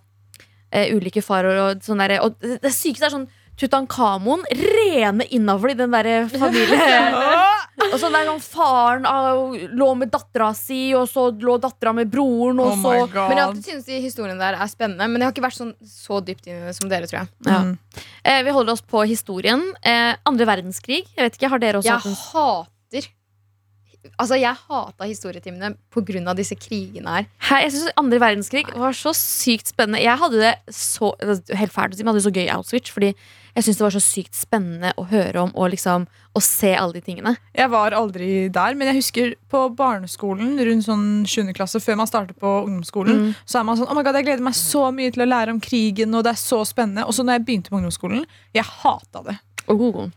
eh, 0.71 0.93
ulike 0.95 1.21
faraoer 1.25 1.59
og 1.75 1.81
sånn 1.83 1.97
der. 1.99 2.19
Og 2.21 2.37
det, 2.39 2.61
det 2.61 2.71
sykeste 2.71 3.05
er 3.09 3.15
sånn 3.17 3.27
Tutankhamon, 3.61 4.41
rene 4.57 5.27
innavl 5.37 5.69
i 5.69 5.77
den 5.77 5.93
der 5.93 6.07
familien. 6.33 7.17
og 7.91 7.97
så 8.01 8.09
der 8.09 8.25
sånn 8.25 8.41
Faren 8.41 9.05
av, 9.05 9.53
lå 9.77 9.89
med 9.99 10.09
dattera 10.13 10.49
si, 10.57 10.95
og 10.97 11.05
så 11.11 11.27
lå 11.29 11.59
dattera 11.61 11.93
med 11.93 12.09
broren, 12.09 12.57
og 12.63 12.71
Oh 12.73 12.81
så. 12.81 12.95
Men 13.05 13.37
jeg 13.37 13.37
har 13.37 13.43
alltid 13.45 13.69
syntes 13.69 13.87
de 13.89 14.01
historiene 14.01 14.41
der 14.41 14.57
er 14.57 14.71
spennende. 14.71 15.05
Men 15.11 15.21
jeg 15.21 15.29
har 15.29 15.35
ikke 15.35 15.45
vært 15.45 15.59
sånn, 15.59 15.73
så 15.85 16.21
dypt 16.25 16.49
inn 16.49 16.57
i 16.57 16.71
det 16.71 16.75
som 16.79 16.89
dere, 16.89 17.09
tror 17.11 17.21
jeg. 17.21 17.33
ja. 17.45 17.59
Mm. 17.67 18.03
eh, 18.23 18.41
Vi 18.47 18.55
holder 18.57 18.73
oss 18.73 18.81
på 18.81 19.05
historien. 19.05 19.67
Eh, 19.85 20.15
andre 20.25 20.49
verdenskrig. 20.49 21.03
Jeg 21.13 21.27
vet 21.27 21.37
ikke, 21.37 21.51
Har 21.53 21.61
dere 21.61 21.81
også 21.81 21.91
Jeg 21.91 22.01
hatt 22.01 22.11
en 22.11 22.21
hater 22.31 23.11
Altså, 24.17 24.37
jeg 24.41 24.57
hata 24.57 25.05
historietimene 25.05 25.75
pga. 25.93 26.33
disse 26.33 26.55
krigene 26.57 27.19
her. 27.19 27.27
Hei, 27.49 27.61
jeg 27.67 27.73
synes 27.75 27.93
Andre 28.01 28.17
verdenskrig 28.17 28.65
var 28.73 28.97
så 28.97 29.13
sykt 29.13 29.69
spennende. 29.69 30.01
Jeg 30.01 30.17
hadde 30.17 30.41
det 30.41 30.55
så 30.73 31.13
helt 31.21 31.73
fælt 31.73 31.93
å 31.93 31.99
si, 31.99 32.03
men 32.03 32.09
hadde 32.09 32.23
det 32.23 32.25
så 32.25 32.33
gøy 32.33 32.47
i 32.47 32.53
Auschwitz. 32.55 32.89
Fordi 32.89 33.11
jeg 33.55 33.63
syns 33.65 33.77
det 33.79 33.83
var 33.85 33.93
så 33.95 34.01
sykt 34.03 34.35
spennende 34.37 34.93
å 34.97 35.05
høre 35.09 35.41
om 35.43 35.51
og 35.55 35.71
liksom 35.73 36.05
å 36.35 36.41
se 36.41 36.71
alle 36.77 36.93
de 36.93 37.01
tingene. 37.01 37.33
Jeg 37.57 37.69
var 37.73 37.91
aldri 37.97 38.47
der, 38.53 38.75
men 38.79 38.87
jeg 38.91 38.99
husker 39.01 39.33
på 39.51 39.65
barneskolen 39.75 40.53
rundt 40.63 40.85
sånn 40.87 41.05
7. 41.27 41.51
klasse, 41.57 41.81
før 41.83 41.97
man 41.99 42.07
starter 42.07 42.33
på 42.33 42.53
ungdomsskolen, 42.65 43.17
Mm. 43.21 43.35
så 43.45 43.59
er 43.59 43.63
man 43.67 43.77
sånn 43.77 43.89
Oh 43.91 43.95
my 43.95 44.03
god, 44.03 44.15
jeg 44.15 44.25
gleder 44.29 44.43
meg 44.43 44.53
så 44.55 44.91
mye 44.95 45.11
til 45.11 45.23
å 45.23 45.29
lære 45.29 45.51
om 45.51 45.59
krigen, 45.59 46.15
og 46.15 46.23
det 46.23 46.31
er 46.31 46.39
så 46.39 46.61
spennende. 46.65 47.03
Og 47.05 47.13
så 47.13 47.23
når 47.27 47.39
jeg 47.39 47.45
begynte 47.45 47.69
på 47.69 47.77
ungdomsskolen, 47.81 48.25
jeg 48.55 48.63
hata 48.63 49.23
det. 49.23 49.37
Oh. 49.67 50.07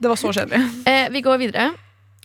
Det 0.00 0.08
var 0.08 0.16
så 0.16 0.30
kjedelig. 0.32 0.62
Eh, 0.86 1.08
vi 1.10 1.20
går 1.22 1.38
videre. 1.38 1.74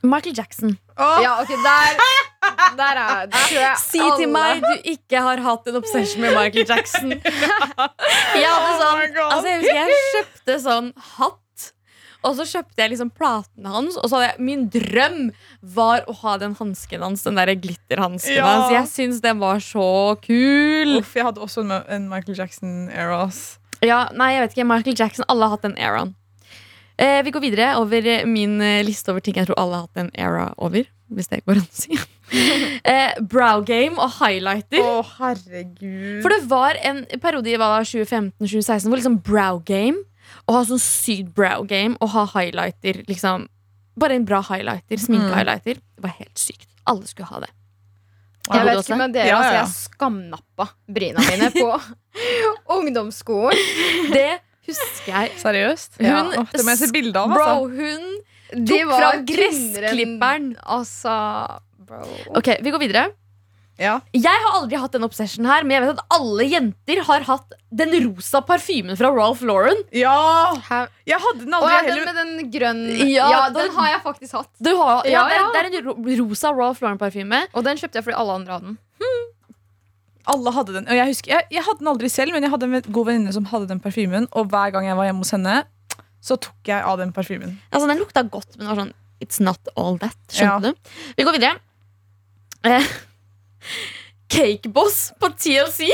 Michael 0.04 0.36
Jackson. 0.38 0.78
Ja, 0.98 1.42
ok, 1.42 1.50
der, 1.50 1.98
der 2.78 2.98
er 3.02 3.28
tror 3.32 3.58
jeg 3.60 3.78
Si 3.84 4.00
til 4.18 4.32
meg 4.32 4.64
du 4.64 4.90
ikke 4.96 5.22
har 5.22 5.42
hatt 5.46 5.68
en 5.70 5.78
obsession 5.82 6.24
med 6.24 6.34
Michael 6.38 6.66
Jackson. 6.70 7.14
Jeg 8.42 8.48
hadde 8.48 8.72
Oh 8.72 8.82
sånn 8.82 9.22
Altså 9.28 9.48
jeg 9.52 9.62
husker 9.62 9.78
jeg 9.78 10.02
kjøpte 10.16 10.58
sånn 10.64 10.92
hatt. 11.18 11.38
Og 12.22 12.36
så 12.38 12.46
kjøpte 12.46 12.78
jeg 12.84 12.92
liksom 12.92 13.10
platene 13.18 13.72
hans, 13.74 13.96
og 13.98 14.06
så 14.06 14.20
hadde 14.20 14.28
jeg 14.28 14.44
min 14.46 14.68
drøm 14.70 15.32
var 15.74 16.04
å 16.06 16.14
ha 16.20 16.36
den 16.42 16.54
hansken 16.60 17.02
hans. 17.02 17.24
Den 17.26 17.40
der 17.40 17.50
glitterhansken 17.58 18.36
Ja. 18.38 18.46
hans. 18.46 18.70
Jeg 18.76 18.90
syns 18.92 19.22
den 19.24 19.40
var 19.42 19.58
så 19.66 19.88
kul. 20.22 21.00
Uff, 21.00 21.16
jeg 21.18 21.26
hadde 21.26 21.42
også 21.42 21.64
en, 21.66 21.72
en 21.82 22.06
Michael 22.12 22.38
Jackson-era. 22.38 23.24
Ja, 23.82 24.04
nei, 24.14 24.36
jeg 24.36 24.44
vet 24.46 24.54
ikke. 24.58 24.68
Michael 24.70 25.00
Jackson. 25.00 25.26
Alle 25.34 25.50
har 25.50 25.56
hatt 25.58 25.66
den 25.66 25.78
eraen. 25.82 26.14
Eh, 27.02 27.24
vi 27.26 27.32
går 27.34 27.42
videre 27.42 27.72
over 27.82 28.06
min 28.30 28.60
eh, 28.62 28.84
liste 28.86 29.10
over 29.10 29.24
ting 29.26 29.40
jeg 29.40 29.48
tror 29.50 29.58
alle 29.58 29.80
har 29.80 29.88
hatt 29.90 30.04
en 30.04 30.12
era 30.14 30.52
over. 30.62 30.86
Hvis 31.10 31.28
det 31.32 31.42
går 31.50 31.58
an 31.58 31.66
å 31.66 31.74
si. 31.74 31.98
eh, 32.94 33.14
brow 33.22 33.62
game 33.68 33.98
og 34.00 34.12
highlighter. 34.20 34.80
Å, 34.82 35.02
herregud. 35.20 36.22
For 36.24 36.30
det 36.34 36.42
var 36.52 36.80
en 36.84 37.04
periode 37.22 37.52
i 37.52 37.58
hva 37.60 37.68
da, 37.78 37.82
2015-2016 37.88 38.88
hvor 38.90 39.00
liksom 39.02 39.18
brow 39.26 39.60
game 39.68 40.00
Å 40.48 40.54
ha 40.56 40.62
sånn 40.66 40.80
sykt 40.82 41.34
brow 41.36 41.66
game 41.68 41.98
og 42.02 42.14
ha 42.16 42.24
highlighter 42.36 43.02
liksom 43.10 43.48
Bare 44.00 44.16
en 44.16 44.24
bra 44.26 44.40
highlighter, 44.48 44.98
sminkehighlighter. 45.04 45.76
Det 45.76 46.02
var 46.06 46.14
helt 46.16 46.40
sykt. 46.40 46.70
Alle 46.88 47.06
skulle 47.10 47.28
ha 47.28 47.42
det. 47.44 47.50
Jeg 48.52 48.64
vet 48.66 48.80
ikke 48.86 48.98
med 48.98 49.12
dere, 49.14 49.28
Ja, 49.28 49.36
altså, 49.38 49.52
ja. 49.52 49.60
jeg 49.60 49.74
skamnappa 49.76 50.66
bryna 50.96 51.26
mine 51.28 51.50
på 51.54 51.68
ungdomsskolen. 52.78 53.60
Det 54.16 54.30
husker 54.68 55.12
jeg. 55.12 55.32
Seriøst? 55.44 56.00
Hun- 56.00 56.08
Ja. 56.08 56.24
Åh, 56.40 56.48
det 56.56 56.64
må 56.66 56.72
jeg 56.74 56.80
se 56.80 56.92
bilde 56.96 57.20
av. 57.20 57.30
Bro, 57.30 57.44
Altså. 57.44 57.70
hun 57.76 58.66
tok 58.68 58.90
fra 58.90 59.12
fram 59.12 59.26
gressklipperen. 59.26 60.50
Altså, 60.64 61.14
bro. 62.00 62.38
Ok, 62.40 62.48
vi 62.64 62.72
går 62.72 62.80
videre. 62.80 63.12
Ja. 63.82 63.96
Jeg 64.14 64.30
har 64.44 64.56
aldri 64.60 64.78
hatt 64.78 64.92
den 64.94 65.04
obsession 65.08 65.46
her, 65.48 65.64
men 65.64 65.72
jeg 65.72 65.82
vet 65.88 65.98
at 65.98 66.06
alle 66.14 66.44
jenter 66.46 67.00
har 67.08 67.22
hatt 67.26 67.54
den 67.74 67.94
rosa 68.06 68.42
parfymen 68.46 68.98
fra 69.00 69.10
Ralph 69.16 69.42
Lauren. 69.48 69.80
ja! 69.96 70.54
Hæ? 70.70 70.82
Jeg 71.08 71.18
hadde 71.24 71.46
den 71.48 71.56
Å 71.56 71.62
aldri 71.64 71.72
ja, 71.74 71.82
heller. 71.88 72.06
den 72.06 72.14
med 72.14 72.44
den 72.44 72.52
grønne 72.52 73.10
Ja, 73.10 73.30
Ja, 73.32 73.40
den- 73.50 73.66
den 73.68 73.72
har 73.76 73.88
jeg 73.94 74.02
faktisk 74.04 74.32
hatt. 74.38 74.50
Du 74.62 74.70
har, 74.76 75.04
ja, 75.08 75.12
Ja, 75.12 75.24
det, 75.28 75.34
er, 75.34 75.40
ja. 75.40 75.52
det 75.52 75.82
er 75.82 75.90
en 75.90 76.30
rosa 76.30 76.52
Ralph 76.54 76.82
Lauren-parfyme. 76.84 77.48
Og 77.56 77.64
den 77.64 77.78
kjøpte 77.78 77.96
jeg 77.96 78.04
fordi 78.04 78.18
alle 78.22 78.34
andre 78.34 78.54
hadde 78.54 78.66
den. 78.68 78.78
Alle 80.32 80.52
hadde 80.54 80.74
den. 80.78 80.86
Og 80.88 80.94
jeg, 81.00 81.08
husker, 81.10 81.32
jeg, 81.34 81.48
jeg 81.56 81.64
hadde 81.66 81.80
den 81.82 81.88
aldri 81.90 82.10
selv, 82.14 82.32
men 82.36 82.44
jeg 82.46 82.52
hadde 82.54 82.68
en 82.70 82.94
god 82.94 83.08
venninne 83.10 83.34
som 83.34 83.46
hadde 83.50 83.68
den 83.72 83.80
parfymen. 83.82 84.28
Og 84.38 84.52
hver 84.52 84.70
gang 84.76 84.86
jeg 84.86 84.96
var 85.00 85.06
hjemme 85.10 85.24
hos 85.26 85.32
henne, 85.34 85.64
så 86.22 86.38
tok 86.38 86.70
jeg 86.70 86.84
av 86.86 87.00
den 87.02 87.12
parfymen. 87.16 87.56
Altså, 87.72 87.88
den 87.90 87.98
lukta 88.04 88.22
godt, 88.30 88.54
men 88.58 88.68
det 88.68 88.76
var 88.76 88.84
sånn 88.86 88.94
It's 89.22 89.40
not 89.42 89.60
all 89.78 89.98
that. 90.02 90.16
Skjønte 90.34 90.44
Ja. 90.44 90.60
du? 90.60 90.74
Vi 91.18 91.24
går 91.26 91.36
videre. 91.40 91.60
Eh, 92.64 92.84
Cakeboss 94.28 95.12
på 95.20 95.30
TLC. 95.30 95.88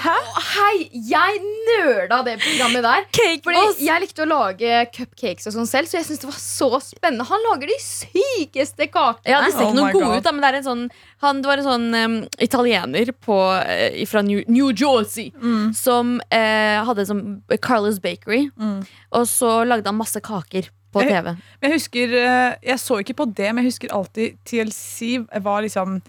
Hæ? 0.00 0.12
Hei, 0.54 0.86
jeg 1.10 1.40
nerda 1.66 2.22
det 2.24 2.38
programmet 2.40 2.84
der. 2.86 3.02
Fordi! 3.44 3.84
Jeg 3.84 4.00
likte 4.00 4.22
å 4.24 4.28
lage 4.30 4.78
cupcakes 4.96 5.50
og 5.50 5.52
sånn 5.58 5.68
selv, 5.68 5.90
så 5.90 5.98
jeg 5.98 6.06
syntes 6.06 6.22
det 6.22 6.30
var 6.30 6.38
så 6.40 6.68
spennende. 6.86 7.26
Han 7.28 7.42
lager 7.50 7.68
de 7.68 7.76
sykeste 7.84 8.86
kakene. 8.88 9.28
Ja, 9.28 9.42
Det 9.44 9.52
ser 9.52 9.66
Oh 9.66 9.68
ikke 9.68 9.76
noe 9.76 9.90
my 9.90 9.92
gode 9.92 10.06
God. 10.06 10.16
ut, 10.16 10.24
da, 10.24 10.32
men 10.32 10.40
det, 10.46 10.48
er 10.54 10.58
en 10.62 10.68
sånn, 10.70 10.86
han, 11.20 11.42
det 11.44 11.50
var 11.50 11.60
en 11.60 11.68
sånn 11.68 11.86
um, 12.00 12.16
italiener 12.48 13.12
på, 13.12 13.38
uh, 13.60 14.00
fra 14.08 14.22
New, 14.24 14.40
New 14.48 14.70
Jersey 14.72 15.28
Mm. 15.36 15.74
som 15.76 16.16
uh, 16.32 16.80
hadde 16.88 17.04
sånn 17.10 17.24
Carlos 17.60 18.00
Bakery. 18.00 18.46
Mm. 18.56 18.80
Og 19.20 19.28
så 19.28 19.58
lagde 19.68 19.88
han 19.92 20.00
masse 20.00 20.20
kaker 20.24 20.70
på 20.92 21.02
Jeg- 21.02 21.10
TV. 21.22 21.34
Men 21.60 21.70
jeg 21.70 21.72
husker, 21.78 22.14
eh, 22.18 22.54
jeg 22.62 22.78
så 22.78 22.98
ikke 23.02 23.14
på 23.14 23.26
det, 23.34 23.54
men 23.54 23.64
jeg 23.64 23.72
husker 23.72 23.92
alltid 23.94 24.36
TLC 24.44 25.18
var 25.42 25.62
liksom 25.62 26.00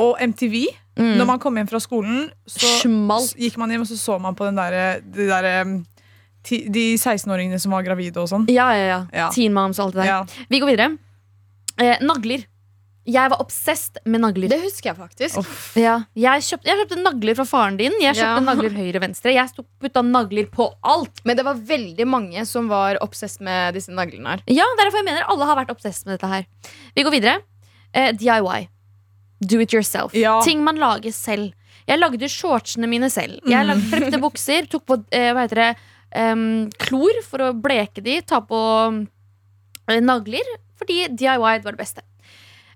Og 0.00 0.16
MTV. 0.20 0.66
Mm. 0.96 1.16
Når 1.18 1.26
man 1.26 1.38
kom 1.38 1.56
hjem 1.56 1.68
fra 1.68 1.78
skolen, 1.78 2.30
så 2.48 2.66
Schmalt. 2.80 3.34
gikk 3.36 3.56
man 3.58 3.68
hjem 3.70 3.82
og 3.82 3.86
så 3.86 3.98
så 4.00 4.18
man 4.20 4.34
på 4.34 4.46
den 4.46 4.56
der, 4.56 5.00
de, 5.00 5.26
der, 5.28 5.62
um, 5.62 5.84
de 6.48 6.96
16-åringene 6.96 7.60
som 7.60 7.72
var 7.72 7.82
gravide 7.84 8.16
og 8.16 8.28
sånn. 8.28 8.46
Ja, 8.48 8.70
ja, 8.72 8.86
ja. 8.86 9.06
Ja. 9.12 9.28
Teen 9.30 9.52
Moms 9.52 9.78
og 9.78 9.86
alt 9.90 9.94
det 9.94 10.04
der. 10.04 10.08
Ja. 10.08 10.46
Vi 10.48 10.58
går 10.60 10.70
videre. 10.72 10.98
Eh, 11.78 11.98
nagler. 12.00 12.46
Jeg 13.10 13.30
var 13.32 13.40
obsessed 13.42 13.98
med 14.06 14.22
nagler. 14.22 14.50
Det 14.52 14.60
husker 14.62 14.90
jeg 14.92 14.98
faktisk. 15.00 15.52
Ja, 15.78 15.96
jeg, 16.14 16.44
kjøpte, 16.46 16.68
jeg 16.70 16.80
kjøpte 16.82 16.98
nagler 17.02 17.38
fra 17.40 17.46
faren 17.48 17.78
din. 17.80 17.96
Jeg 18.02 18.14
kjøpte 18.18 18.38
Ja. 18.38 18.46
nagler 18.46 18.74
høyre 18.76 19.00
og 19.00 19.04
venstre. 19.06 19.32
Jeg 19.34 19.66
putta 19.82 20.02
nagler 20.06 20.46
på 20.52 20.68
alt. 20.82 21.22
Men 21.26 21.36
det 21.38 21.44
var 21.46 21.54
veldig 21.58 22.06
mange 22.06 22.44
som 22.46 22.68
var 22.70 23.00
obsessed 23.02 23.42
med 23.44 23.74
disse 23.74 23.90
naglene 23.94 24.36
her. 24.36 24.42
Ja, 24.46 24.66
Derfor 24.78 25.00
jeg 25.02 25.08
mener 25.10 25.26
alle 25.26 25.48
har 25.48 25.58
vært 25.58 25.72
obsessed 25.74 26.06
med 26.06 26.18
dette 26.18 26.30
her. 26.30 26.46
Vi 26.94 27.02
går 27.06 27.16
videre. 27.18 27.38
Eh, 27.92 28.12
DIY. 28.12 28.68
Do 29.42 29.58
it 29.60 29.72
yourself. 29.72 30.14
Ja. 30.14 30.40
Ting 30.44 30.62
man 30.62 30.76
lager 30.76 31.10
selv. 31.12 31.52
Jeg 31.88 31.98
lagde 31.98 32.28
shortsene 32.30 32.86
mine 32.86 33.08
selv. 33.10 33.40
Jeg 33.48 33.66
lagde 33.66 33.88
klepte 33.90 34.20
bukser, 34.22 34.68
tok 34.70 34.84
på 34.86 35.00
eh, 35.10 35.32
hva 35.34 35.46
heter 35.46 35.62
det, 35.64 35.70
um, 36.14 36.68
klor 36.78 37.22
for 37.26 37.42
å 37.48 37.54
bleke 37.56 38.02
de, 38.04 38.20
ta 38.22 38.42
på 38.46 38.60
eh, 39.88 39.98
nagler, 40.04 40.46
fordi 40.78 41.08
DIY 41.16 41.38
var 41.38 41.72
det 41.72 41.80
beste. 41.80 42.04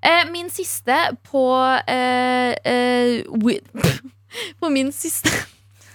Eh, 0.04 0.30
min 0.30 0.50
siste 0.50 0.96
på 1.30 1.44
eh, 1.88 2.52
eh, 2.64 3.24
På 4.60 4.68
min 4.68 4.92
siste 4.92 5.30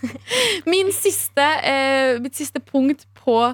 Min 0.65 0.93
siste 0.93 1.45
eh, 1.63 2.19
Mitt 2.21 2.35
siste 2.35 2.59
punkt 2.59 3.05
på 3.13 3.53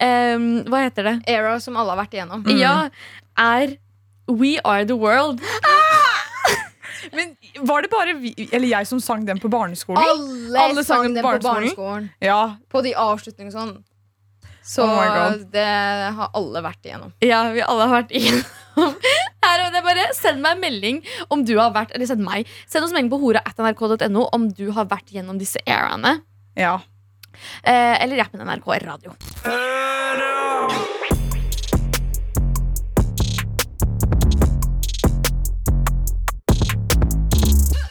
em, 0.00 0.48
Hva 0.66 0.82
heter 0.88 1.06
det? 1.06 1.16
Era 1.30 1.58
som 1.62 1.76
alle 1.78 1.94
har 1.94 2.00
vært 2.00 2.16
igjennom. 2.16 2.42
Mm. 2.46 2.58
Ja, 2.58 2.74
er 3.38 3.76
We 4.28 4.58
Are 4.64 4.84
The 4.86 4.96
World. 4.98 5.40
Men 7.16 7.36
var 7.66 7.82
det 7.82 7.90
bare 7.90 8.14
vi, 8.18 8.32
eller 8.52 8.68
jeg 8.68 8.86
som 8.86 9.00
sang 9.00 9.24
den 9.26 9.40
på 9.40 9.48
barneskolen? 9.48 10.02
Alle, 10.02 10.60
Alle 10.60 10.84
sang 10.84 11.06
den 11.06 11.22
på 11.22 11.22
på 11.22 11.42
barneskolen? 11.46 11.70
barneskolen. 11.76 12.10
Ja. 12.20 12.56
På 12.70 12.82
de 12.84 12.92
avslutningene 12.98 13.54
og 13.54 13.58
sånn. 13.58 13.76
Så 14.68 14.84
Oh 14.84 15.38
det 15.52 15.64
har 16.18 16.30
alle 16.36 16.60
vært 16.62 16.84
igjennom. 16.84 17.14
Ja, 17.24 17.46
vi 17.54 17.62
alle 17.64 17.86
har 17.88 18.02
vært 18.02 18.12
igjennom 18.12 18.44
her. 19.44 19.64
Og 19.64 19.72
det 19.72 19.80
er 19.80 19.86
bare 19.86 20.06
Send 20.16 20.42
meg 20.44 20.56
en 20.56 20.62
melding 20.62 21.00
om 21.32 21.44
du 21.46 21.54
har 21.58 21.72
vært 21.74 21.94
Eller 21.96 22.08
send 22.10 22.24
meg 22.24 22.48
Send 22.66 22.86
oss 22.86 22.94
melding 22.94 23.10
på 23.12 23.20
hora.nrk.no 23.22 24.28
om 24.34 24.48
du 24.52 24.68
har 24.76 24.88
vært 24.90 25.12
gjennom 25.14 25.40
disse 25.40 25.62
eraene. 25.66 26.20
ja. 26.58 26.78
Eh, 27.62 28.02
eller 28.02 28.18
appen 28.24 28.40
NRK 28.42 28.66
Radio. 28.82 29.12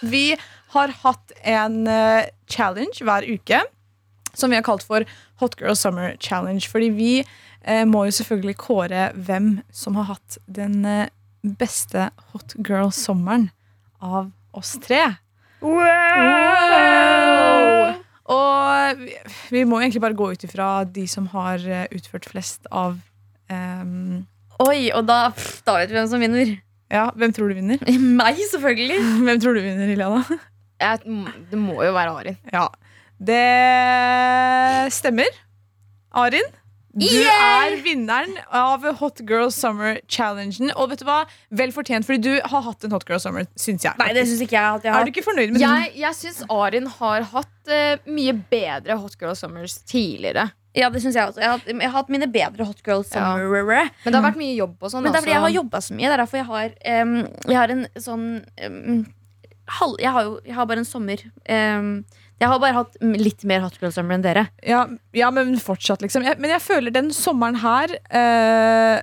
Vi 0.02 0.36
har 0.74 0.94
hatt 1.04 1.34
en 1.44 1.88
eh, 1.88 2.28
challenge 2.52 3.06
hver 3.06 3.26
uke 3.28 3.62
som 4.38 4.52
vi 4.52 4.60
har 4.60 4.66
kalt 4.66 4.84
for 4.86 5.06
Hot 5.42 5.56
Girl 5.60 5.76
Summer 5.76 6.16
Challenge. 6.22 6.62
Fordi 6.70 6.92
vi 6.94 7.12
må 7.88 8.06
jo 8.08 8.12
selvfølgelig 8.16 8.58
kåre 8.62 9.12
hvem 9.16 9.60
som 9.76 9.96
har 10.00 10.06
hatt 10.14 10.38
den 10.48 10.86
eh, 10.88 11.10
beste 11.44 12.10
hot 12.32 12.56
girl-sommeren 12.60 13.50
av 14.04 14.32
oss 14.56 14.78
tre. 14.84 15.04
Wow! 15.62 16.88
Og 18.28 19.00
vi, 19.00 19.14
vi 19.54 19.64
må 19.68 19.80
egentlig 19.82 20.04
bare 20.04 20.18
gå 20.18 20.32
ut 20.34 20.44
ifra 20.44 20.84
de 20.84 21.08
som 21.10 21.28
har 21.34 21.64
eh, 21.64 21.88
utført 21.96 22.28
flest 22.30 22.68
av 22.72 22.98
um, 23.52 24.26
Oi, 24.64 24.90
og 24.92 25.06
da, 25.06 25.30
pff, 25.36 25.62
da 25.68 25.78
vet 25.78 25.92
vi 25.92 25.98
hvem 26.00 26.10
som 26.10 26.22
vinner. 26.24 26.56
Ja, 26.90 27.12
hvem 27.20 27.34
tror 27.36 27.52
du 27.52 27.56
vinner? 27.60 27.78
Meg, 28.20 28.40
selvfølgelig. 28.52 28.98
Hvem 29.28 29.40
tror 29.44 29.54
du 29.58 29.62
vinner, 29.62 29.88
Iliana? 29.92 30.24
Jeg, 30.82 31.02
det 31.52 31.60
må 31.60 31.76
jo 31.84 31.92
være 31.94 32.16
Arin. 32.22 32.38
Ja, 32.54 32.68
det 33.22 33.46
stemmer. 34.96 35.30
Arin, 36.18 36.48
du 36.98 37.06
er 37.30 37.76
vinneren 37.86 38.36
av 38.50 38.84
Hot 39.00 39.22
Girl 39.28 39.52
Summer 39.54 40.00
Challengen. 40.10 40.72
Og 40.76 40.90
vet 40.92 41.04
du 41.04 41.06
hva? 41.06 41.20
Vel 41.54 41.74
fortjent, 41.76 42.08
fordi 42.08 42.22
du 42.26 42.42
har 42.52 42.62
hatt 42.66 42.84
en 42.88 42.96
Hot 42.96 43.06
Girl 43.08 43.22
Summer, 43.22 43.46
syns 43.60 43.86
jeg. 43.86 43.94
Nei, 44.02 44.12
det 44.18 44.26
synes 44.28 44.42
ikke 44.48 44.58
jeg 44.58 44.80
at 44.82 44.88
jeg 44.88 44.96
Er 44.98 45.06
du 45.06 45.12
ikke 45.14 45.26
fornøyd 45.28 45.54
med 45.54 45.62
Jeg, 45.62 45.92
jeg 46.02 46.18
syns 46.18 46.44
Arin 46.50 46.88
har 47.00 47.28
hatt 47.34 47.74
eh, 47.74 47.98
mye 48.10 48.34
bedre 48.52 48.98
Hot 49.02 49.18
Girl 49.22 49.36
Summers 49.38 49.78
tidligere. 49.86 50.50
Ja, 50.78 50.90
det 50.94 51.02
synes 51.02 51.16
Jeg 51.18 51.28
også 51.32 51.42
Jeg 51.42 51.50
har, 51.50 51.58
hatt- 51.58 51.68
jeg 51.72 51.82
har 51.90 51.96
hatt 51.96 52.10
mine 52.14 52.28
bedre 52.30 52.66
hot 52.68 52.84
girl 52.86 53.02
summer 53.04 53.48
Men 53.50 53.90
det 54.06 54.14
har 54.14 54.26
vært 54.28 54.38
mye 54.38 54.56
jobb 54.60 54.76
og 54.84 54.92
sånn. 54.92 55.04
Men 55.04 55.12
det 55.16 55.18
er 55.18 55.24
fordi 55.26 55.34
jeg 55.34 55.42
har 55.42 55.50
altså. 55.50 55.62
jobba 55.64 55.82
så 55.82 55.96
mye. 55.98 56.06
Det 56.06 56.14
er 56.14 56.22
derfor 56.22 56.38
jeg 56.38 56.46
har 56.46 56.76
em, 56.94 57.14
Jeg 57.48 57.58
har 57.58 57.74
en 57.74 57.86
sånn 57.98 58.26
em, 58.62 59.06
halv, 59.80 59.96
jeg, 60.00 60.12
har 60.16 60.24
jo, 60.28 60.36
jeg 60.46 60.56
har 60.56 60.68
bare 60.70 60.84
en 60.84 60.88
sommer. 60.88 61.24
Em, 61.50 61.90
jeg 62.40 62.50
har 62.52 62.60
bare 62.62 62.78
hatt 62.78 62.98
litt 63.02 63.44
mer 63.50 63.64
hot 63.66 63.80
girl 63.82 63.92
summer 63.96 64.14
enn 64.18 64.26
dere. 64.26 64.48
Ja, 64.62 64.84
ja 65.18 65.32
men 65.34 65.56
fortsatt, 65.62 66.04
liksom. 66.06 66.26
Jeg, 66.28 66.38
men 66.38 66.54
jeg 66.54 66.62
føler 66.62 66.94
den 66.94 67.10
sommeren 67.16 67.58
her 67.64 67.96
eh, 68.14 69.02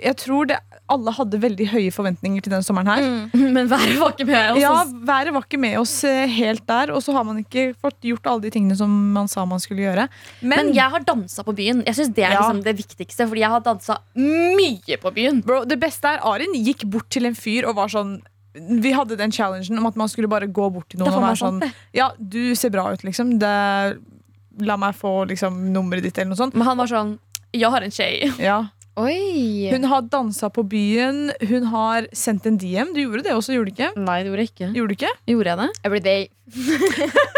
Jeg 0.00 0.16
tror 0.18 0.48
det, 0.50 0.56
alle 0.90 1.12
hadde 1.14 1.38
veldig 1.42 1.66
høye 1.70 1.92
forventninger 1.94 2.42
til 2.42 2.50
den 2.54 2.64
sommeren 2.66 2.88
her. 2.90 3.04
Men 3.54 3.68
været 3.70 3.92
var 4.00 4.14
ikke 4.14 4.26
med 4.26 4.56
oss. 4.56 4.58
Ja, 4.62 4.72
været 5.06 5.30
var 5.36 5.44
ikke 5.46 5.60
med 5.62 5.76
oss 5.78 5.92
eh, 6.08 6.24
helt 6.26 6.64
der, 6.66 6.90
og 6.96 7.02
så 7.04 7.14
har 7.14 7.26
man 7.28 7.38
ikke 7.44 7.68
fått 7.78 8.00
gjort 8.08 8.26
alle 8.26 8.42
de 8.48 8.50
tingene 8.56 8.74
som 8.78 8.90
man 9.14 9.28
sa 9.30 9.44
man 9.46 9.62
skulle 9.62 9.84
gjøre. 9.84 10.08
Men, 10.40 10.56
Men 10.70 10.72
jeg 10.74 10.90
har 10.96 11.04
dansa 11.06 11.44
på 11.46 11.54
byen. 11.54 11.84
Jeg 11.86 11.94
synes 12.00 12.10
Det 12.16 12.24
er 12.24 12.32
Ja. 12.34 12.40
liksom 12.40 12.64
det 12.66 12.74
viktigste. 12.80 13.28
Fordi 13.30 13.44
jeg 13.44 13.52
har 13.54 13.62
dansa 13.68 14.00
mye 14.18 14.98
på 14.98 15.14
byen. 15.14 15.42
bro, 15.46 15.62
det 15.64 15.78
beste 15.78 16.16
er 16.16 16.24
Arin 16.26 16.58
gikk 16.58 16.82
bort 16.90 17.06
til 17.14 17.30
en 17.30 17.38
fyr 17.38 17.68
og 17.70 17.76
var 17.78 17.92
sånn 17.92 18.16
vi 18.54 18.90
hadde 18.96 19.16
den 19.16 19.30
challengen 19.32 19.78
om 19.78 19.86
at 19.86 19.96
man 19.96 20.08
skulle 20.10 20.28
bare 20.30 20.46
gå 20.50 20.70
bort 20.74 20.88
til 20.90 20.98
noen 21.02 21.14
og 21.14 21.22
være 21.22 21.38
sånn 21.38 21.60
Ja, 22.00 22.10
du 22.18 22.54
ser 22.58 22.72
bra 22.74 22.88
ut, 22.92 23.04
liksom. 23.06 23.36
Det, 23.38 23.52
la 24.66 24.76
meg 24.80 24.96
få 24.98 25.24
liksom, 25.30 25.60
nummeret 25.74 26.02
ditt, 26.08 26.18
eller 26.18 26.32
noe 26.34 26.40
sånt. 26.40 26.54
Men 26.58 26.66
han 26.66 26.78
var 26.82 26.90
sånn 26.90 27.16
Jeg 27.54 27.70
har 27.70 27.86
en 27.86 27.94
tjej. 27.94 28.32
Ja. 28.42 28.58
Oi! 29.00 29.70
Hun 29.70 29.86
har 29.88 30.02
dansa 30.10 30.50
på 30.52 30.64
byen, 30.66 31.30
hun 31.48 31.68
har 31.70 32.08
sendt 32.12 32.44
en 32.50 32.58
DM. 32.60 32.90
Du 32.92 32.98
gjorde 33.04 33.22
det 33.24 33.32
også, 33.32 33.54
gjorde 33.54 33.70
du 33.70 33.76
ikke? 33.78 33.92
Nei, 34.02 34.18
det 34.24 34.32
gjorde 34.32 34.44
jeg 34.44 34.50
ikke. 34.50 34.70
Gjorde 34.76 34.90
du 34.90 34.96
ikke? 34.98 35.12
Gjorde 35.30 35.52
jeg 35.54 35.60
det? 35.62 35.68
Every 35.88 36.02
day. 36.04 36.26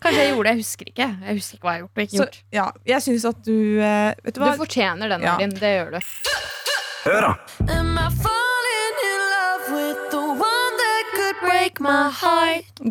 Kanskje 0.00 0.20
jeg 0.20 0.30
gjorde 0.34 0.44
det. 0.44 0.52
Jeg 0.52 0.60
husker 0.60 0.92
ikke. 0.92 1.08
Jeg 1.24 1.40
husker 1.40 1.58
ikke 1.58 1.66
hva 1.66 1.72
jeg 1.74 1.80
har 1.80 1.82
gjort 1.86 1.96
og 1.96 2.04
ikke 2.04 2.16
Så, 2.16 2.22
gjort. 2.28 2.38
ja, 2.54 2.66
jeg 2.92 3.06
syns 3.08 3.26
at 3.32 3.42
du 3.48 3.56
eh, 3.80 4.12
Vet 4.24 4.36
du 4.36 4.44
Du 4.44 4.62
fortjener 4.62 5.14
den, 5.16 5.26
Ja. 5.26 5.34
Arin. 5.34 5.56
Det 5.56 5.74
gjør 5.76 5.96
du. 5.96 6.00
Hør 7.08 7.20
da. 7.26 7.32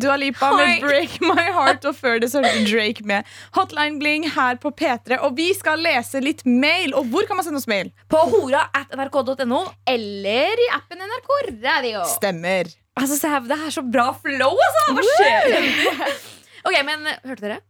Dua 0.00 0.16
Lipa 0.16 0.50
med 0.56 0.82
'Break 0.82 1.20
My 1.20 1.46
Heart', 1.54 1.84
og 1.88 1.94
før 1.96 2.20
det 2.22 2.30
så 2.32 2.42
hørte 2.42 2.64
Drake 2.66 3.04
med 3.06 3.24
'Hotline 3.54 4.00
Bling' 4.00 4.28
her 4.34 4.58
på 4.62 4.72
P3. 4.80 5.18
Og 5.20 5.36
vi 5.36 5.52
skal 5.54 5.78
lese 5.78 6.20
litt 6.20 6.44
mail. 6.46 6.94
Og 6.94 7.04
hvor 7.12 7.26
kan 7.26 7.36
man 7.36 7.44
sende 7.44 7.62
oss 7.62 7.68
mail? 7.70 7.92
På 8.08 8.24
hora 8.32 8.66
at 8.74 8.90
nrk.no. 8.96 9.62
Eller 9.86 10.64
i 10.66 10.68
appen 10.74 10.98
NRK 10.98 11.30
Radio. 11.62 12.04
Stemmer. 12.16 12.74
Altså, 12.96 13.40
Det 13.48 13.56
er 13.56 13.70
så 13.70 13.82
bra 13.92 14.10
flow, 14.12 14.58
altså! 14.66 14.94
Hva 14.94 15.02
skjer? 15.06 16.12
ok, 16.66 16.76
men 16.84 17.06
hørte 17.24 17.46
dere? 17.46 17.60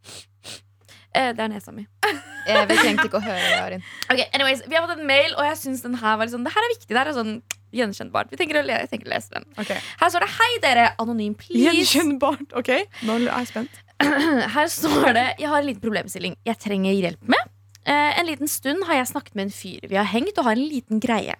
Eh, 1.15 1.33
det 1.35 1.43
er 1.45 1.53
nesa 1.53 1.73
mi. 1.75 1.87
Eh, 2.51 2.63
vi 2.67 2.75
trengte 2.81 3.05
ikke 3.05 3.19
å 3.19 3.23
høre 3.23 3.37
det, 3.37 3.57
Arin. 3.61 3.83
Okay, 4.09 4.25
anyways, 4.33 4.63
Vi 4.67 4.75
har 4.75 4.87
fått 4.87 4.97
en 4.97 5.07
mail, 5.07 5.35
og 5.37 5.45
jeg 5.45 5.59
syns 5.61 5.83
den 5.85 5.99
her 6.01 6.17
var 6.17 6.25
litt 6.25 6.33
sånn, 6.33 6.47
det 6.47 6.55
her 6.55 6.65
er 6.65 6.73
viktig. 6.73 6.89
Det 6.89 6.97
her 6.97 7.11
er 7.11 7.15
sånn 7.15 7.35
gjenkjennbart. 7.77 8.31
Vi 8.33 8.39
tenker 8.41 8.59
å 8.59 8.65
le 8.65 8.79
jeg 8.81 8.91
tenker 8.91 9.11
å 9.11 9.13
lese 9.13 9.35
den. 9.35 9.45
Okay. 9.61 9.79
Her 10.01 10.11
står 10.11 10.25
det 10.25 10.31
'Hei, 10.39 10.51
dere. 10.65 10.87
Anonym, 11.05 11.37
please'. 11.39 11.69
Gjenkjennbart. 11.69 12.57
Ok, 12.57 12.73
nå 13.07 13.21
er 13.21 13.29
jeg 13.29 13.53
spent. 13.53 13.81
Her 14.57 14.67
står 14.73 15.13
det 15.15 15.27
'Jeg 15.39 15.53
har 15.53 15.61
en 15.61 15.69
liten 15.69 15.85
problemstilling 15.85 16.37
jeg 16.49 16.59
trenger 16.59 16.97
hjelp 16.97 17.29
med'. 17.29 17.53
Eh, 17.87 18.19
en 18.21 18.27
liten 18.27 18.49
stund 18.49 18.85
har 18.85 18.95
jeg 19.01 19.09
snakket 19.09 19.35
med 19.35 19.47
en 19.49 19.55
fyr. 19.55 19.81
Vi 19.89 19.97
har 19.97 20.05
hengt 20.05 20.37
og 20.39 20.45
har 20.45 20.53
en 20.53 20.69
liten 20.69 21.01
greie. 21.01 21.33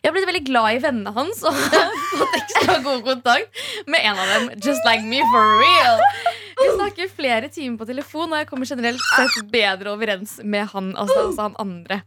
Jeg 0.00 0.08
har 0.08 0.14
blitt 0.16 0.26
veldig 0.26 0.46
glad 0.48 0.76
i 0.76 0.80
vennene 0.80 1.12
hans 1.12 1.42
og 1.44 1.52
har 1.52 1.90
fått 2.16 2.38
ekstra 2.38 2.78
god 2.82 3.04
kontakt 3.04 3.60
med 3.86 4.00
en 4.00 4.16
av 4.16 4.26
dem. 4.32 4.48
Just 4.64 4.80
like 4.88 5.04
me 5.04 5.20
for 5.32 5.44
real. 5.60 6.00
Vi 6.62 6.70
snakker 6.76 7.10
flere 7.10 7.50
timer 7.52 7.78
på 7.80 7.88
telefon, 7.88 8.32
og 8.32 8.40
jeg 8.42 8.48
kommer 8.50 8.68
generelt 8.68 9.02
sett 9.02 9.50
bedre 9.52 9.92
overens 9.92 10.38
med 10.44 10.68
han, 10.72 10.92
altså, 10.96 11.28
altså 11.28 11.48
han 11.48 11.56
andre. 11.62 12.02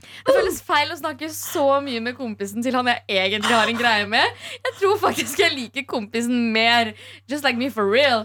Det 0.00 0.32
føles 0.32 0.60
feil 0.64 0.92
å 0.92 0.96
snakke 0.96 1.28
så 1.32 1.66
mye 1.84 2.00
med 2.00 2.16
kompisen 2.16 2.64
til 2.64 2.74
han 2.76 2.88
jeg 2.88 3.02
egentlig 3.20 3.52
har 3.52 3.68
en 3.68 3.78
greie 3.78 4.06
med. 4.08 4.40
Jeg 4.64 4.76
tror 4.78 4.96
faktisk 5.02 5.42
jeg 5.44 5.52
liker 5.56 5.84
kompisen 5.88 6.48
mer. 6.54 6.94
Just 7.28 7.44
like 7.44 7.60
me 7.60 7.68
for 7.72 7.84
real. 7.88 8.24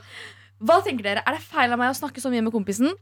Hva 0.64 0.80
tenker 0.86 1.04
dere? 1.04 1.24
Er 1.28 1.36
det 1.36 1.44
feil 1.44 1.74
av 1.76 1.82
meg 1.82 1.92
å 1.92 1.98
snakke 1.98 2.24
så 2.24 2.32
mye 2.32 2.46
med 2.46 2.56
kompisen? 2.56 2.96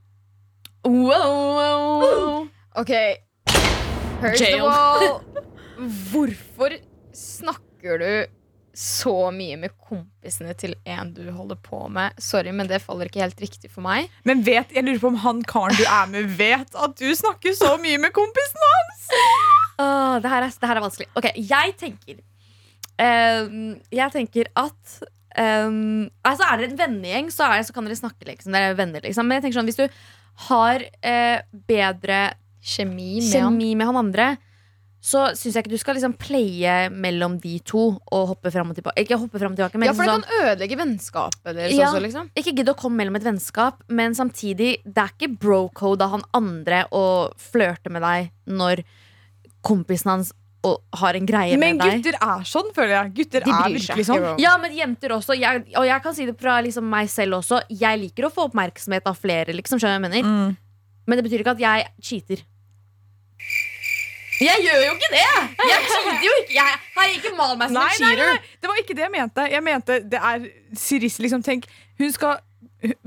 Wow. 0.83 2.47
Ok, 2.75 2.89
the 2.89 4.33
Jail. 4.39 4.63
wall. 4.65 5.21
Hvorfor 6.11 6.73
snakker 7.15 8.01
du 8.01 8.09
så 8.73 9.29
mye 9.33 9.55
med 9.61 9.73
kompisene 9.77 10.53
til 10.57 10.73
en 10.89 11.11
du 11.13 11.21
holder 11.31 11.59
på 11.61 11.83
med? 11.93 12.15
Sorry, 12.21 12.49
men 12.55 12.69
det 12.69 12.81
faller 12.81 13.09
ikke 13.09 13.21
helt 13.21 13.41
riktig 13.43 13.69
for 13.71 13.85
meg. 13.85 14.09
Men 14.25 14.41
vet, 14.45 14.73
jeg 14.73 14.85
lurer 14.85 15.01
på 15.01 15.11
om 15.11 15.19
han 15.21 15.43
karen 15.45 15.77
du 15.77 15.83
er 15.85 16.09
med, 16.09 16.31
vet 16.39 16.73
at 16.73 16.95
du 16.97 17.09
snakker 17.15 17.53
så 17.57 17.75
mye 17.81 18.01
med 18.01 18.13
kompisen 18.15 18.65
hans? 18.65 19.07
Åh, 19.77 20.15
det, 20.23 20.31
her 20.31 20.47
er, 20.47 20.55
det 20.61 20.69
her 20.71 20.79
er 20.79 20.85
vanskelig. 20.85 21.09
Ok, 21.17 21.29
jeg 21.37 21.75
tenker 21.79 22.19
um, 22.97 23.73
Jeg 23.93 24.13
tenker 24.13 24.49
at 24.57 24.97
um, 25.37 26.05
Altså 26.21 26.45
Er 26.45 26.61
dere 26.61 26.69
en 26.71 26.79
vennegjeng, 26.79 27.31
så, 27.33 27.49
er, 27.49 27.65
så 27.65 27.73
kan 27.75 27.85
dere 27.85 27.97
snakke 27.97 28.27
liksom. 28.29 28.53
Dere 28.53 28.73
er 28.73 28.79
venner, 28.79 29.05
liksom. 29.05 29.29
Men 29.29 29.37
jeg 29.39 29.47
tenker 29.47 29.61
sånn, 29.61 29.69
hvis 29.69 29.81
du 29.81 29.87
har 30.49 30.81
uh, 30.81 31.37
bedre 31.69 32.23
Kjemi 32.63 33.19
med 33.19 33.27
han. 33.27 33.51
kjemi 33.51 33.73
med 33.75 33.89
han 33.89 33.97
andre, 33.99 34.27
så 35.03 35.25
syns 35.35 35.57
jeg 35.57 35.65
ikke 35.65 35.73
du 35.73 35.81
skal 35.81 35.97
liksom 35.97 36.13
playe 36.15 36.75
mellom 36.95 37.35
de 37.43 37.57
to 37.67 37.89
og 37.99 38.27
hoppe 38.29 38.51
fram 38.53 38.69
og 38.71 38.77
tilbake. 38.77 39.03
Ikke 39.03 39.17
hoppe 39.19 39.41
frem 39.41 39.51
og 39.51 39.59
tilbake, 39.59 39.79
men 39.81 39.89
Ja, 39.89 39.95
for 39.97 40.07
det 40.07 40.13
sånn, 40.13 40.23
kan 40.23 40.45
ødelegge 40.47 40.77
vennskapet 40.79 41.57
deres 41.57 41.73
Ja. 41.75 41.89
også, 41.89 42.03
liksom. 42.05 42.29
ikke 42.39 42.53
gidd 42.55 42.71
å 42.71 42.75
komme 42.79 43.01
mellom 43.01 43.17
et 43.19 43.25
vennskap, 43.27 43.83
men 43.89 44.15
samtidig, 44.15 44.77
det 44.85 45.03
er 45.03 45.11
ikke 45.11 45.37
bro-code 45.37 46.01
av 46.01 46.15
han 46.15 46.23
andre 46.33 46.85
å 46.91 47.33
flørte 47.35 47.91
med 47.91 48.01
deg 48.01 48.31
når 48.47 48.85
kompisen 49.61 50.09
hans 50.13 50.31
og, 50.63 50.79
har 50.95 51.17
en 51.19 51.25
greie 51.27 51.57
Men 51.57 51.75
med 51.75 51.83
deg. 51.83 51.91
Men 51.91 52.01
gutter 52.01 52.17
er 52.23 52.43
sånn, 52.47 52.69
føler 52.73 52.93
jeg. 52.95 53.13
Gutter 53.17 53.43
De 53.43 53.51
er 53.51 53.73
virkelig 53.75 54.05
sånn. 54.07 54.39
Ja, 54.39 54.57
men 54.57 54.71
jenter 54.71 55.09
også. 55.17 55.35
Jeg, 55.35 55.65
og 55.75 55.83
jeg 55.83 56.01
kan 56.05 56.15
si 56.15 56.25
det 56.29 56.37
fra 56.39 56.61
liksom 56.63 56.87
meg 56.87 57.09
selv 57.11 57.41
også. 57.41 57.59
Jeg 57.67 57.99
liker 57.99 58.29
å 58.29 58.31
få 58.31 58.47
oppmerksomhet 58.47 59.03
av 59.05 59.19
flere, 59.19 59.51
liksom. 59.51 59.81
Skjønner 59.81 59.99
jeg 59.99 60.05
mener? 60.07 60.23
Mm. 60.23 60.57
Men 61.05 61.19
det 61.19 61.25
betyr 61.27 61.43
ikke 61.43 61.57
at 61.57 61.59
jeg 61.59 61.89
cheater. 61.99 62.45
Jeg 64.43 64.63
gjør 64.65 64.79
jo 64.85 64.93
ikke 64.97 65.11
det! 65.13 65.27
Jeg 65.69 65.83
cheater 65.89 66.25
jo 66.27 66.33
ikke. 66.41 66.55
Jeg 66.57 66.79
har 66.95 67.11
ikke 67.17 67.33
malt 67.37 67.59
meg 67.59 67.69
som 67.71 67.77
Nei, 67.79 67.89
en 67.89 67.99
cheater. 67.99 68.23
nei, 68.23 68.33
nei, 68.33 68.57
det 68.61 68.71
var 68.71 68.81
ikke 68.81 68.97
det 68.97 69.05
jeg 69.05 69.13
mente. 69.13 69.45
Jeg 69.53 69.63
mente 69.65 69.99
det 70.13 70.19
er 70.31 70.47
Siris, 70.79 71.19
liksom. 71.23 71.45
Tenk, 71.45 71.69
hun 72.01 72.11
skal 72.15 72.41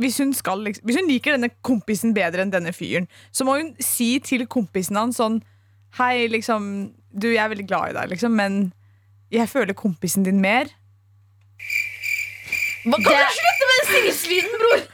hvis 0.01 0.17
hun, 0.23 0.33
skal, 0.33 0.63
liksom, 0.65 0.87
hvis 0.89 0.97
hun 0.97 1.09
liker 1.11 1.35
denne 1.37 1.51
kompisen 1.67 2.15
bedre 2.17 2.41
enn 2.47 2.53
denne 2.53 2.73
fyren, 2.73 3.05
så 3.29 3.45
må 3.45 3.59
hun 3.59 3.75
si 3.83 4.15
til 4.25 4.47
kompisen 4.49 4.97
hans 4.97 5.21
sånn 5.21 5.43
Hei, 5.99 6.27
liksom 6.33 6.65
Du, 7.13 7.29
jeg 7.29 7.41
er 7.45 7.53
veldig 7.53 7.67
glad 7.69 7.93
i 7.93 7.97
deg, 7.97 8.11
liksom, 8.15 8.35
men 8.37 8.59
jeg 9.33 9.49
føler 9.51 9.75
kompisen 9.77 10.23
din 10.25 10.39
mer. 10.41 10.69
Hva 12.87 12.99
kan 13.03 13.17
du 13.19 13.37
slutte 13.37 13.69
med 13.69 13.81
den 13.81 13.89
sinneslyden, 13.95 14.61
bror? 14.63 14.85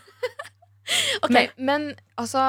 Ok, 1.23 1.31
Men, 1.33 1.47
men 1.57 1.85
altså 2.21 2.43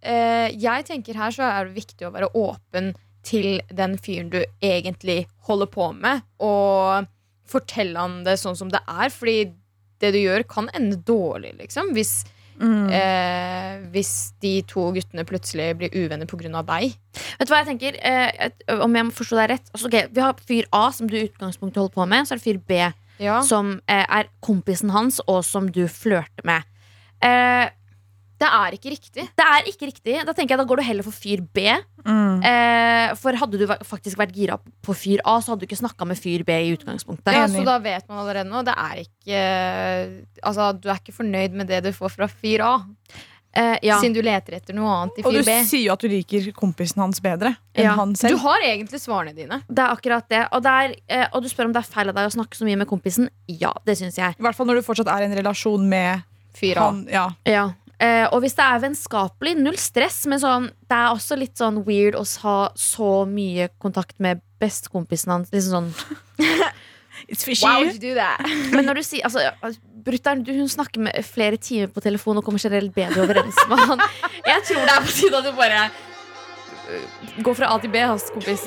eh, 0.00 0.54
Jeg 0.56 0.86
tenker 0.88 1.18
her 1.20 1.34
så 1.34 1.44
er 1.44 1.68
det 1.68 1.76
viktig 1.76 2.06
å 2.08 2.12
være 2.14 2.30
åpen 2.38 2.94
til 3.30 3.60
den 3.70 3.94
fyren 4.02 4.30
du 4.32 4.40
egentlig 4.64 5.22
holder 5.46 5.70
på 5.70 5.90
med, 5.94 6.24
og 6.42 7.06
fortelle 7.50 7.98
han 7.98 8.20
det 8.26 8.36
sånn 8.42 8.58
som 8.58 8.70
det 8.72 8.82
er. 8.90 9.08
Fordi 9.14 9.38
det 10.02 10.12
du 10.14 10.20
gjør, 10.22 10.44
kan 10.48 10.68
ende 10.74 10.96
dårlig, 11.06 11.54
liksom. 11.60 11.90
Hvis, 11.96 12.24
eh, 12.60 13.80
hvis 13.92 14.12
de 14.42 14.54
to 14.68 14.86
guttene 14.96 15.24
plutselig 15.28 15.70
blir 15.80 15.92
uvenner 15.94 16.26
pga. 16.30 16.62
deg. 16.66 16.94
Vet 17.38 17.48
du 17.48 17.52
hva 17.54 17.62
jeg 17.64 17.70
tenker? 17.74 17.98
Eh, 18.02 18.50
om 18.80 18.94
jeg 18.96 19.04
må 19.08 19.12
forstå 19.12 19.36
deg 19.40 19.50
rett 19.54 19.70
altså, 19.74 19.86
okay, 19.90 20.06
Vi 20.12 20.20
har 20.24 20.34
fyr 20.46 20.64
A, 20.72 20.90
som 20.92 21.06
du 21.08 21.16
i 21.16 21.26
utgangspunktet 21.28 21.76
holder 21.82 21.94
på 21.94 22.08
med. 22.08 22.26
Så 22.26 22.32
er 22.34 22.40
det 22.40 22.46
fyr 22.48 22.60
B, 22.66 22.92
Ja. 23.20 23.42
som 23.42 23.80
eh, 23.86 24.06
er 24.08 24.28
kompisen 24.40 24.90
hans, 24.90 25.20
og 25.28 25.44
som 25.44 25.68
du 25.70 25.86
flørter 25.88 26.44
med. 26.44 26.62
Eh, 27.22 27.68
Det 28.40 28.48
er 28.48 28.76
ikke 28.76 28.90
riktig. 28.94 29.24
Det 29.36 29.44
er 29.46 29.66
ikke 29.68 29.88
riktig. 29.90 30.14
Da 30.24 30.32
tenker 30.32 30.54
jeg 30.54 30.62
da 30.62 30.64
går 30.70 30.80
du 30.80 30.84
heller 30.86 31.04
for 31.04 31.12
fyr 31.12 31.42
B. 31.44 31.66
Mm. 32.06 32.40
Eh, 32.40 33.14
for 33.20 33.36
hadde 33.36 33.58
du 33.60 33.66
faktisk 33.84 34.16
vært 34.20 34.32
gira 34.36 34.56
på 34.56 34.94
fyr 34.96 35.20
A, 35.28 35.36
så 35.44 35.52
hadde 35.52 35.64
du 35.64 35.68
ikke 35.68 35.80
snakka 35.82 36.08
med 36.08 36.16
fyr 36.20 36.44
B 36.48 36.56
i 36.56 36.70
utgangspunktet. 36.72 37.34
Ja, 37.36 37.44
så 37.52 37.64
da 37.68 37.76
vet 37.84 38.08
man 38.08 38.22
allerede 38.22 38.48
nå. 38.48 38.62
Det 38.64 38.76
er 38.76 39.02
ikke 39.04 39.42
Altså, 40.42 40.70
du 40.80 40.88
er 40.88 40.96
ikke 41.02 41.16
fornøyd 41.16 41.52
med 41.60 41.68
det 41.68 41.82
du 41.84 41.92
får 41.92 42.16
fra 42.16 42.30
fyr 42.30 42.64
A. 42.64 42.72
Eh, 43.52 43.76
ja. 43.82 43.96
Siden 43.98 44.14
du 44.14 44.22
leter 44.22 44.54
etter 44.60 44.76
noe 44.78 44.88
annet 44.94 45.18
i 45.18 45.24
Og 45.26 45.34
du 45.34 45.40
B. 45.42 45.54
sier 45.66 45.88
jo 45.88 45.92
at 45.96 46.04
du 46.04 46.08
liker 46.08 46.52
kompisen 46.54 47.02
hans 47.02 47.18
bedre 47.20 47.56
enn 47.74 47.84
Ja. 47.84 47.96
han 47.98 48.12
Du 48.14 48.36
har 48.38 48.60
egentlig 48.62 49.00
svarene 49.02 49.34
dine. 49.34 49.62
Det 49.68 49.82
er 49.82 49.90
akkurat 49.90 50.28
det. 50.28 50.46
Og, 50.52 50.62
det 50.62 50.70
er, 50.70 50.94
eh, 51.08 51.26
og 51.34 51.42
du 51.42 51.48
spør 51.48 51.66
om 51.66 51.72
det 51.72 51.82
er 51.82 51.90
feil 51.90 52.08
av 52.08 52.14
deg 52.14 52.30
å 52.30 52.36
snakke 52.38 52.54
så 52.54 52.64
mye 52.64 52.78
med 52.78 52.86
kompisen. 52.86 53.28
Ja, 53.48 53.72
det 53.84 53.98
syns 53.98 54.16
jeg. 54.16 54.36
I 54.38 54.42
hvert 54.42 54.54
fall 54.54 54.66
når 54.66 54.76
du 54.80 54.82
fortsatt 54.86 55.08
er 55.10 55.22
i 55.22 55.24
en 55.24 55.36
relasjon 55.36 55.88
med 55.88 56.22
Fyr 56.54 56.78
A. 56.78 56.80
han. 56.90 57.06
Ja. 57.10 57.30
Ja. 57.44 57.72
Eh, 58.00 58.26
og 58.32 58.40
hvis 58.40 58.56
det 58.56 58.64
er 58.64 58.84
vennskapelig, 58.84 59.56
null 59.60 59.76
stress. 59.80 60.22
Men 60.30 60.40
sånn, 60.42 60.68
det 60.88 60.96
er 60.96 61.10
også 61.12 61.36
litt 61.40 61.60
sånn 61.60 61.82
weird 61.86 62.16
å 62.16 62.24
ha 62.44 62.58
så 62.78 63.10
mye 63.28 63.68
kontakt 63.82 64.16
med 64.22 64.40
bestekompisen 64.62 65.34
hans. 65.34 65.52
Liksom 65.52 65.90
sånn. 65.92 66.14
It's 67.28 67.44
fishy. 67.44 67.66
Wow, 67.66 67.84
you 67.84 67.98
do 68.00 68.14
that? 68.16 68.40
Men 68.74 68.88
når 68.88 69.02
du 69.02 69.04
sier 69.04 69.26
altså, 69.28 69.44
brutter'n, 70.06 70.46
hun 70.48 70.70
snakker 70.72 71.04
med 71.04 71.26
flere 71.26 71.60
timer 71.60 71.92
på 71.92 72.02
telefon 72.04 72.40
og 72.40 72.46
kommer 72.46 72.62
generelt 72.62 72.94
bedre 72.96 73.26
overens 73.26 73.60
med 73.68 73.84
han. 73.92 74.06
Jeg 74.52 74.64
tror 74.70 74.86
det 74.86 74.96
er 74.96 75.04
på 75.04 75.18
tide 75.18 75.42
at 75.42 75.50
du 75.50 75.52
bare 75.58 75.84
øh, 76.88 77.44
går 77.44 77.60
fra 77.60 77.74
A 77.74 77.78
til 77.84 77.92
B, 77.92 78.00
hans 78.00 78.32
kompis. 78.32 78.66